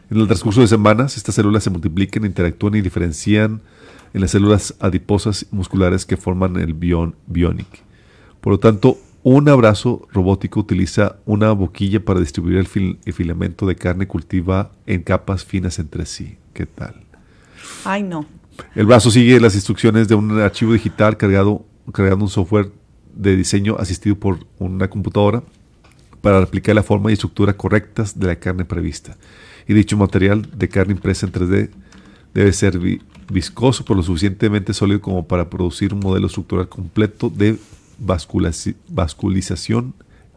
En 0.09 0.17
el 0.17 0.25
transcurso 0.25 0.61
de 0.61 0.67
semanas, 0.67 1.17
estas 1.17 1.35
células 1.35 1.63
se 1.63 1.69
multiplican, 1.69 2.25
interactúan 2.25 2.75
y 2.75 2.81
diferencian 2.81 3.61
en 4.13 4.21
las 4.21 4.31
células 4.31 4.73
adiposas 4.79 5.45
musculares 5.51 6.05
que 6.05 6.17
forman 6.17 6.55
el 6.57 6.73
bion- 6.73 7.13
bionic. 7.27 7.83
Por 8.41 8.53
lo 8.53 8.59
tanto, 8.59 8.97
un 9.23 9.49
abrazo 9.49 10.07
robótico 10.13 10.59
utiliza 10.61 11.17
una 11.25 11.51
boquilla 11.51 12.03
para 12.03 12.19
distribuir 12.19 12.57
el, 12.57 12.67
fil- 12.67 12.99
el 13.05 13.13
filamento 13.13 13.65
de 13.65 13.75
carne 13.75 14.07
cultiva 14.07 14.71
en 14.85 15.03
capas 15.03 15.43
finas 15.45 15.77
entre 15.79 16.05
sí. 16.05 16.37
¿Qué 16.53 16.65
tal? 16.65 16.95
Ay, 17.85 18.03
no. 18.03 18.25
El 18.75 18.85
brazo 18.85 19.11
sigue 19.11 19.39
las 19.39 19.55
instrucciones 19.55 20.07
de 20.07 20.15
un 20.15 20.39
archivo 20.39 20.73
digital 20.73 21.17
cargado, 21.17 21.65
cargando 21.93 22.25
un 22.25 22.31
software 22.31 22.71
de 23.15 23.35
diseño 23.35 23.75
asistido 23.77 24.15
por 24.15 24.39
una 24.57 24.89
computadora 24.89 25.43
para 26.21 26.39
replicar 26.39 26.75
la 26.75 26.83
forma 26.83 27.09
y 27.09 27.13
estructura 27.13 27.55
correctas 27.55 28.19
de 28.19 28.27
la 28.27 28.35
carne 28.37 28.65
prevista. 28.65 29.17
Y 29.67 29.73
dicho 29.73 29.97
material 29.97 30.47
de 30.57 30.67
carne 30.69 30.93
impresa 30.93 31.25
en 31.25 31.31
3D 31.33 31.69
debe 32.33 32.53
ser 32.53 32.77
vi- 32.79 33.01
viscoso 33.31 33.83
pero 33.85 33.95
lo 33.97 34.03
suficientemente 34.03 34.73
sólido 34.73 35.01
como 35.01 35.27
para 35.27 35.49
producir 35.49 35.93
un 35.93 35.99
modelo 36.01 36.27
estructural 36.27 36.67
completo 36.69 37.29
de 37.29 37.57
vasculización 37.99 39.93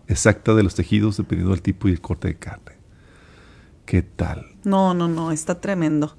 exacta 0.08 0.54
de 0.54 0.62
los 0.62 0.74
tejidos 0.74 1.16
dependiendo 1.16 1.52
del 1.52 1.62
tipo 1.62 1.88
y 1.88 1.92
el 1.92 2.00
corte 2.00 2.28
de 2.28 2.36
carne. 2.36 2.72
¿Qué 3.86 4.02
tal? 4.02 4.46
No, 4.64 4.94
no, 4.94 5.08
no, 5.08 5.32
está 5.32 5.60
tremendo. 5.60 6.16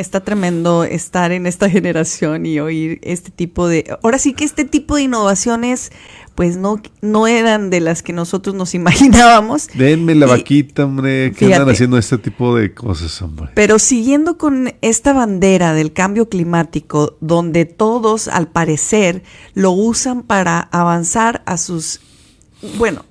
Está 0.00 0.20
tremendo 0.20 0.84
estar 0.84 1.30
en 1.30 1.46
esta 1.46 1.68
generación 1.76 2.46
y 2.46 2.58
oír 2.58 3.00
este 3.02 3.30
tipo 3.30 3.68
de... 3.68 3.98
Ahora 4.02 4.18
sí 4.18 4.32
que 4.32 4.44
este 4.44 4.64
tipo 4.64 4.96
de 4.96 5.02
innovaciones 5.02 5.92
pues 6.34 6.56
no, 6.56 6.80
no 7.02 7.26
eran 7.26 7.68
de 7.68 7.80
las 7.80 8.02
que 8.02 8.14
nosotros 8.14 8.54
nos 8.54 8.74
imaginábamos. 8.74 9.68
Denme 9.74 10.14
la 10.14 10.24
vaquita, 10.24 10.86
hombre, 10.86 11.32
que 11.32 11.52
andan 11.52 11.68
haciendo 11.68 11.98
este 11.98 12.16
tipo 12.16 12.56
de 12.56 12.72
cosas, 12.72 13.20
hombre. 13.20 13.50
Pero 13.54 13.78
siguiendo 13.78 14.38
con 14.38 14.72
esta 14.80 15.12
bandera 15.12 15.74
del 15.74 15.92
cambio 15.92 16.30
climático, 16.30 17.18
donde 17.20 17.66
todos 17.66 18.26
al 18.26 18.48
parecer 18.48 19.22
lo 19.52 19.72
usan 19.72 20.22
para 20.22 20.60
avanzar 20.60 21.42
a 21.44 21.58
sus... 21.58 22.00
Bueno, 22.78 23.04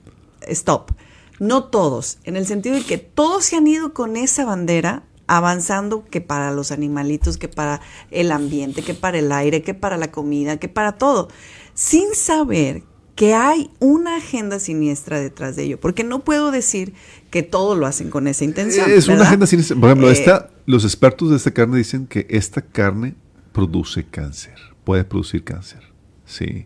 stop. 0.48 0.92
No 1.40 1.66
todos, 1.66 2.18
en 2.24 2.36
el 2.36 2.48
sentido 2.48 2.76
de 2.76 2.84
que 2.84 2.98
todos 2.98 3.46
se 3.46 3.58
han 3.58 3.68
ido 3.68 3.94
con 3.94 4.18
esa 4.18 4.44
bandera 4.44 5.04
avanzando 5.30 6.04
que 6.10 6.22
para 6.22 6.52
los 6.52 6.72
animalitos, 6.72 7.38
que 7.38 7.48
para 7.48 7.82
el 8.10 8.32
ambiente, 8.32 8.82
que 8.82 8.96
para 8.96 9.20
el 9.20 9.32
aire, 9.32 9.62
que 9.62 9.76
para 9.76 9.96
la 9.96 10.12
comida, 10.12 10.58
que 10.58 10.68
para 10.68 10.94
todo, 10.94 11.30
sin 11.76 12.16
saber 12.16 12.84
que 13.16 13.36
hay 13.36 13.70
una 13.80 14.18
agenda 14.18 14.60
siniestra 14.60 15.20
detrás 15.20 15.56
de 15.56 15.64
ello, 15.64 15.80
porque 15.80 16.04
no 16.04 16.24
puedo 16.24 16.52
decir 16.52 16.94
que 17.30 17.44
todo 17.44 17.76
lo 17.76 17.86
hacen 17.86 18.10
con 18.10 18.28
esa 18.28 18.44
intención. 18.44 18.90
Es 18.90 19.08
una 19.08 19.24
agenda 19.24 19.46
sin... 19.46 19.62
Por 19.80 19.90
ejemplo, 19.90 20.10
Eh, 20.10 20.14
esta, 20.14 20.50
los 20.66 20.84
expertos 20.84 21.30
de 21.30 21.36
esta 21.36 21.52
carne 21.52 21.78
dicen 21.78 22.08
que 22.08 22.26
esta 22.30 22.62
carne 22.62 23.16
produce 23.52 24.06
cáncer, 24.06 24.56
puede 24.84 25.04
producir 25.04 25.44
cáncer. 25.44 25.82
Sí. 26.26 26.66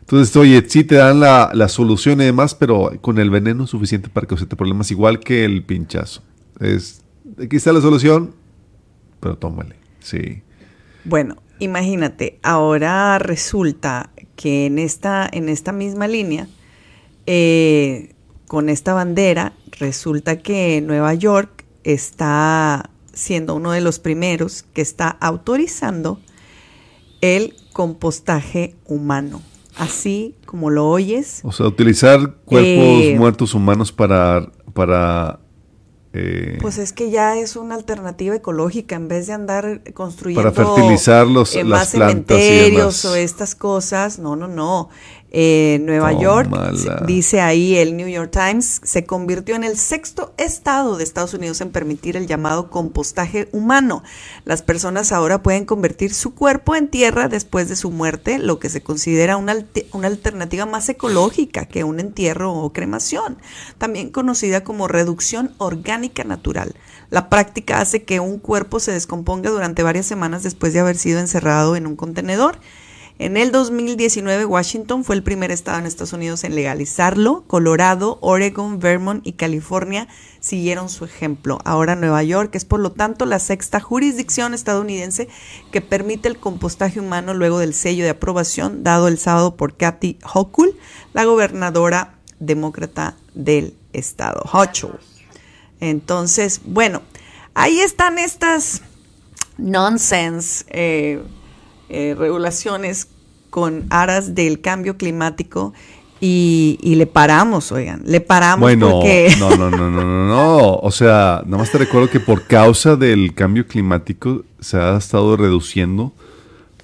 Entonces, 0.00 0.36
oye, 0.36 0.62
sí 0.68 0.84
te 0.84 0.96
dan 0.96 1.20
la, 1.20 1.50
la 1.54 1.68
solución 1.68 2.20
y 2.20 2.24
demás, 2.24 2.54
pero 2.54 2.90
con 3.00 3.18
el 3.18 3.30
veneno 3.30 3.66
suficiente 3.66 4.08
para 4.08 4.26
causarte 4.26 4.54
problemas, 4.54 4.90
igual 4.90 5.20
que 5.20 5.44
el 5.44 5.64
pinchazo. 5.64 6.22
Es, 6.60 7.02
aquí 7.42 7.56
está 7.56 7.72
la 7.72 7.80
solución, 7.80 8.34
pero 9.20 9.36
tómale. 9.36 9.76
Sí. 10.00 10.42
Bueno, 11.04 11.36
imagínate, 11.58 12.38
ahora 12.42 13.18
resulta 13.18 14.10
que 14.36 14.66
en 14.66 14.78
esta, 14.78 15.28
en 15.30 15.48
esta 15.48 15.72
misma 15.72 16.06
línea, 16.06 16.48
eh, 17.26 18.14
con 18.46 18.68
esta 18.68 18.94
bandera, 18.94 19.52
resulta 19.78 20.38
que 20.38 20.80
Nueva 20.80 21.14
York 21.14 21.64
está 21.84 22.90
siendo 23.12 23.54
uno 23.54 23.72
de 23.72 23.80
los 23.80 23.98
primeros 23.98 24.62
que 24.74 24.82
está 24.82 25.08
autorizando 25.08 26.20
el 27.20 27.54
compostaje 27.72 28.74
humano. 28.84 29.42
Así 29.76 30.34
como 30.46 30.70
lo 30.70 30.88
oyes, 30.88 31.40
O 31.44 31.52
sea, 31.52 31.66
utilizar 31.66 32.18
cuerpos 32.44 33.02
Eh, 33.02 33.14
muertos 33.18 33.54
humanos 33.54 33.92
para... 33.92 34.50
para 34.72 35.40
eh, 36.16 36.58
Pues 36.60 36.78
es 36.78 36.92
que 36.92 37.10
ya 37.10 37.36
es 37.38 37.56
una 37.56 37.74
alternativa 37.74 38.34
ecológica 38.34 38.96
en 38.96 39.08
vez 39.08 39.26
de 39.26 39.34
andar 39.34 39.82
construyendo 39.94 40.52
Para 40.52 40.66
fertilizar 40.66 41.26
los- 41.26 41.54
eh, 41.54 41.64
las 41.64 41.80
más 41.80 41.90
plantas 41.94 42.38
y 42.38 42.42
cementerios 42.42 43.02
demás. 43.02 43.04
o 43.04 43.14
estas 43.16 43.54
cosas. 43.54 44.18
No, 44.18 44.36
no, 44.36 44.48
no. 44.48 44.88
Eh, 45.38 45.80
Nueva 45.82 46.18
York, 46.18 46.48
dice 47.06 47.42
ahí 47.42 47.76
el 47.76 47.94
New 47.94 48.08
York 48.08 48.30
Times, 48.30 48.80
se 48.82 49.04
convirtió 49.04 49.54
en 49.54 49.64
el 49.64 49.76
sexto 49.76 50.32
estado 50.38 50.96
de 50.96 51.04
Estados 51.04 51.34
Unidos 51.34 51.60
en 51.60 51.72
permitir 51.72 52.16
el 52.16 52.26
llamado 52.26 52.70
compostaje 52.70 53.50
humano. 53.52 54.02
Las 54.46 54.62
personas 54.62 55.12
ahora 55.12 55.42
pueden 55.42 55.66
convertir 55.66 56.14
su 56.14 56.34
cuerpo 56.34 56.74
en 56.74 56.88
tierra 56.88 57.28
después 57.28 57.68
de 57.68 57.76
su 57.76 57.90
muerte, 57.90 58.38
lo 58.38 58.58
que 58.58 58.70
se 58.70 58.82
considera 58.82 59.36
una, 59.36 59.54
una 59.92 60.06
alternativa 60.06 60.64
más 60.64 60.88
ecológica 60.88 61.66
que 61.66 61.84
un 61.84 62.00
entierro 62.00 62.54
o 62.54 62.72
cremación, 62.72 63.36
también 63.76 64.08
conocida 64.08 64.64
como 64.64 64.88
reducción 64.88 65.52
orgánica 65.58 66.24
natural. 66.24 66.74
La 67.10 67.28
práctica 67.28 67.82
hace 67.82 68.04
que 68.04 68.20
un 68.20 68.38
cuerpo 68.38 68.80
se 68.80 68.92
descomponga 68.92 69.50
durante 69.50 69.82
varias 69.82 70.06
semanas 70.06 70.44
después 70.44 70.72
de 70.72 70.80
haber 70.80 70.96
sido 70.96 71.20
encerrado 71.20 71.76
en 71.76 71.86
un 71.86 71.94
contenedor. 71.94 72.58
En 73.18 73.38
el 73.38 73.50
2019, 73.50 74.44
Washington 74.44 75.02
fue 75.02 75.14
el 75.14 75.22
primer 75.22 75.50
estado 75.50 75.78
en 75.78 75.86
Estados 75.86 76.12
Unidos 76.12 76.44
en 76.44 76.54
legalizarlo. 76.54 77.44
Colorado, 77.46 78.18
Oregon, 78.20 78.78
Vermont 78.78 79.26
y 79.26 79.32
California 79.32 80.06
siguieron 80.40 80.90
su 80.90 81.06
ejemplo. 81.06 81.58
Ahora 81.64 81.96
Nueva 81.96 82.22
York 82.22 82.54
es 82.54 82.66
por 82.66 82.78
lo 82.78 82.92
tanto 82.92 83.24
la 83.24 83.38
sexta 83.38 83.80
jurisdicción 83.80 84.52
estadounidense 84.52 85.28
que 85.72 85.80
permite 85.80 86.28
el 86.28 86.38
compostaje 86.38 87.00
humano 87.00 87.32
luego 87.32 87.58
del 87.58 87.72
sello 87.72 88.04
de 88.04 88.10
aprobación 88.10 88.84
dado 88.84 89.08
el 89.08 89.18
sábado 89.18 89.56
por 89.56 89.78
Kathy 89.78 90.18
Hochul, 90.34 90.76
la 91.14 91.24
gobernadora 91.24 92.18
demócrata 92.38 93.16
del 93.32 93.74
estado. 93.94 94.42
Hochul. 94.52 95.00
Entonces, 95.80 96.60
bueno, 96.64 97.00
ahí 97.54 97.80
están 97.80 98.18
estas 98.18 98.82
nonsense 99.56 100.66
eh, 100.68 101.22
eh, 101.88 102.14
regulaciones 102.18 103.08
con 103.50 103.86
aras 103.90 104.34
del 104.34 104.60
cambio 104.60 104.96
climático 104.96 105.72
y, 106.20 106.78
y 106.82 106.94
le 106.94 107.06
paramos, 107.06 107.72
oigan, 107.72 108.02
le 108.06 108.20
paramos 108.20 108.60
Bueno, 108.60 108.90
porque... 108.90 109.34
no, 109.38 109.50
no, 109.56 109.70
no, 109.70 109.90
no, 109.90 110.02
no, 110.02 110.26
no. 110.26 110.74
O 110.76 110.90
sea, 110.90 111.42
nada 111.44 111.58
más 111.58 111.70
te 111.70 111.78
recuerdo 111.78 112.08
que 112.10 112.20
por 112.20 112.46
causa 112.46 112.96
del 112.96 113.34
cambio 113.34 113.66
climático 113.66 114.44
se 114.60 114.78
ha 114.78 114.96
estado 114.96 115.36
reduciendo 115.36 116.12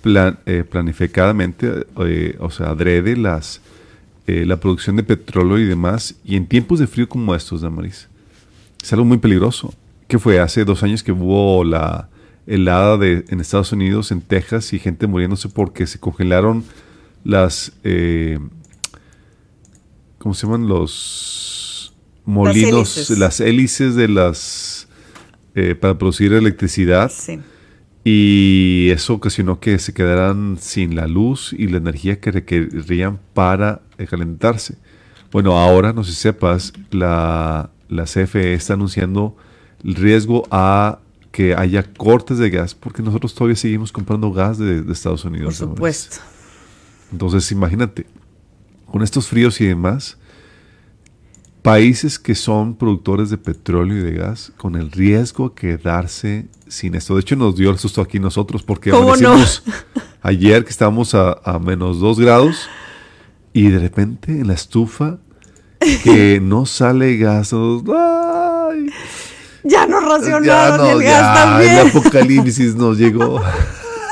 plan- 0.03 0.39
eh, 0.47 0.65
planificadamente, 0.65 1.87
eh, 2.05 2.37
o 2.41 2.51
sea, 2.51 2.71
adrede 2.71 3.17
las, 3.17 3.61
eh, 4.27 4.45
la 4.47 4.59
producción 4.59 4.97
de 4.97 5.03
petróleo 5.03 5.59
y 5.59 5.65
demás. 5.65 6.15
Y 6.25 6.37
en 6.37 6.47
tiempos 6.47 6.79
de 6.79 6.87
frío 6.87 7.09
como 7.09 7.35
estos, 7.35 7.63
Damaris, 7.63 8.09
es 8.83 8.93
algo 8.93 9.05
muy 9.05 9.19
peligroso. 9.19 9.73
¿Qué 10.09 10.19
fue? 10.19 10.41
Hace 10.41 10.65
dos 10.65 10.83
años 10.83 11.03
que 11.03 11.13
hubo 11.13 11.65
la 11.65 12.09
helada 12.47 12.97
de, 12.99 13.25
en 13.29 13.41
Estados 13.41 13.73
Unidos, 13.73 14.11
en 14.13 14.21
Texas, 14.21 14.73
y 14.73 14.79
gente 14.79 15.07
muriéndose 15.07 15.49
porque 15.49 15.87
se 15.87 15.99
congelaron 15.99 16.65
las... 17.25 17.73
eh, 17.85 18.39
¿Cómo 20.19 20.35
se 20.35 20.47
llaman? 20.47 20.69
Los 20.69 21.95
molinos, 22.25 22.97
hélices. 22.97 23.19
las 23.19 23.41
hélices 23.41 23.95
de 23.95 24.09
las... 24.09 24.89
eh, 25.55 25.75
para 25.75 25.99
producir 25.99 26.33
electricidad. 26.33 27.11
Sí. 27.15 27.41
Y 28.05 28.89
eso 28.91 29.15
ocasionó 29.15 29.61
que 29.61 29.79
se 29.79 29.95
quedaran 29.95 30.57
sin 30.61 30.97
la 30.97 31.07
luz 31.07 31.53
y 31.57 31.69
la 31.69 31.77
energía 31.79 32.19
que 32.19 32.33
requerían 32.33 33.21
para 33.33 33.83
eh, 33.99 34.07
calentarse. 34.07 34.77
Bueno, 35.31 35.57
ahora, 35.59 35.93
no 35.93 36.03
sé 36.03 36.11
si 36.11 36.19
sepas, 36.19 36.73
la, 36.91 37.71
la 37.89 38.05
CFE 38.05 38.55
está 38.55 38.75
anunciando 38.75 39.37
el 39.85 39.95
riesgo 39.95 40.43
a 40.51 40.99
que 41.33 41.55
haya 41.55 41.83
cortes 41.83 42.39
de 42.39 42.51
gas, 42.51 42.75
porque 42.75 43.03
nosotros 43.03 43.35
todavía 43.35 43.57
seguimos 43.57 43.91
comprando 43.91 44.31
gas 44.33 44.59
de, 44.59 44.83
de 44.83 44.93
Estados 44.93 45.25
Unidos. 45.25 45.59
Por 45.59 45.69
supuesto. 45.69 46.19
Entonces, 47.11 47.51
imagínate, 47.51 48.07
con 48.87 49.03
estos 49.03 49.27
fríos 49.27 49.61
y 49.61 49.67
demás, 49.67 50.19
países 51.63 52.19
que 52.19 52.35
son 52.35 52.75
productores 52.75 53.31
de 53.31 53.39
petróleo 53.39 53.97
y 53.97 54.01
de 54.01 54.13
gas, 54.13 54.53
con 54.57 54.77
el 54.77 54.91
riesgo 54.91 55.47
a 55.47 55.55
quedarse 55.55 56.47
sin 56.69 56.95
esto. 56.95 57.15
De 57.15 57.23
hecho, 57.23 57.37
nos 57.37 57.57
dio 57.57 57.71
el 57.71 57.79
susto 57.79 58.03
aquí 58.03 58.19
nosotros, 58.19 58.63
porque 58.63 58.91
¿Cómo 58.91 59.17
no? 59.17 59.37
ayer 60.23 60.65
que 60.65 60.71
estábamos 60.71 61.15
a, 61.15 61.41
a 61.45 61.59
menos 61.59 61.99
dos 61.99 62.21
grados, 62.21 62.69
y 63.55 63.69
de 63.69 63.79
repente 63.79 64.33
en 64.33 64.49
la 64.49 64.55
estufa, 64.55 65.19
que 66.05 66.41
no 66.43 66.67
sale 66.67 67.17
gas. 67.17 67.53
¡ay! 67.53 68.91
Ya 69.65 69.87
nos 69.87 70.03
Ya 70.03 70.09
racionaron 70.09 70.77
no, 70.79 70.91
el 70.91 71.03
gas 71.05 71.35
también. 71.35 71.79
el 71.79 71.89
apocalipsis 71.89 72.75
nos 72.75 72.99
llegó. 72.99 73.41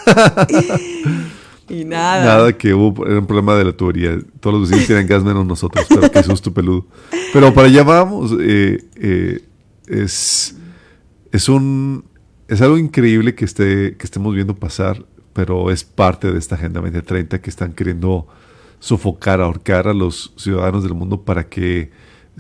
y 1.69 1.85
nada. 1.85 2.25
Nada 2.25 2.53
que 2.57 2.75
hubo, 2.75 3.07
era 3.07 3.19
un 3.19 3.27
problema 3.27 3.55
de 3.57 3.65
la 3.65 3.73
tubería. 3.73 4.19
Todos 4.41 4.59
los 4.61 4.69
vecinos 4.69 4.87
tienen 4.87 5.07
gas 5.07 5.23
menos 5.23 5.47
nosotros, 5.47 5.87
pero 5.89 6.11
qué 6.11 6.23
susto 6.23 6.53
peludo. 6.53 6.87
Pero 7.33 7.53
para 7.55 7.69
allá 7.69 7.83
vamos. 7.83 8.33
eh, 8.41 8.85
eh, 8.97 9.41
es, 9.87 10.57
es 11.33 11.49
un 11.49 12.05
es 12.49 12.61
algo 12.61 12.79
increíble 12.79 13.35
que 13.35 13.45
esté 13.45 13.97
que 13.97 14.05
estemos 14.05 14.35
viendo 14.35 14.55
pasar, 14.57 15.05
pero 15.33 15.71
es 15.71 15.85
parte 15.85 16.33
de 16.33 16.39
esta 16.39 16.57
Agenda 16.57 16.81
2030 16.81 17.41
que 17.41 17.51
están 17.51 17.73
queriendo 17.73 18.27
sofocar, 18.81 19.41
ahorcar 19.41 19.87
a 19.89 19.95
los 19.95 20.33
ciudadanos 20.37 20.83
del 20.83 20.95
mundo 20.95 21.23
para 21.23 21.49
que 21.49 21.91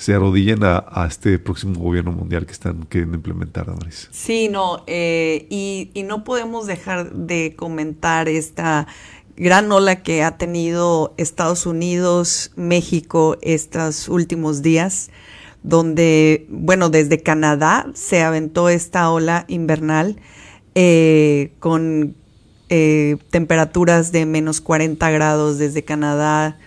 se 0.00 0.14
arrodillen 0.14 0.64
a, 0.64 1.06
este 1.06 1.38
próximo 1.38 1.78
gobierno 1.78 2.10
mundial 2.10 2.46
que 2.46 2.52
están 2.52 2.84
queriendo 2.84 3.16
implementar, 3.16 3.66
Damaris. 3.66 4.08
Sí, 4.10 4.48
no, 4.48 4.82
eh, 4.86 5.46
y, 5.50 5.90
y 5.92 6.04
no 6.04 6.24
podemos 6.24 6.66
dejar 6.66 7.12
de 7.12 7.54
comentar 7.54 8.28
esta 8.28 8.86
gran 9.36 9.70
ola 9.70 10.02
que 10.02 10.22
ha 10.22 10.38
tenido 10.38 11.14
Estados 11.18 11.66
Unidos, 11.66 12.52
México 12.56 13.36
estos 13.42 14.08
últimos 14.08 14.62
días, 14.62 15.10
donde, 15.62 16.46
bueno, 16.48 16.88
desde 16.88 17.22
Canadá 17.22 17.86
se 17.94 18.22
aventó 18.22 18.70
esta 18.70 19.10
ola 19.10 19.44
invernal 19.48 20.16
eh, 20.74 21.52
con 21.58 22.14
eh, 22.70 23.18
temperaturas 23.30 24.12
de 24.12 24.24
menos 24.24 24.60
40 24.60 25.10
grados 25.10 25.58
desde 25.58 25.84
Canadá, 25.84 26.58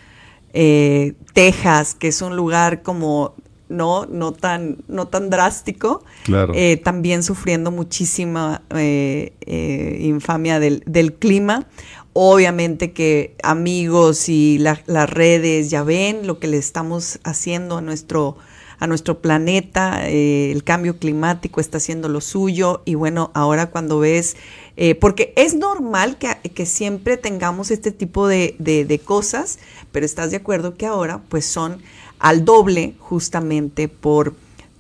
eh, 0.54 1.14
Texas, 1.34 1.96
que 1.96 2.08
es 2.10 2.22
un 2.22 2.36
lugar 2.36 2.82
como 2.84 3.34
no, 3.70 4.06
no 4.06 4.34
tan, 4.34 4.84
no 4.88 5.08
tan 5.08 5.30
drástico, 5.32 6.04
Claro. 6.24 6.54
eh, 6.56 6.78
también 6.78 7.24
sufriendo 7.24 7.72
muchísima 7.72 8.62
eh, 8.76 9.34
eh, 9.48 9.98
infamia 10.02 10.60
del, 10.60 10.84
del 10.86 11.14
clima. 11.14 11.68
Obviamente 12.16 12.92
que 12.92 13.36
amigos 13.42 14.30
y 14.30 14.60
la- 14.60 14.80
las 14.86 15.10
redes 15.10 15.72
ya 15.72 15.82
ven 15.84 16.28
lo 16.28 16.38
que 16.38 16.48
le 16.48 16.58
estamos 16.58 17.20
haciendo 17.24 17.78
a 17.78 17.82
nuestro, 17.82 18.38
a 18.78 18.86
nuestro 18.86 19.20
planeta, 19.20 20.08
el 20.08 20.64
cambio 20.64 21.00
climático 21.00 21.60
está 21.60 21.78
haciendo 21.78 22.10
lo 22.10 22.22
suyo 22.22 22.84
y 22.86 22.94
bueno, 22.94 23.32
ahora 23.34 23.72
cuando 23.72 23.98
ves, 23.98 24.36
eh, 24.76 24.96
porque 24.96 25.34
es 25.36 25.56
normal 25.56 26.18
que, 26.18 26.66
siempre 26.66 27.18
tengamos 27.18 27.72
este 27.72 27.92
tipo 27.92 28.28
de 28.28 29.02
cosas, 29.06 29.60
pero 29.92 30.06
estás 30.06 30.32
de 30.32 30.38
acuerdo 30.38 30.76
que 30.76 30.86
ahora 30.86 31.22
pues 31.30 31.46
son 31.46 31.82
al 32.20 32.46
doble 32.46 32.96
justamente 33.00 33.88
por 33.88 34.34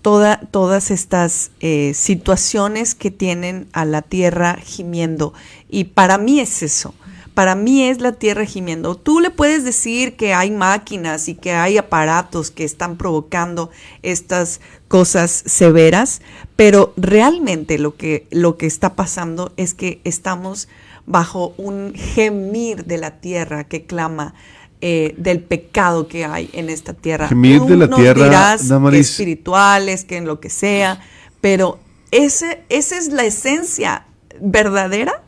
toda, 0.03 0.41
todas 0.51 0.91
estas 0.91 1.49
eh, 1.61 1.93
situaciones 1.95 2.93
que 2.93 3.09
tienen 3.09 3.67
a 3.73 3.85
la 3.85 4.03
tierra 4.03 4.59
gimiendo. 4.63 5.33
Y 5.69 5.85
para 5.85 6.19
mí 6.19 6.39
es 6.39 6.61
eso. 6.61 6.93
Para 7.33 7.55
mí 7.55 7.83
es 7.83 7.99
la 7.99 8.11
tierra 8.11 8.45
gimiendo. 8.45 8.95
Tú 8.95 9.19
le 9.19 9.31
puedes 9.31 9.63
decir 9.63 10.15
que 10.15 10.35
hay 10.35 10.51
máquinas 10.51 11.27
y 11.27 11.33
que 11.33 11.53
hay 11.53 11.79
aparatos 11.79 12.51
que 12.51 12.63
están 12.63 12.95
provocando 12.95 13.71
estas 14.03 14.61
cosas 14.93 15.41
severas, 15.47 16.21
pero 16.55 16.93
realmente 16.97 17.79
lo 17.79 17.95
que, 17.97 18.27
lo 18.29 18.57
que 18.57 18.67
está 18.67 18.93
pasando 18.93 19.51
es 19.57 19.73
que 19.73 19.99
estamos 20.03 20.67
bajo 21.07 21.55
un 21.57 21.93
gemir 21.95 22.85
de 22.85 22.99
la 22.99 23.19
tierra 23.19 23.63
que 23.63 23.87
clama 23.87 24.35
eh, 24.81 25.15
del 25.17 25.39
pecado 25.39 26.07
que 26.07 26.25
hay 26.25 26.51
en 26.53 26.69
esta 26.69 26.93
tierra. 26.93 27.27
Gemir 27.27 27.57
Tú 27.57 27.69
de 27.69 27.77
la 27.77 27.87
nos 27.87 27.99
tierra, 27.99 28.23
dirás 28.23 28.71
que 28.91 28.99
espirituales, 28.99 30.05
que 30.05 30.17
en 30.17 30.25
lo 30.25 30.39
que 30.39 30.51
sea, 30.51 31.01
pero 31.41 31.79
ese, 32.11 32.61
esa 32.69 32.95
es 32.95 33.11
la 33.11 33.23
esencia 33.23 34.05
verdadera 34.39 35.23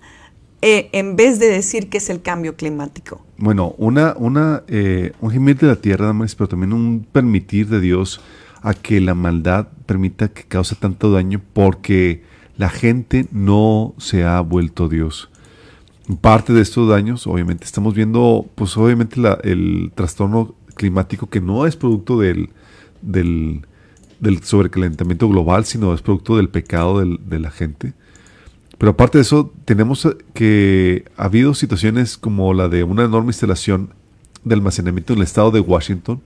eh, 0.61 0.89
en 0.91 1.15
vez 1.15 1.39
de 1.39 1.47
decir 1.47 1.89
que 1.89 1.97
es 1.97 2.11
el 2.11 2.21
cambio 2.21 2.55
climático. 2.55 3.25
Bueno, 3.39 3.73
una, 3.79 4.13
una, 4.15 4.61
eh, 4.67 5.13
un 5.21 5.31
gemir 5.31 5.57
de 5.57 5.65
la 5.65 5.75
tierra, 5.75 6.05
Damaris, 6.05 6.35
pero 6.35 6.49
también 6.49 6.71
un 6.71 7.03
permitir 7.11 7.67
de 7.67 7.79
Dios 7.79 8.21
a 8.65 8.73
que 8.73 8.99
la 8.99 9.13
maldad 9.13 9.67
permita 9.85 10.29
que 10.29 10.43
cause 10.43 10.75
tanto 10.75 11.11
daño 11.11 11.39
porque 11.53 12.23
la 12.57 12.69
gente 12.69 13.27
no 13.31 13.93
se 13.99 14.23
ha 14.23 14.41
vuelto 14.41 14.89
Dios. 14.89 15.29
Parte 16.19 16.51
de 16.51 16.61
estos 16.61 16.89
daños, 16.89 17.27
obviamente, 17.27 17.63
estamos 17.65 17.93
viendo, 17.93 18.47
pues 18.55 18.75
obviamente 18.75 19.21
el 19.43 19.91
trastorno 19.93 20.55
climático 20.75 21.29
que 21.29 21.41
no 21.41 21.67
es 21.67 21.75
producto 21.75 22.19
del, 22.19 22.49
del, 23.03 23.61
del 24.19 24.43
sobrecalentamiento 24.43 25.29
global, 25.29 25.65
sino 25.65 25.93
es 25.93 26.01
producto 26.01 26.37
del 26.37 26.49
pecado 26.49 26.99
del- 26.99 27.19
de 27.29 27.39
la 27.39 27.51
gente. 27.51 27.93
Pero 28.79 28.93
aparte 28.93 29.19
de 29.19 29.21
eso, 29.21 29.53
tenemos 29.65 30.07
que 30.33 31.05
ha 31.17 31.25
habido 31.25 31.53
situaciones 31.53 32.17
como 32.17 32.51
la 32.55 32.67
de 32.67 32.83
una 32.83 33.03
enorme 33.03 33.29
instalación 33.29 33.91
de 34.43 34.55
almacenamiento 34.55 35.13
en 35.13 35.19
el 35.19 35.23
estado 35.23 35.51
de 35.51 35.59
Washington 35.59 36.19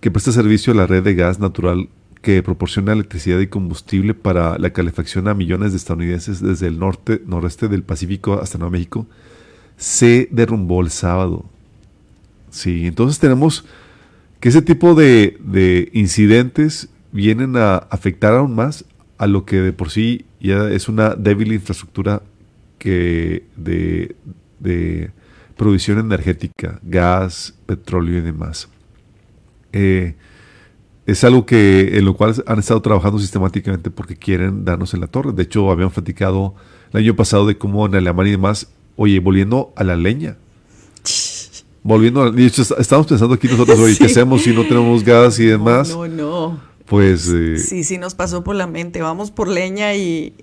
que 0.00 0.10
presta 0.10 0.32
servicio 0.32 0.72
a 0.72 0.76
la 0.76 0.86
red 0.86 1.02
de 1.02 1.14
gas 1.14 1.38
natural 1.38 1.88
que 2.22 2.42
proporciona 2.42 2.92
electricidad 2.92 3.38
y 3.38 3.46
combustible 3.46 4.14
para 4.14 4.58
la 4.58 4.72
calefacción 4.72 5.28
a 5.28 5.34
millones 5.34 5.72
de 5.72 5.78
estadounidenses 5.78 6.40
desde 6.40 6.66
el 6.66 6.78
norte, 6.78 7.22
noreste 7.26 7.68
del 7.68 7.82
Pacífico 7.82 8.40
hasta 8.40 8.58
Nuevo 8.58 8.72
México, 8.72 9.06
se 9.76 10.28
derrumbó 10.32 10.80
el 10.82 10.90
sábado. 10.90 11.44
Sí, 12.50 12.86
entonces 12.86 13.20
tenemos 13.20 13.64
que 14.40 14.48
ese 14.48 14.62
tipo 14.62 14.94
de, 14.94 15.36
de 15.40 15.90
incidentes 15.92 16.88
vienen 17.12 17.56
a 17.56 17.76
afectar 17.76 18.34
aún 18.34 18.54
más 18.54 18.84
a 19.16 19.26
lo 19.26 19.44
que 19.44 19.56
de 19.56 19.72
por 19.72 19.90
sí 19.90 20.24
ya 20.40 20.70
es 20.70 20.88
una 20.88 21.14
débil 21.14 21.52
infraestructura 21.52 22.22
de, 22.78 24.16
de 24.60 25.10
provisión 25.56 25.98
energética, 25.98 26.78
gas, 26.82 27.54
petróleo 27.66 28.18
y 28.18 28.22
demás. 28.22 28.68
Eh, 29.72 30.14
es 31.06 31.24
algo 31.24 31.46
que 31.46 31.96
en 31.98 32.04
lo 32.04 32.14
cual 32.14 32.34
han 32.46 32.58
estado 32.58 32.82
trabajando 32.82 33.18
sistemáticamente 33.18 33.90
porque 33.90 34.16
quieren 34.16 34.64
darnos 34.64 34.92
en 34.94 35.00
la 35.00 35.06
torre. 35.06 35.32
De 35.32 35.42
hecho, 35.44 35.70
habían 35.70 35.90
platicado 35.90 36.54
el 36.92 37.00
año 37.00 37.16
pasado 37.16 37.46
de 37.46 37.56
cómo 37.56 37.86
en 37.86 37.94
Alemania 37.94 38.28
y 38.28 38.36
demás, 38.36 38.68
oye, 38.96 39.18
volviendo 39.20 39.72
a 39.76 39.84
la 39.84 39.96
leña. 39.96 40.36
Volviendo 41.82 42.22
a, 42.22 42.28
hecho, 42.40 42.62
est- 42.62 42.72
estamos 42.78 43.06
pensando 43.06 43.34
aquí 43.34 43.48
nosotros, 43.48 43.78
oye, 43.78 43.96
¿qué 43.98 44.04
hacemos 44.06 44.42
si 44.42 44.52
no 44.52 44.64
tenemos 44.66 45.02
gas 45.02 45.38
y 45.38 45.46
demás? 45.46 45.88
No, 45.90 46.06
no. 46.06 46.60
Pues 46.86 47.28
eh, 47.32 47.58
Sí, 47.58 47.84
sí 47.84 47.98
nos 47.98 48.14
pasó 48.14 48.42
por 48.44 48.56
la 48.56 48.66
mente. 48.66 49.00
Vamos 49.00 49.30
por 49.30 49.48
leña 49.48 49.94
y, 49.94 50.34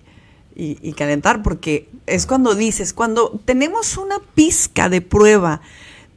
y- 0.56 0.78
y 0.82 0.94
calentar, 0.94 1.44
porque 1.44 1.90
es 2.08 2.26
cuando 2.26 2.56
dices, 2.56 2.94
cuando 2.94 3.40
tenemos 3.46 3.98
una 3.98 4.16
pizca 4.34 4.90
de 4.90 5.02
prueba 5.02 5.62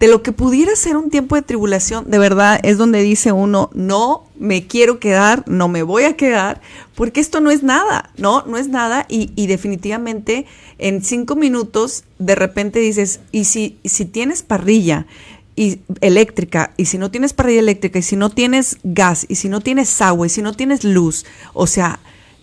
de 0.00 0.06
lo 0.06 0.22
que 0.22 0.32
pudiera 0.32 0.76
ser 0.76 0.96
un 0.96 1.10
tiempo 1.10 1.34
de 1.34 1.42
tribulación, 1.42 2.08
de 2.08 2.18
verdad 2.18 2.60
es 2.62 2.78
donde 2.78 3.02
dice 3.02 3.32
uno, 3.32 3.70
no 3.74 4.24
me 4.38 4.66
quiero 4.66 5.00
quedar, 5.00 5.42
no 5.48 5.68
me 5.68 5.82
voy 5.82 6.04
a 6.04 6.16
quedar, 6.16 6.60
porque 6.94 7.20
esto 7.20 7.40
no 7.40 7.50
es 7.50 7.62
nada, 7.62 8.10
no, 8.16 8.44
no 8.46 8.58
es 8.58 8.68
nada 8.68 9.06
y, 9.08 9.32
y 9.34 9.48
definitivamente 9.48 10.46
en 10.78 11.02
cinco 11.02 11.34
minutos 11.34 12.04
de 12.18 12.36
repente 12.36 12.78
dices, 12.78 13.20
y 13.32 13.44
si, 13.44 13.78
si 13.84 14.04
tienes 14.04 14.42
parrilla 14.42 15.06
y 15.56 15.80
eléctrica, 16.00 16.72
y 16.76 16.84
si 16.84 16.98
no 16.98 17.10
tienes 17.10 17.32
parrilla 17.32 17.58
eléctrica, 17.58 17.98
y 17.98 18.02
si 18.02 18.14
no 18.14 18.30
tienes 18.30 18.78
gas, 18.84 19.26
y 19.28 19.34
si 19.34 19.48
no 19.48 19.60
tienes 19.60 20.00
agua, 20.00 20.28
y 20.28 20.30
si 20.30 20.40
no 20.40 20.52
tienes 20.52 20.84
luz, 20.84 21.26
o 21.52 21.66
sea, 21.66 21.98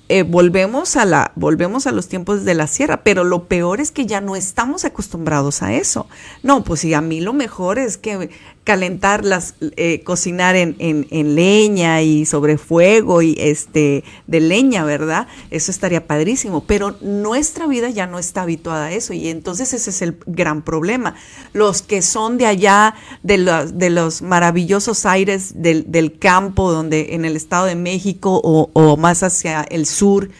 eh, 0.08 0.24
volvemos 0.24 0.98
a 0.98 1.06
la, 1.06 1.32
volvemos 1.36 1.88
a 1.88 1.92
los 1.92 2.08
tiempos 2.08 2.46
de 2.46 2.54
la 2.54 2.68
sierra, 2.68 3.04
pero 3.04 3.24
lo 3.24 3.46
peor 3.46 3.82
es 3.82 3.92
que 3.92 4.06
ya 4.06 4.22
no 4.22 4.36
estamos 4.36 4.86
acostumbrados 4.86 5.64
a 5.64 5.74
eso. 5.74 6.08
No, 6.44 6.64
pues 6.64 6.82
sí, 6.82 6.94
a 6.94 7.02
mí 7.02 7.22
lo 7.22 7.34
mejor 7.34 7.80
es 7.80 7.98
que 7.98 8.30
calentar 8.66 9.24
las, 9.24 9.54
eh, 9.78 10.02
cocinar 10.04 10.56
en, 10.56 10.76
en, 10.80 11.08
en 11.12 11.36
leña 11.36 12.02
y 12.02 12.26
sobre 12.26 12.58
fuego 12.58 13.22
y 13.22 13.36
este 13.38 14.04
de 14.26 14.40
leña, 14.40 14.84
¿verdad? 14.84 15.28
Eso 15.52 15.70
estaría 15.70 16.08
padrísimo, 16.08 16.66
pero 16.66 16.98
nuestra 17.00 17.68
vida 17.68 17.90
ya 17.92 18.08
no 18.08 18.18
está 18.18 18.42
habituada 18.42 18.88
a 18.88 18.92
eso 18.92 19.14
y 19.14 19.30
entonces 19.30 19.72
ese 19.74 19.92
es 19.92 20.02
el 20.02 20.18
gran 20.26 20.64
problema. 20.64 21.14
Los 21.54 21.84
que 21.84 22.02
son 22.02 22.40
de 22.40 22.48
allá, 22.48 22.96
de 23.22 23.38
los, 23.38 23.78
de 23.78 23.92
los 23.92 24.24
maravillosos 24.24 25.06
aires 25.06 25.62
del, 25.62 25.92
del 25.92 26.18
campo, 26.18 26.72
donde 26.72 27.14
en 27.14 27.24
el 27.24 27.36
Estado 27.36 27.68
de 27.68 27.76
México 27.76 28.42
o, 28.44 28.72
o 28.74 28.98
más 28.98 29.22
hacia 29.22 29.62
el 29.62 29.86
sur, 29.86 30.32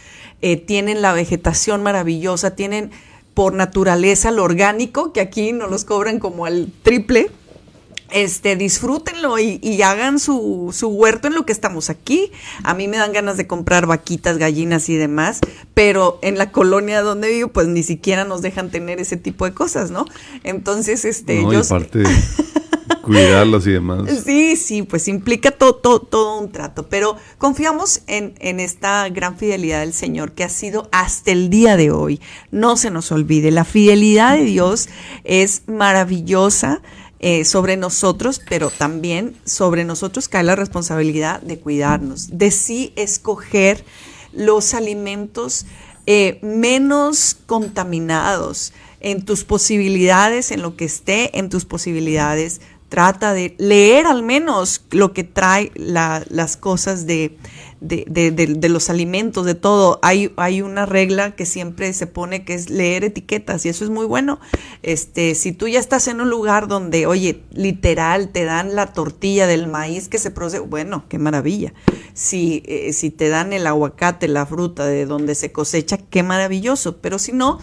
eh, 0.42 0.58
tienen 0.58 1.04
la 1.04 1.14
vegetación 1.14 1.84
maravillosa, 1.84 2.56
tienen 2.56 2.90
por 3.36 3.54
naturaleza 3.54 4.32
lo 4.32 4.44
orgánico, 4.44 5.14
que 5.14 5.22
aquí 5.22 5.54
nos 5.54 5.70
los 5.70 5.86
cobran 5.86 6.18
como 6.18 6.48
al 6.48 6.72
triple, 6.82 7.30
este, 8.12 8.56
disfrútenlo 8.56 9.40
y, 9.40 9.60
y 9.62 9.82
hagan 9.82 10.20
su, 10.20 10.74
su 10.74 10.90
huerto 10.90 11.28
en 11.28 11.36
lo 11.36 11.46
que 11.46 11.52
estamos 11.52 11.90
aquí. 11.90 12.32
A 12.64 12.74
mí 12.74 12.88
me 12.88 12.98
dan 12.98 13.14
ganas 13.14 13.38
de 13.38 13.48
comprar 13.48 13.86
vaquitas, 13.88 14.38
gallinas 14.38 14.90
y 14.90 14.96
demás, 14.96 15.40
pero 15.74 16.20
en 16.22 16.38
la 16.38 16.52
colonia 16.52 17.02
donde 17.02 17.30
vivo, 17.30 17.50
pues 17.50 17.68
ni 17.68 17.84
siquiera 17.84 18.24
nos 18.24 18.42
dejan 18.42 18.70
tener 18.70 19.00
ese 19.00 19.18
tipo 19.18 19.46
de 19.46 19.54
cosas, 19.54 19.92
¿no? 19.92 20.06
Entonces, 20.44 21.06
este, 21.06 21.42
no, 21.42 21.52
y 21.52 21.56
yo 21.56 21.62
aparte 21.62 22.04
cuidarlos 23.06 23.68
y 23.68 23.72
demás. 23.72 24.10
Sí, 24.26 24.56
sí, 24.56 24.84
pues 24.84 25.08
implica 25.08 25.52
todo, 25.52 25.76
todo, 25.76 26.00
todo 26.00 26.40
un 26.40 26.52
trato, 26.52 26.88
pero 26.88 27.18
confiamos 27.38 28.02
en, 28.08 28.34
en 28.40 28.60
esta 28.60 29.08
gran 29.10 29.38
fidelidad 29.38 29.82
del 29.82 29.94
Señor 29.94 30.32
que 30.34 30.44
ha 30.44 30.50
sido 30.50 30.90
hasta 30.92 31.32
el 31.32 31.50
día 31.50 31.78
de 31.78 31.92
hoy. 31.92 32.20
No 32.52 32.78
se 32.78 32.90
nos 32.90 33.12
olvide, 33.12 33.52
la 33.52 33.66
fidelidad 33.66 34.36
de 34.36 34.44
Dios 34.44 34.90
es 35.24 35.64
maravillosa 35.68 36.82
eh, 37.20 37.46
sobre 37.46 37.78
nosotros, 37.78 38.42
pero 38.50 38.70
también 38.70 39.36
sobre 39.46 39.84
nosotros 39.86 40.28
cae 40.28 40.44
la 40.44 40.56
responsabilidad 40.56 41.42
de 41.42 41.60
cuidarnos, 41.60 42.38
de 42.38 42.52
sí 42.52 42.94
escoger 42.96 43.84
los 44.34 44.74
alimentos 44.74 45.66
eh, 46.08 46.40
menos 46.44 47.36
contaminados 47.46 48.74
en 49.00 49.24
tus 49.24 49.44
posibilidades, 49.44 50.52
en 50.52 50.62
lo 50.62 50.76
que 50.76 50.86
esté 50.86 51.38
en 51.40 51.50
tus 51.50 51.66
posibilidades, 51.66 52.62
trata 52.90 53.34
de 53.34 53.56
leer 53.58 54.06
al 54.08 54.22
menos 54.24 54.84
lo 54.92 55.14
que 55.14 55.24
trae 55.24 55.72
la- 55.76 56.24
las 56.30 56.58
cosas 56.58 57.06
de, 57.08 57.38
de, 57.82 58.06
de- 58.08 58.32
de- 58.32 58.48
de 58.56 58.70
los 58.70 58.90
alimentos, 58.90 59.46
de 59.46 59.56
todo. 59.56 60.00
Hay, 60.02 60.32
hay 60.38 60.62
una 60.62 60.86
regla 60.86 61.36
que 61.36 61.46
siempre 61.46 61.92
se 61.94 62.08
pone 62.08 62.44
que 62.46 62.54
es 62.54 62.70
leer 62.70 63.04
etiquetas 63.04 63.66
y 63.66 63.70
eso 63.70 63.84
es 63.84 63.90
muy 63.90 64.06
bueno. 64.06 64.40
Este, 64.84 65.36
si 65.36 65.52
tú 65.52 65.68
ya 65.68 65.80
estás 65.80 66.08
en 66.08 66.22
un 66.22 66.30
lugar 66.30 66.68
donde, 66.68 67.06
oye, 67.08 67.44
literal, 67.52 68.30
te 68.30 68.44
dan 68.46 68.76
la 68.76 68.94
tortilla 68.94 69.48
del 69.48 69.68
maíz 69.68 70.08
que 70.08 70.18
se 70.20 70.32
produce, 70.32 70.60
bueno, 70.60 71.06
qué 71.10 71.20
maravilla. 71.20 71.74
Si, 72.14 72.64
eh, 72.66 72.94
si 72.94 73.10
te 73.12 73.30
dan 73.30 73.54
el 73.54 73.68
aguacate, 73.68 74.28
la 74.28 74.46
fruta 74.46 74.86
de 74.86 75.06
donde 75.06 75.36
se 75.36 75.52
cosecha, 75.52 75.98
qué 75.98 76.24
maravilloso. 76.24 76.98
Pero 76.98 77.20
si 77.20 77.34
no, 77.34 77.60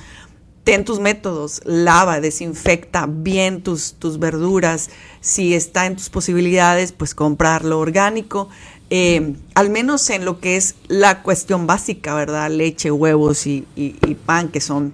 ten 0.64 0.84
tus 0.84 1.00
métodos, 1.00 1.60
lava, 1.64 2.20
desinfecta 2.20 3.06
bien 3.08 3.62
tus, 3.64 3.94
tus 3.94 4.20
verduras, 4.20 4.90
si 5.20 5.54
está 5.54 5.86
en 5.86 5.96
tus 5.96 6.08
posibilidades, 6.08 6.92
pues 6.92 7.14
comprarlo 7.16 7.80
orgánico, 7.80 8.48
eh, 8.94 9.34
al 9.54 9.70
menos 9.70 10.10
en 10.10 10.26
lo 10.26 10.38
que 10.38 10.56
es 10.56 10.74
la 10.86 11.22
cuestión 11.22 11.66
básica, 11.66 12.14
¿verdad? 12.14 12.50
Leche, 12.50 12.90
huevos 12.90 13.46
y, 13.46 13.66
y- 13.74 13.96
y 14.06 14.14
pan, 14.14 14.48
que 14.50 14.60
son 14.60 14.92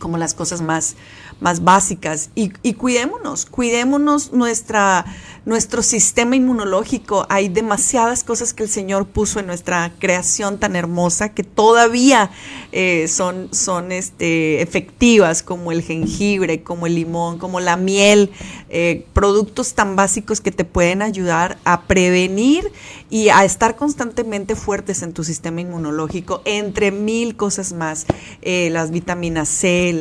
como 0.00 0.18
las 0.18 0.34
cosas 0.34 0.62
más, 0.62 0.96
más 1.40 1.62
básicas. 1.62 2.30
Y, 2.34 2.52
y 2.64 2.74
cuidémonos, 2.74 3.46
cuidémonos 3.46 4.32
nuestra, 4.32 5.04
nuestro 5.44 5.82
sistema 5.82 6.36
inmunológico. 6.36 7.26
Hay 7.28 7.48
demasiadas 7.48 8.24
cosas 8.24 8.52
que 8.52 8.62
el 8.62 8.68
Señor 8.68 9.06
puso 9.06 9.40
en 9.40 9.46
nuestra 9.46 9.92
creación 9.98 10.58
tan 10.58 10.76
hermosa 10.76 11.30
que 11.30 11.44
todavía 11.44 12.30
eh, 12.72 13.06
son, 13.08 13.48
son 13.52 13.92
este, 13.92 14.62
efectivas, 14.62 15.42
como 15.42 15.72
el 15.72 15.82
jengibre, 15.82 16.62
como 16.62 16.86
el 16.86 16.94
limón, 16.94 17.38
como 17.38 17.60
la 17.60 17.76
miel, 17.76 18.30
eh, 18.68 19.06
productos 19.12 19.74
tan 19.74 19.96
básicos 19.96 20.40
que 20.40 20.52
te 20.52 20.64
pueden 20.64 21.02
ayudar 21.02 21.58
a 21.64 21.82
prevenir 21.82 22.70
y 23.08 23.30
a 23.30 23.44
estar 23.44 23.74
constantemente 23.74 24.54
fuertes 24.54 25.02
en 25.02 25.12
tu 25.12 25.24
sistema 25.24 25.60
inmunológico, 25.60 26.42
entre 26.44 26.92
mil 26.92 27.34
cosas 27.34 27.72
más, 27.72 28.06
eh, 28.42 28.68
las 28.70 28.92
vitaminas 28.92 29.48
C, 29.48 29.98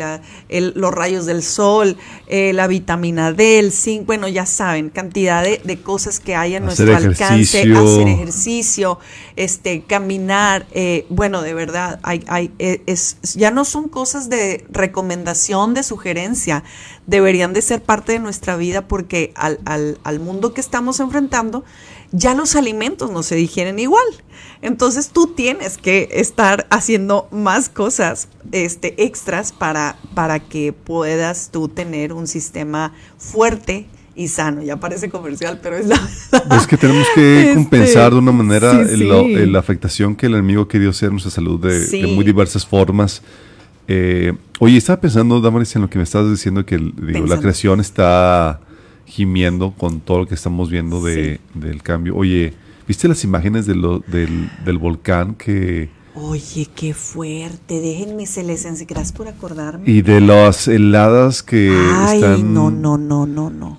los 0.50 0.94
rayos 0.94 1.26
del 1.26 1.42
sol, 1.42 1.98
la 2.30 2.68
vitamina 2.68 3.32
D, 3.34 3.58
el 3.58 3.72
zinc, 3.72 4.06
bueno, 4.06 4.28
ya 4.28 4.46
saben, 4.46 4.90
cantidad 4.90 5.29
de, 5.38 5.62
de 5.64 5.82
cosas 5.82 6.20
que 6.20 6.36
hay 6.36 6.56
a 6.56 6.60
nuestro 6.60 6.96
alcance, 6.96 7.62
hacer 7.62 8.08
ejercicio, 8.08 9.00
este, 9.36 9.84
caminar, 9.84 10.68
eh, 10.72 11.06
bueno, 11.10 11.42
de 11.42 11.54
verdad, 11.54 12.00
hay, 12.04 12.24
hay, 12.28 12.52
eh, 12.60 12.82
es, 12.86 13.18
ya 13.36 13.52
no 13.52 13.66
son 13.66 13.88
cosas 13.88 14.30
de 14.30 14.66
recomendación, 14.70 15.74
de 15.74 15.84
sugerencia, 15.84 16.64
deberían 17.08 17.54
de 17.54 17.62
ser 17.62 17.82
parte 17.82 18.14
de 18.14 18.20
nuestra 18.20 18.56
vida 18.56 18.88
porque 18.88 19.32
al, 19.36 19.60
al, 19.66 20.00
al 20.04 20.20
mundo 20.20 20.54
que 20.54 20.62
estamos 20.62 21.00
enfrentando, 21.00 21.64
ya 22.12 22.34
los 22.34 22.56
alimentos 22.56 23.12
no 23.12 23.24
se 23.24 23.36
digieren 23.36 23.80
igual. 23.80 24.06
Entonces 24.62 25.10
tú 25.10 25.28
tienes 25.28 25.78
que 25.78 26.10
estar 26.12 26.68
haciendo 26.70 27.28
más 27.32 27.70
cosas 27.70 28.28
este, 28.52 29.04
extras 29.04 29.52
para, 29.52 29.98
para 30.16 30.40
que 30.40 30.74
puedas 30.74 31.50
tú 31.52 31.68
tener 31.70 32.14
un 32.14 32.28
sistema 32.28 32.94
fuerte 33.18 33.88
y 34.20 34.28
sano. 34.28 34.62
Ya 34.62 34.78
parece 34.80 35.10
comercial, 35.10 35.60
pero 35.64 35.78
es 35.78 35.88
la 35.88 36.00
verdad. 36.32 36.58
Es 36.60 36.68
que 36.68 36.78
tenemos 36.78 37.08
que 37.16 37.42
Este, 37.44 37.54
compensar 37.56 38.12
de 38.12 38.18
una 38.18 38.32
manera 38.32 38.86
sí, 38.88 39.06
la 39.48 39.60
afectación 39.60 40.16
que 40.16 40.26
el 40.26 40.34
enemigo 40.34 40.68
querido 40.68 40.92
hacer 40.92 41.10
a 41.10 41.12
nuestra 41.12 41.32
salud 41.32 41.60
de, 41.60 41.80
Sí. 41.86 42.02
de 42.02 42.08
muy 42.08 42.24
diversas 42.26 42.66
formas. 42.66 43.22
Eh, 43.88 44.34
oye, 44.60 44.78
estaba 44.78 45.02
pensando, 45.02 45.42
Damaris, 45.42 45.76
en 45.76 45.82
lo 45.84 45.90
que 45.90 45.98
me 45.98 46.04
estabas 46.04 46.30
diciendo, 46.30 46.66
que 46.66 46.78
digo, 46.78 47.26
la 47.26 47.40
creación 47.40 47.80
está 47.80 48.60
gimiendo 49.06 49.74
con 49.76 50.00
todo 50.02 50.20
lo 50.20 50.28
que 50.28 50.36
estamos 50.36 50.70
viendo 50.70 51.02
de, 51.04 51.40
del 51.56 51.82
cambio. 51.82 52.16
Oye, 52.16 52.54
¿viste 52.88 53.08
las 53.08 53.24
imágenes 53.24 53.66
de 53.66 53.76
lo- 53.76 54.00
del, 54.06 54.50
del 54.66 54.78
volcán 54.78 55.34
que 55.36 55.90
Oye, 56.16 56.68
qué 56.76 56.94
fuerte. 56.94 57.80
Déjenme, 57.80 58.26
se 58.26 58.44
les 58.44 58.66
ense- 58.66 58.86
Gracias 58.88 59.14
por 59.14 59.28
acordarme. 59.28 59.90
y 59.90 60.02
de 60.02 60.20
las 60.22 60.68
heladas 60.68 61.42
que 61.44 61.72
Ay, 61.94 62.18
están 62.18 62.54
no, 62.54 62.70
no, 62.70 62.98
no, 62.98 63.26
no, 63.26 63.50
no. 63.50 63.78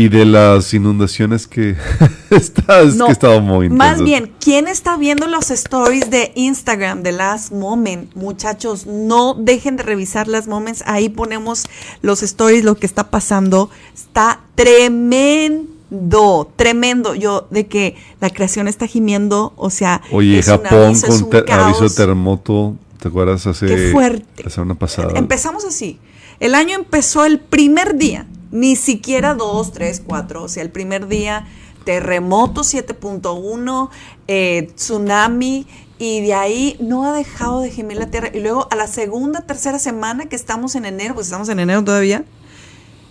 Y 0.00 0.08
de 0.08 0.24
las 0.24 0.72
inundaciones 0.74 1.46
que 1.46 1.74
está, 2.30 2.82
es 2.82 2.94
No, 2.94 3.06
que 3.06 3.12
estaba 3.12 3.40
muy 3.40 3.68
Más 3.68 4.00
bien, 4.02 4.32
¿quién 4.40 4.68
está 4.68 4.96
viendo 4.96 5.26
los 5.26 5.50
stories 5.50 6.08
de 6.10 6.30
Instagram 6.36 7.02
de 7.02 7.12
Last 7.12 7.52
Moment? 7.52 8.14
Muchachos, 8.14 8.86
no 8.86 9.34
dejen 9.34 9.76
de 9.76 9.82
revisar 9.82 10.28
Last 10.28 10.46
Moments. 10.46 10.82
Ahí 10.86 11.08
ponemos 11.08 11.64
los 12.02 12.22
stories, 12.22 12.62
lo 12.64 12.76
que 12.76 12.86
está 12.86 13.10
pasando. 13.10 13.70
Está 13.94 14.40
tremendo, 14.54 16.50
tremendo. 16.56 17.14
Yo, 17.14 17.46
de 17.50 17.66
que 17.66 17.96
la 18.20 18.30
creación 18.30 18.68
está 18.68 18.86
gimiendo, 18.86 19.52
o 19.56 19.70
sea, 19.70 20.02
Oye, 20.12 20.42
Japón 20.42 20.72
aviso, 20.94 21.06
con 21.08 21.30
ter- 21.30 21.50
aviso 21.52 21.80
de 21.80 21.86
caos. 21.88 21.94
terremoto, 21.96 22.76
¿te 23.00 23.08
acuerdas? 23.08 23.46
Hace 23.46 23.66
Qué 23.66 23.90
fuerte. 23.92 24.44
la 24.44 24.50
semana 24.50 24.74
pasada. 24.74 25.12
Empezamos 25.16 25.64
así. 25.64 25.98
El 26.40 26.54
año 26.54 26.76
empezó 26.76 27.24
el 27.24 27.40
primer 27.40 27.96
día, 27.96 28.26
ni 28.50 28.76
siquiera 28.76 29.34
dos, 29.34 29.72
tres, 29.72 30.02
cuatro. 30.04 30.44
O 30.44 30.48
sea, 30.48 30.62
el 30.62 30.70
primer 30.70 31.08
día, 31.08 31.46
terremoto 31.84 32.62
7.1, 32.62 33.90
eh, 34.26 34.70
tsunami, 34.74 35.66
y 35.98 36.20
de 36.20 36.34
ahí 36.34 36.76
no 36.80 37.04
ha 37.04 37.12
dejado 37.12 37.60
de 37.60 37.70
gemir 37.70 37.96
la 37.98 38.06
tierra. 38.06 38.30
Y 38.32 38.40
luego 38.40 38.68
a 38.70 38.76
la 38.76 38.86
segunda, 38.86 39.40
tercera 39.42 39.78
semana 39.78 40.26
que 40.26 40.36
estamos 40.36 40.74
en 40.76 40.84
enero, 40.84 41.14
pues 41.14 41.26
estamos 41.26 41.48
en 41.48 41.58
enero 41.58 41.82
todavía, 41.82 42.24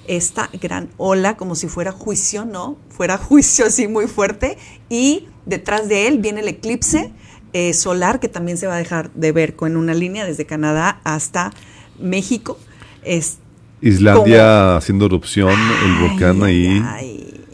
esta 0.07 0.49
gran 0.61 0.89
ola, 0.95 1.35
como 1.35 1.55
si 1.55 1.67
fuera 1.67 1.91
juicio, 1.91 2.45
¿no? 2.45 2.77
Fuera 2.89 3.17
juicio 3.17 3.65
así 3.65 3.87
muy 3.87 4.07
fuerte. 4.07 4.57
Y 4.89 5.27
detrás 5.45 5.89
de 5.89 6.07
él 6.07 6.19
viene 6.19 6.39
el 6.39 6.47
eclipse 6.47 7.11
eh, 7.53 7.73
solar, 7.73 8.19
que 8.19 8.29
también 8.29 8.57
se 8.57 8.67
va 8.67 8.75
a 8.75 8.77
dejar 8.77 9.11
de 9.13 9.31
ver 9.33 9.55
con 9.55 9.75
una 9.75 9.93
línea 9.93 10.25
desde 10.25 10.45
Canadá 10.45 11.01
hasta 11.03 11.51
México. 11.99 12.57
Es, 13.03 13.39
Islandia 13.81 14.77
haciendo 14.77 15.05
erupción, 15.05 15.53
el 15.85 16.09
volcán 16.09 16.43
ahí. 16.43 16.83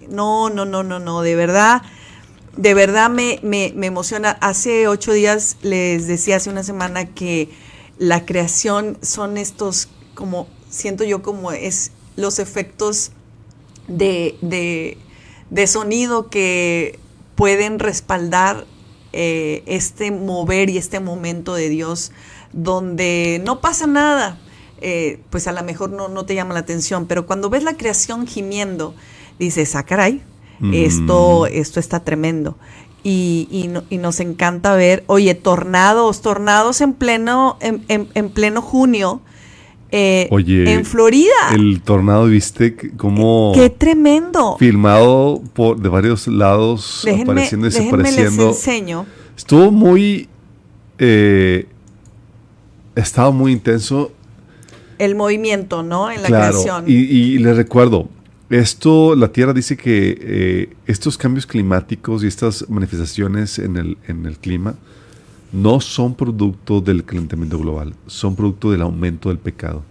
no, 0.09 0.49
no, 0.49 0.65
no, 0.65 0.83
no, 0.83 0.99
no, 0.99 1.21
de 1.21 1.35
verdad, 1.35 1.81
de 2.55 2.73
verdad 2.73 3.09
me, 3.09 3.39
me, 3.43 3.73
me 3.75 3.87
emociona. 3.87 4.37
Hace 4.41 4.87
ocho 4.87 5.11
días 5.11 5.57
les 5.61 6.07
decía, 6.07 6.37
hace 6.37 6.49
una 6.49 6.63
semana, 6.63 7.05
que 7.05 7.49
la 7.97 8.25
creación 8.25 8.97
son 9.01 9.37
estos, 9.37 9.89
como, 10.13 10.47
siento 10.69 11.03
yo 11.03 11.21
como 11.21 11.51
es 11.51 11.91
los 12.15 12.39
efectos 12.39 13.11
de, 13.87 14.37
de, 14.41 14.97
de 15.49 15.67
sonido 15.67 16.29
que 16.29 16.99
pueden 17.35 17.79
respaldar 17.79 18.65
eh, 19.11 19.63
este 19.65 20.11
mover 20.11 20.69
y 20.69 20.77
este 20.77 20.99
momento 20.99 21.53
de 21.53 21.69
Dios 21.69 22.11
donde 22.51 23.41
no 23.45 23.61
pasa 23.61 23.87
nada, 23.87 24.39
eh, 24.83 25.19
pues 25.29 25.47
a 25.47 25.51
lo 25.51 25.63
mejor 25.63 25.89
no, 25.91 26.07
no 26.09 26.25
te 26.25 26.35
llama 26.35 26.53
la 26.53 26.59
atención, 26.59 27.07
pero 27.07 27.25
cuando 27.25 27.49
ves 27.49 27.63
la 27.63 27.75
creación 27.77 28.27
gimiendo, 28.27 28.93
dices, 29.39 29.75
ah, 29.75 29.83
caray, 29.83 30.21
esto, 30.71 31.45
esto 31.47 31.79
está 31.79 32.01
tremendo. 32.03 32.57
Y, 33.03 33.47
y, 33.51 33.67
no- 33.67 33.83
y 33.89 33.97
nos 33.97 34.19
encanta 34.21 34.75
ver, 34.75 35.03
oye, 35.07 35.35
tornados, 35.35 36.21
tornados 36.21 36.79
en 36.81 36.93
pleno, 36.93 37.57
en, 37.59 37.83
en- 37.89 38.07
en 38.13 38.29
pleno 38.29 38.61
junio, 38.61 39.19
eh, 39.91 40.27
Oye, 40.31 40.73
en 40.73 40.85
Florida. 40.85 41.33
El 41.53 41.81
tornado, 41.83 42.25
¿viste? 42.27 42.75
c- 42.79 42.91
Cómo 42.97 43.51
¡Qué 43.53 43.69
tremendo! 43.69 44.55
filmado 44.57 45.41
por 45.53 45.79
de 45.79 45.89
varios 45.89 46.27
lados, 46.27 47.01
Déjenme, 47.03 47.23
apareciendo 47.33 47.67
y 47.67 47.69
déjenme 47.69 47.97
les 48.03 48.15
desapareciendo. 48.15 48.49
enseño. 48.49 49.05
Estuvo 49.37 49.69
muy. 49.71 50.29
eh, 50.97 51.67
estaba 52.95 53.31
muy 53.31 53.51
intenso. 53.51 54.11
El 55.03 55.15
movimiento, 55.15 55.83
¿no? 55.83 56.09
En 56.11 56.21
la 56.21 56.27
claro. 56.27 56.61
creación. 56.61 56.85
Y, 56.87 56.93
y 56.93 57.37
les 57.39 57.55
recuerdo, 57.57 58.09
esto, 58.49 59.15
la 59.15 59.29
Tierra 59.29 59.51
dice 59.51 59.75
que 59.75 60.15
eh, 60.21 60.75
estos 60.85 61.17
cambios 61.17 61.47
climáticos 61.47 62.23
y 62.23 62.27
estas 62.27 62.69
manifestaciones 62.69 63.57
en 63.57 63.77
el, 63.77 63.97
en 64.07 64.27
el 64.27 64.37
clima 64.37 64.75
no 65.51 65.79
son 65.79 66.13
producto 66.13 66.79
del 66.79 67.03
calentamiento 67.03 67.57
global, 67.57 67.95
son 68.05 68.35
producto 68.35 68.69
del 68.69 68.81
aumento 68.81 69.29
del 69.29 69.39
pecado. 69.39 69.83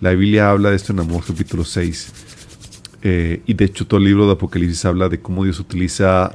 La 0.00 0.12
Biblia 0.12 0.50
habla 0.50 0.70
de 0.70 0.76
esto 0.76 0.94
en 0.94 1.00
Amós 1.00 1.26
capítulo 1.26 1.62
6. 1.62 2.12
eh, 3.02 3.42
y 3.44 3.52
de 3.52 3.64
hecho 3.66 3.86
todo 3.86 3.98
el 3.98 4.04
libro 4.04 4.26
de 4.26 4.32
Apocalipsis 4.32 4.84
habla 4.86 5.10
de 5.10 5.20
cómo 5.20 5.44
Dios 5.44 5.60
utiliza 5.60 6.34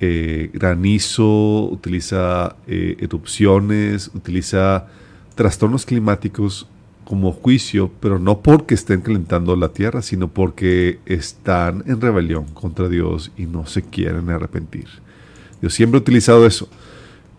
eh, 0.00 0.50
granizo, 0.52 1.64
utiliza 1.64 2.56
erupciones, 2.66 4.10
utiliza 4.12 4.86
trastornos 5.34 5.86
climáticos 5.86 6.66
como 7.10 7.32
juicio, 7.32 7.90
pero 7.98 8.20
no 8.20 8.38
porque 8.40 8.74
estén 8.74 9.00
calentando 9.00 9.56
la 9.56 9.70
tierra, 9.70 10.00
sino 10.00 10.28
porque 10.28 11.00
están 11.06 11.82
en 11.88 12.00
rebelión 12.00 12.44
contra 12.54 12.88
Dios 12.88 13.32
y 13.36 13.46
no 13.46 13.66
se 13.66 13.82
quieren 13.82 14.30
arrepentir. 14.30 14.86
Dios 15.60 15.74
siempre 15.74 15.98
ha 15.98 16.02
utilizado 16.02 16.46
eso. 16.46 16.68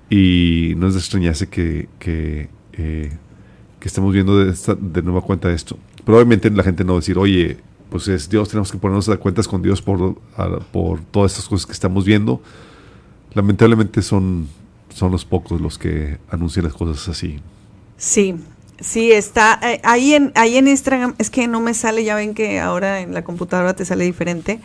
Y 0.10 0.74
no 0.76 0.88
es 0.90 0.94
de 0.96 1.00
extrañarse 1.00 1.48
que, 1.48 1.88
que, 2.00 2.50
eh, 2.74 3.14
que 3.80 3.88
estemos 3.88 4.12
viendo 4.14 4.38
de, 4.44 4.52
esta- 4.52 4.76
de 4.76 5.02
nueva 5.04 5.22
cuenta 5.22 5.50
esto. 5.54 5.78
Probablemente 6.04 6.50
la 6.50 6.64
gente 6.64 6.84
no 6.84 6.92
va 6.94 6.98
a 6.98 7.00
decir, 7.00 7.18
oye, 7.18 7.58
pues 7.90 8.10
es 8.10 8.30
Dios, 8.30 8.50
tenemos 8.50 8.74
que 8.74 8.78
ponernos 8.78 9.08
a 9.08 9.16
cuentas 9.16 9.48
con 9.48 9.62
Dios 9.62 9.82
por, 9.82 10.16
por 10.74 11.00
todas 11.12 11.32
estas 11.32 11.48
cosas 11.48 11.66
que 11.66 11.72
estamos 11.72 12.04
viendo. 12.04 12.42
Lamentablemente 13.34 14.02
son, 14.02 14.48
son 14.94 15.14
los 15.14 15.24
pocos 15.24 15.62
los 15.62 15.78
que 15.78 16.18
anuncian 16.30 16.66
las 16.66 16.74
cosas 16.74 17.08
así. 17.08 17.40
Sí, 17.96 18.36
sí, 18.82 19.12
está 19.12 19.60
eh, 19.64 19.80
ahí, 19.84 20.14
en, 20.14 20.32
ahí 20.36 20.58
en 20.58 20.68
Instagram, 20.68 21.16
es 21.18 21.30
que 21.30 21.48
no 21.48 21.62
me 21.62 21.74
sale, 21.74 22.04
ya 22.04 22.16
ven 22.16 22.34
que 22.34 22.60
ahora 22.60 23.00
en 23.00 23.14
la 23.14 23.24
computadora 23.24 23.76
te 23.76 23.86
sale 23.86 24.04
diferente, 24.06 24.60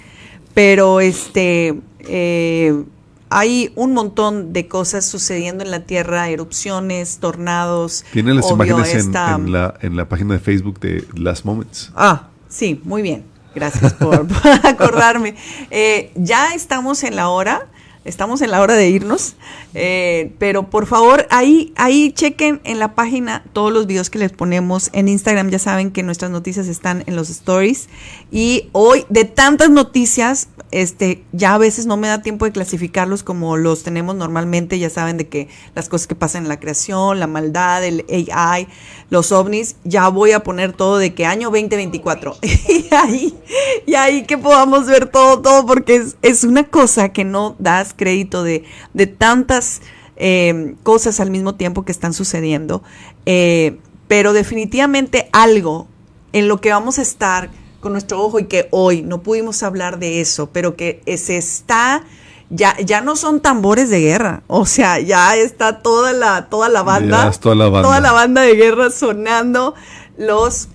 pero 0.55 1.01
este... 1.01 1.81
Eh, 2.01 2.85
hay 3.29 3.73
un 3.75 3.93
montón 3.93 4.53
de 4.53 4.69
cosas 4.69 5.05
sucediendo 5.05 5.64
en 5.64 5.73
la 5.73 5.81
Tierra, 5.81 6.29
erupciones, 6.29 7.19
tornados. 7.19 8.05
Tienen 8.12 8.37
las 8.37 8.51
imágenes 8.51 8.95
en, 8.95 9.53
la, 9.53 9.75
en 9.81 9.97
la 9.97 10.09
página 10.09 10.35
de 10.35 10.41
Facebook 10.41 10.79
de 10.79 11.05
Last 11.14 11.45
Moments. 11.45 11.91
Ah, 11.97 12.29
sí, 12.49 12.81
muy 12.85 13.03
bien. 13.03 13.25
Gracias 13.55 13.95
por, 13.95 14.27
acordarme. 14.64 15.35
Eh, 15.71 16.12
ya 16.14 16.55
estamos 16.55 17.03
en 17.05 17.17
la 17.17 17.29
hora. 17.29 17.67
Estamos 18.07 18.41
en 18.41 18.53
la 18.53 18.61
hora 18.61 18.75
de 18.75 18.89
irnos, 18.89 19.35
eh, 19.75 20.33
pero 20.39 20.71
por 20.71 20.87
favor 20.87 21.27
ahí, 21.31 21.73
ahí 21.77 22.13
chequen 22.13 22.61
en 22.65 22.79
la 22.79 22.95
página 22.95 23.45
todos 23.53 23.73
los 23.73 23.87
videos 23.87 24.11
que 24.11 24.19
les 24.19 24.31
ponemos 24.31 24.91
en 24.93 25.09
Instagram. 25.09 25.51
Ya 25.51 25.59
saben 25.59 25.91
que 25.91 26.03
nuestras 26.03 26.31
noticias 26.31 26.69
están 26.69 27.03
en 27.07 27.17
los 27.17 27.31
stories 27.31 27.89
y 28.31 28.69
hoy 28.73 29.05
de 29.09 29.25
tantas 29.25 29.71
noticias 29.71 30.49
este, 30.73 31.25
ya 31.33 31.55
a 31.55 31.59
veces 31.59 31.87
no 31.87 31.97
me 31.97 32.09
da 32.09 32.23
tiempo 32.23 32.45
de 32.45 32.53
clasificarlos 32.53 33.23
como 33.23 33.57
los 33.57 33.83
tenemos 33.83 34.17
normalmente, 34.17 34.79
ya 34.79 34.91
saben 34.91 35.17
de 35.17 35.29
que 35.29 35.49
las 35.75 35.89
cosas 35.89 36.07
que 36.07 36.15
pasan 36.15 36.43
en 36.43 36.49
la 36.49 36.59
creación, 36.61 37.21
la 37.21 37.27
maldad, 37.27 37.85
el 37.85 38.05
AI, 38.33 38.69
los 39.09 39.31
ovnis, 39.33 39.77
ya 39.85 40.09
voy 40.09 40.33
a 40.33 40.41
poner 40.41 40.73
todo 40.73 40.99
de 40.99 41.15
que 41.15 41.25
año 41.25 41.51
2024. 41.51 42.37
y 42.43 42.95
ahí, 42.95 43.39
y 43.87 43.95
ahí 43.95 44.25
que 44.25 44.37
podamos 44.39 44.87
ver 44.87 45.07
todo, 45.07 45.41
todo, 45.41 45.65
porque 45.67 46.05
es, 46.23 46.45
una 46.45 46.65
cosa 46.65 47.11
que 47.11 47.25
no 47.25 47.57
das 47.59 47.95
crédito 47.97 48.45
de, 48.45 48.65
de 48.95 49.07
tantas 49.07 49.83
eh, 50.17 50.75
cosas 50.83 51.21
al 51.21 51.31
mismo 51.31 51.55
tiempo 51.55 51.85
que 51.85 51.93
están 51.93 52.13
sucediendo. 52.13 52.83
Eh, 53.27 53.79
pero 54.09 54.33
definitivamente 54.33 55.29
algo 55.33 55.89
en 56.33 56.49
lo 56.49 56.61
que 56.61 56.71
vamos 56.71 56.99
a 56.99 57.03
estar 57.03 57.51
con 57.81 57.93
nuestro 57.93 58.23
ojo 58.23 58.39
y 58.39 58.45
que 58.45 58.69
hoy 58.71 59.03
no 59.03 59.23
pudimos 59.23 59.63
hablar 59.63 59.99
de 59.99 60.21
eso, 60.21 60.51
pero 60.53 60.77
que 60.77 61.03
se 61.17 61.37
está 61.37 62.05
ya, 62.51 62.77
ya 62.79 63.01
no 63.01 63.17
son 63.17 63.41
tambores 63.41 63.91
de 63.91 64.01
guerra, 64.01 64.43
o 64.47 64.67
sea, 64.67 65.01
ya 65.01 65.37
está 65.37 65.83
toda 65.83 66.13
la, 66.13 66.49
toda 66.49 66.69
la 66.69 66.83
banda, 66.83 67.31
toda, 67.33 67.55
la 67.55 67.69
banda. 67.69 67.89
toda 67.89 68.01
la 68.01 68.13
banda 68.13 68.43
de 68.43 68.55
guerra 68.55 68.91
sonando 68.91 69.75
los, 70.17 70.69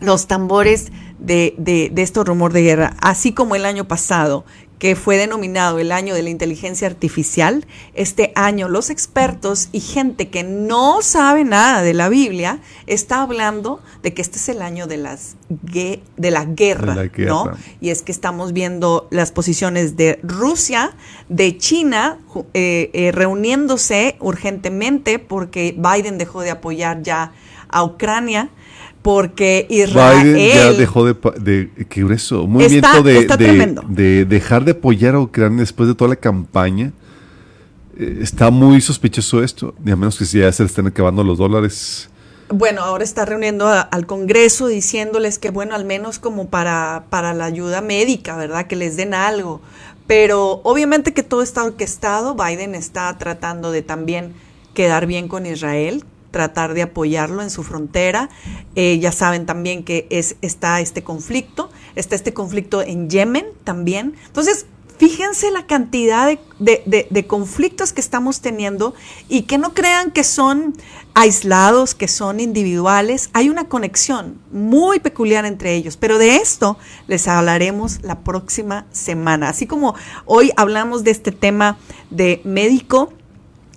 los 0.00 0.26
tambores 0.26 0.92
de, 1.18 1.54
de, 1.56 1.90
de 1.92 2.02
estos 2.02 2.26
rumor 2.26 2.52
de 2.52 2.62
guerra, 2.62 2.96
así 3.00 3.32
como 3.32 3.54
el 3.54 3.64
año 3.64 3.88
pasado, 3.88 4.44
que 4.80 4.96
fue 4.96 5.18
denominado 5.18 5.78
el 5.78 5.92
año 5.92 6.14
de 6.14 6.22
la 6.22 6.30
inteligencia 6.30 6.88
artificial, 6.88 7.66
este 7.92 8.32
año 8.34 8.66
los 8.66 8.88
expertos 8.88 9.68
y 9.72 9.80
gente 9.80 10.30
que 10.30 10.42
no 10.42 11.02
sabe 11.02 11.44
nada 11.44 11.82
de 11.82 11.92
la 11.92 12.08
Biblia 12.08 12.60
está 12.86 13.20
hablando 13.20 13.82
de 14.02 14.14
que 14.14 14.22
este 14.22 14.38
es 14.38 14.48
el 14.48 14.62
año 14.62 14.86
de 14.86 14.96
las 14.96 15.36
de 15.50 16.30
la 16.30 16.46
guerra, 16.46 16.96
¿no? 17.18 17.52
Y 17.82 17.90
es 17.90 18.00
que 18.00 18.10
estamos 18.10 18.54
viendo 18.54 19.06
las 19.10 19.32
posiciones 19.32 19.98
de 19.98 20.18
Rusia, 20.22 20.96
de 21.28 21.58
China 21.58 22.18
eh, 22.54 22.90
eh, 22.94 23.12
reuniéndose 23.12 24.16
urgentemente 24.18 25.18
porque 25.18 25.76
Biden 25.76 26.16
dejó 26.16 26.40
de 26.40 26.52
apoyar 26.52 27.02
ya 27.02 27.32
a 27.68 27.84
Ucrania 27.84 28.48
porque 29.02 29.66
Israel 29.70 30.34
Biden 30.34 30.54
ya 30.54 30.72
dejó 30.72 31.04
de, 31.04 31.14
de 31.40 31.70
que 31.88 32.04
grueso 32.04 32.46
movimiento 32.46 33.02
de, 33.02 33.26
de, 33.88 34.24
dejar 34.24 34.64
de 34.64 34.72
apoyar 34.72 35.14
a 35.14 35.20
Ucrania 35.20 35.60
después 35.60 35.88
de 35.88 35.94
toda 35.94 36.10
la 36.10 36.16
campaña. 36.16 36.92
Eh, 37.98 38.18
está 38.20 38.50
muy 38.50 38.80
sospechoso 38.80 39.42
esto 39.42 39.74
y 39.84 39.90
a 39.90 39.96
menos 39.96 40.18
que 40.18 40.24
ya 40.24 40.52
se 40.52 40.62
le 40.62 40.66
estén 40.66 40.86
acabando 40.86 41.24
los 41.24 41.38
dólares. 41.38 42.08
Bueno 42.50 42.82
ahora 42.82 43.04
está 43.04 43.24
reuniendo 43.24 43.68
al 43.68 44.06
Congreso 44.06 44.66
diciéndoles 44.66 45.38
que 45.38 45.50
bueno 45.50 45.74
al 45.74 45.84
menos 45.84 46.18
como 46.18 46.48
para 46.48 47.04
para 47.08 47.32
la 47.32 47.44
ayuda 47.44 47.80
médica 47.80 48.36
verdad 48.36 48.66
que 48.66 48.76
les 48.76 48.96
den 48.96 49.14
algo. 49.14 49.60
Pero 50.06 50.60
obviamente 50.64 51.14
que 51.14 51.22
todo 51.22 51.42
está 51.42 51.62
orquestado. 51.62 52.34
Biden 52.34 52.74
está 52.74 53.16
tratando 53.16 53.70
de 53.70 53.82
también 53.82 54.34
quedar 54.74 55.06
bien 55.06 55.28
con 55.28 55.46
Israel 55.46 56.04
tratar 56.30 56.74
de 56.74 56.82
apoyarlo 56.82 57.42
en 57.42 57.50
su 57.50 57.62
frontera. 57.62 58.28
Eh, 58.74 58.98
ya 58.98 59.12
saben 59.12 59.46
también 59.46 59.84
que 59.84 60.06
es, 60.10 60.36
está 60.42 60.80
este 60.80 61.02
conflicto, 61.02 61.70
está 61.94 62.14
este 62.14 62.32
conflicto 62.32 62.82
en 62.82 63.10
Yemen 63.10 63.46
también. 63.64 64.14
Entonces, 64.26 64.66
fíjense 65.00 65.50
la 65.50 65.66
cantidad 65.66 66.30
de, 66.58 67.08
de, 67.10 67.26
conflictos 67.26 67.94
que 67.94 68.02
estamos 68.02 68.42
teniendo 68.42 68.94
y 69.30 69.42
que 69.42 69.56
no 69.56 69.72
crean 69.72 70.10
que 70.10 70.24
son 70.24 70.74
aislados, 71.14 71.94
que 71.94 72.06
son 72.06 72.38
individuales. 72.38 73.30
Hay 73.32 73.48
una 73.48 73.64
conexión 73.64 74.38
muy 74.52 75.00
peculiar 75.00 75.46
entre 75.46 75.74
ellos, 75.74 75.96
pero 75.96 76.18
de 76.18 76.36
esto 76.36 76.76
les 77.06 77.28
hablaremos 77.28 78.02
la 78.02 78.20
próxima 78.20 78.84
semana. 78.92 79.48
Así 79.48 79.66
como 79.66 79.94
hoy 80.26 80.52
hablamos 80.58 81.02
de 81.02 81.12
este 81.12 81.32
tema 81.32 81.78
de 82.10 82.42
médico, 82.44 83.10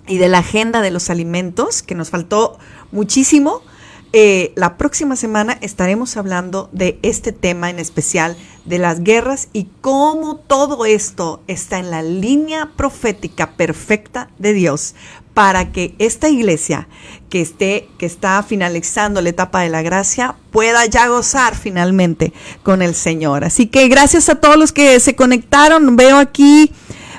y 0.06 0.18
de 0.18 0.28
la 0.28 0.38
agenda 0.38 0.80
de 0.80 0.90
los 0.90 1.10
alimentos, 1.10 1.82
que 1.82 1.94
nos 1.94 2.10
faltó 2.10 2.58
muchísimo. 2.92 3.62
Eh, 4.12 4.52
la 4.54 4.76
próxima 4.76 5.16
semana 5.16 5.58
estaremos 5.60 6.16
hablando 6.16 6.68
de 6.72 7.00
este 7.02 7.32
tema 7.32 7.68
en 7.70 7.80
especial, 7.80 8.36
de 8.64 8.78
las 8.78 9.02
guerras 9.02 9.48
y 9.52 9.66
cómo 9.80 10.36
todo 10.36 10.86
esto 10.86 11.42
está 11.48 11.78
en 11.78 11.90
la 11.90 12.02
línea 12.02 12.70
profética 12.76 13.56
perfecta 13.56 14.30
de 14.38 14.52
Dios 14.52 14.94
para 15.34 15.72
que 15.72 15.96
esta 15.98 16.28
iglesia 16.28 16.86
que 17.28 17.40
esté 17.40 17.88
que 17.98 18.06
está 18.06 18.42
finalizando 18.44 19.20
la 19.20 19.30
etapa 19.30 19.62
de 19.62 19.68
la 19.68 19.82
gracia 19.82 20.36
pueda 20.52 20.86
ya 20.86 21.08
gozar 21.08 21.56
finalmente 21.56 22.32
con 22.62 22.82
el 22.82 22.94
Señor. 22.94 23.44
Así 23.44 23.66
que 23.66 23.88
gracias 23.88 24.28
a 24.28 24.36
todos 24.36 24.56
los 24.56 24.72
que 24.72 25.00
se 25.00 25.16
conectaron. 25.16 25.96
Veo 25.96 26.18
aquí 26.18 26.72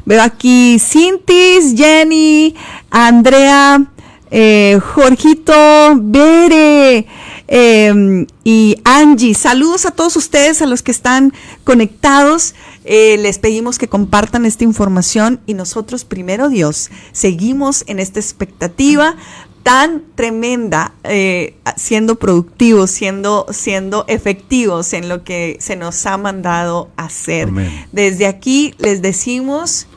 Veo 0.06 0.22
aquí 0.22 0.78
Cintis, 0.80 1.76
Jenny, 1.76 2.56
Andrea, 2.92 3.84
eh, 4.30 4.80
Jorgito, 4.94 5.54
Bere 5.96 7.08
em, 7.48 8.28
y 8.44 8.78
Angie. 8.84 9.34
Saludos 9.34 9.86
a 9.86 9.92
todos 9.92 10.16
ustedes, 10.16 10.62
a 10.62 10.68
los 10.68 10.84
que 10.84 10.92
están 10.92 11.34
conectados. 11.64 12.54
Eh, 12.84 13.18
les 13.18 13.40
pedimos 13.40 13.80
que 13.80 13.88
compartan 13.88 14.46
esta 14.46 14.64
información 14.64 15.42
y 15.48 15.56
nosotros, 15.56 16.06
primero 16.06 16.50
Dios, 16.50 16.92
seguimos 17.12 17.84
en 17.88 18.00
esta 18.00 18.20
expectativa 18.20 19.16
tan 19.64 20.04
tremenda, 20.14 20.94
eh, 21.04 21.56
siendo 21.76 22.18
productivos, 22.18 22.92
siendo, 22.92 23.48
siendo 23.50 24.06
efectivos 24.08 24.94
en 24.94 25.10
lo 25.10 25.24
que 25.24 25.58
se 25.60 25.76
nos 25.76 26.06
ha 26.06 26.18
mandado 26.20 26.92
hacer. 26.98 27.50
Desde 27.92 28.28
aquí 28.28 28.76
les 28.78 29.02
decimos 29.02 29.88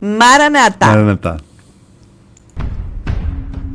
Maranatha. 0.00 0.86
Maranatha. 0.86 1.40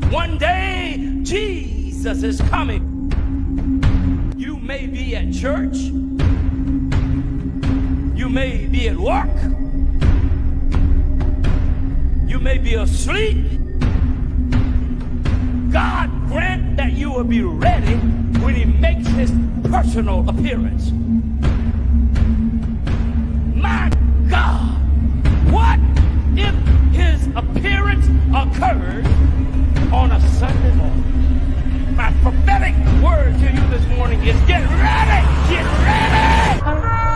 One 0.10 0.38
day 0.38 1.20
Jesus 1.24 2.24
is 2.24 2.40
coming. 2.50 3.12
You 4.38 4.58
may 4.58 4.88
be 4.88 5.16
at 5.16 5.34
church. 5.34 5.76
You 8.16 8.30
may 8.30 8.66
be 8.68 8.88
at 8.88 8.98
work. 8.98 9.28
You 12.26 12.40
may 12.40 12.58
be 12.58 12.76
asleep. 12.76 13.60
God 15.72 16.10
grant 16.28 16.78
that 16.78 16.94
you 16.94 17.12
will 17.12 17.26
be 17.26 17.42
ready 17.42 17.96
when 18.40 18.56
he 18.56 18.64
makes 18.64 19.08
his 19.08 19.32
personal 19.70 20.30
appearance. 20.30 20.92
My 23.56 23.90
God, 24.30 24.80
what 25.52 25.80
if 26.38 26.56
his 26.94 27.28
appearance 27.36 28.06
occurred 28.30 29.06
on 29.94 30.12
a 30.12 30.22
Sunday 30.32 30.74
morning. 30.76 31.96
My 31.96 32.12
prophetic 32.22 32.76
word 33.04 33.34
to 33.40 33.52
you 33.52 33.68
this 33.70 33.86
morning 33.98 34.22
is 34.24 34.40
get 34.48 34.62
ready, 34.70 35.54
get 35.54 35.66
ready. 35.84 37.13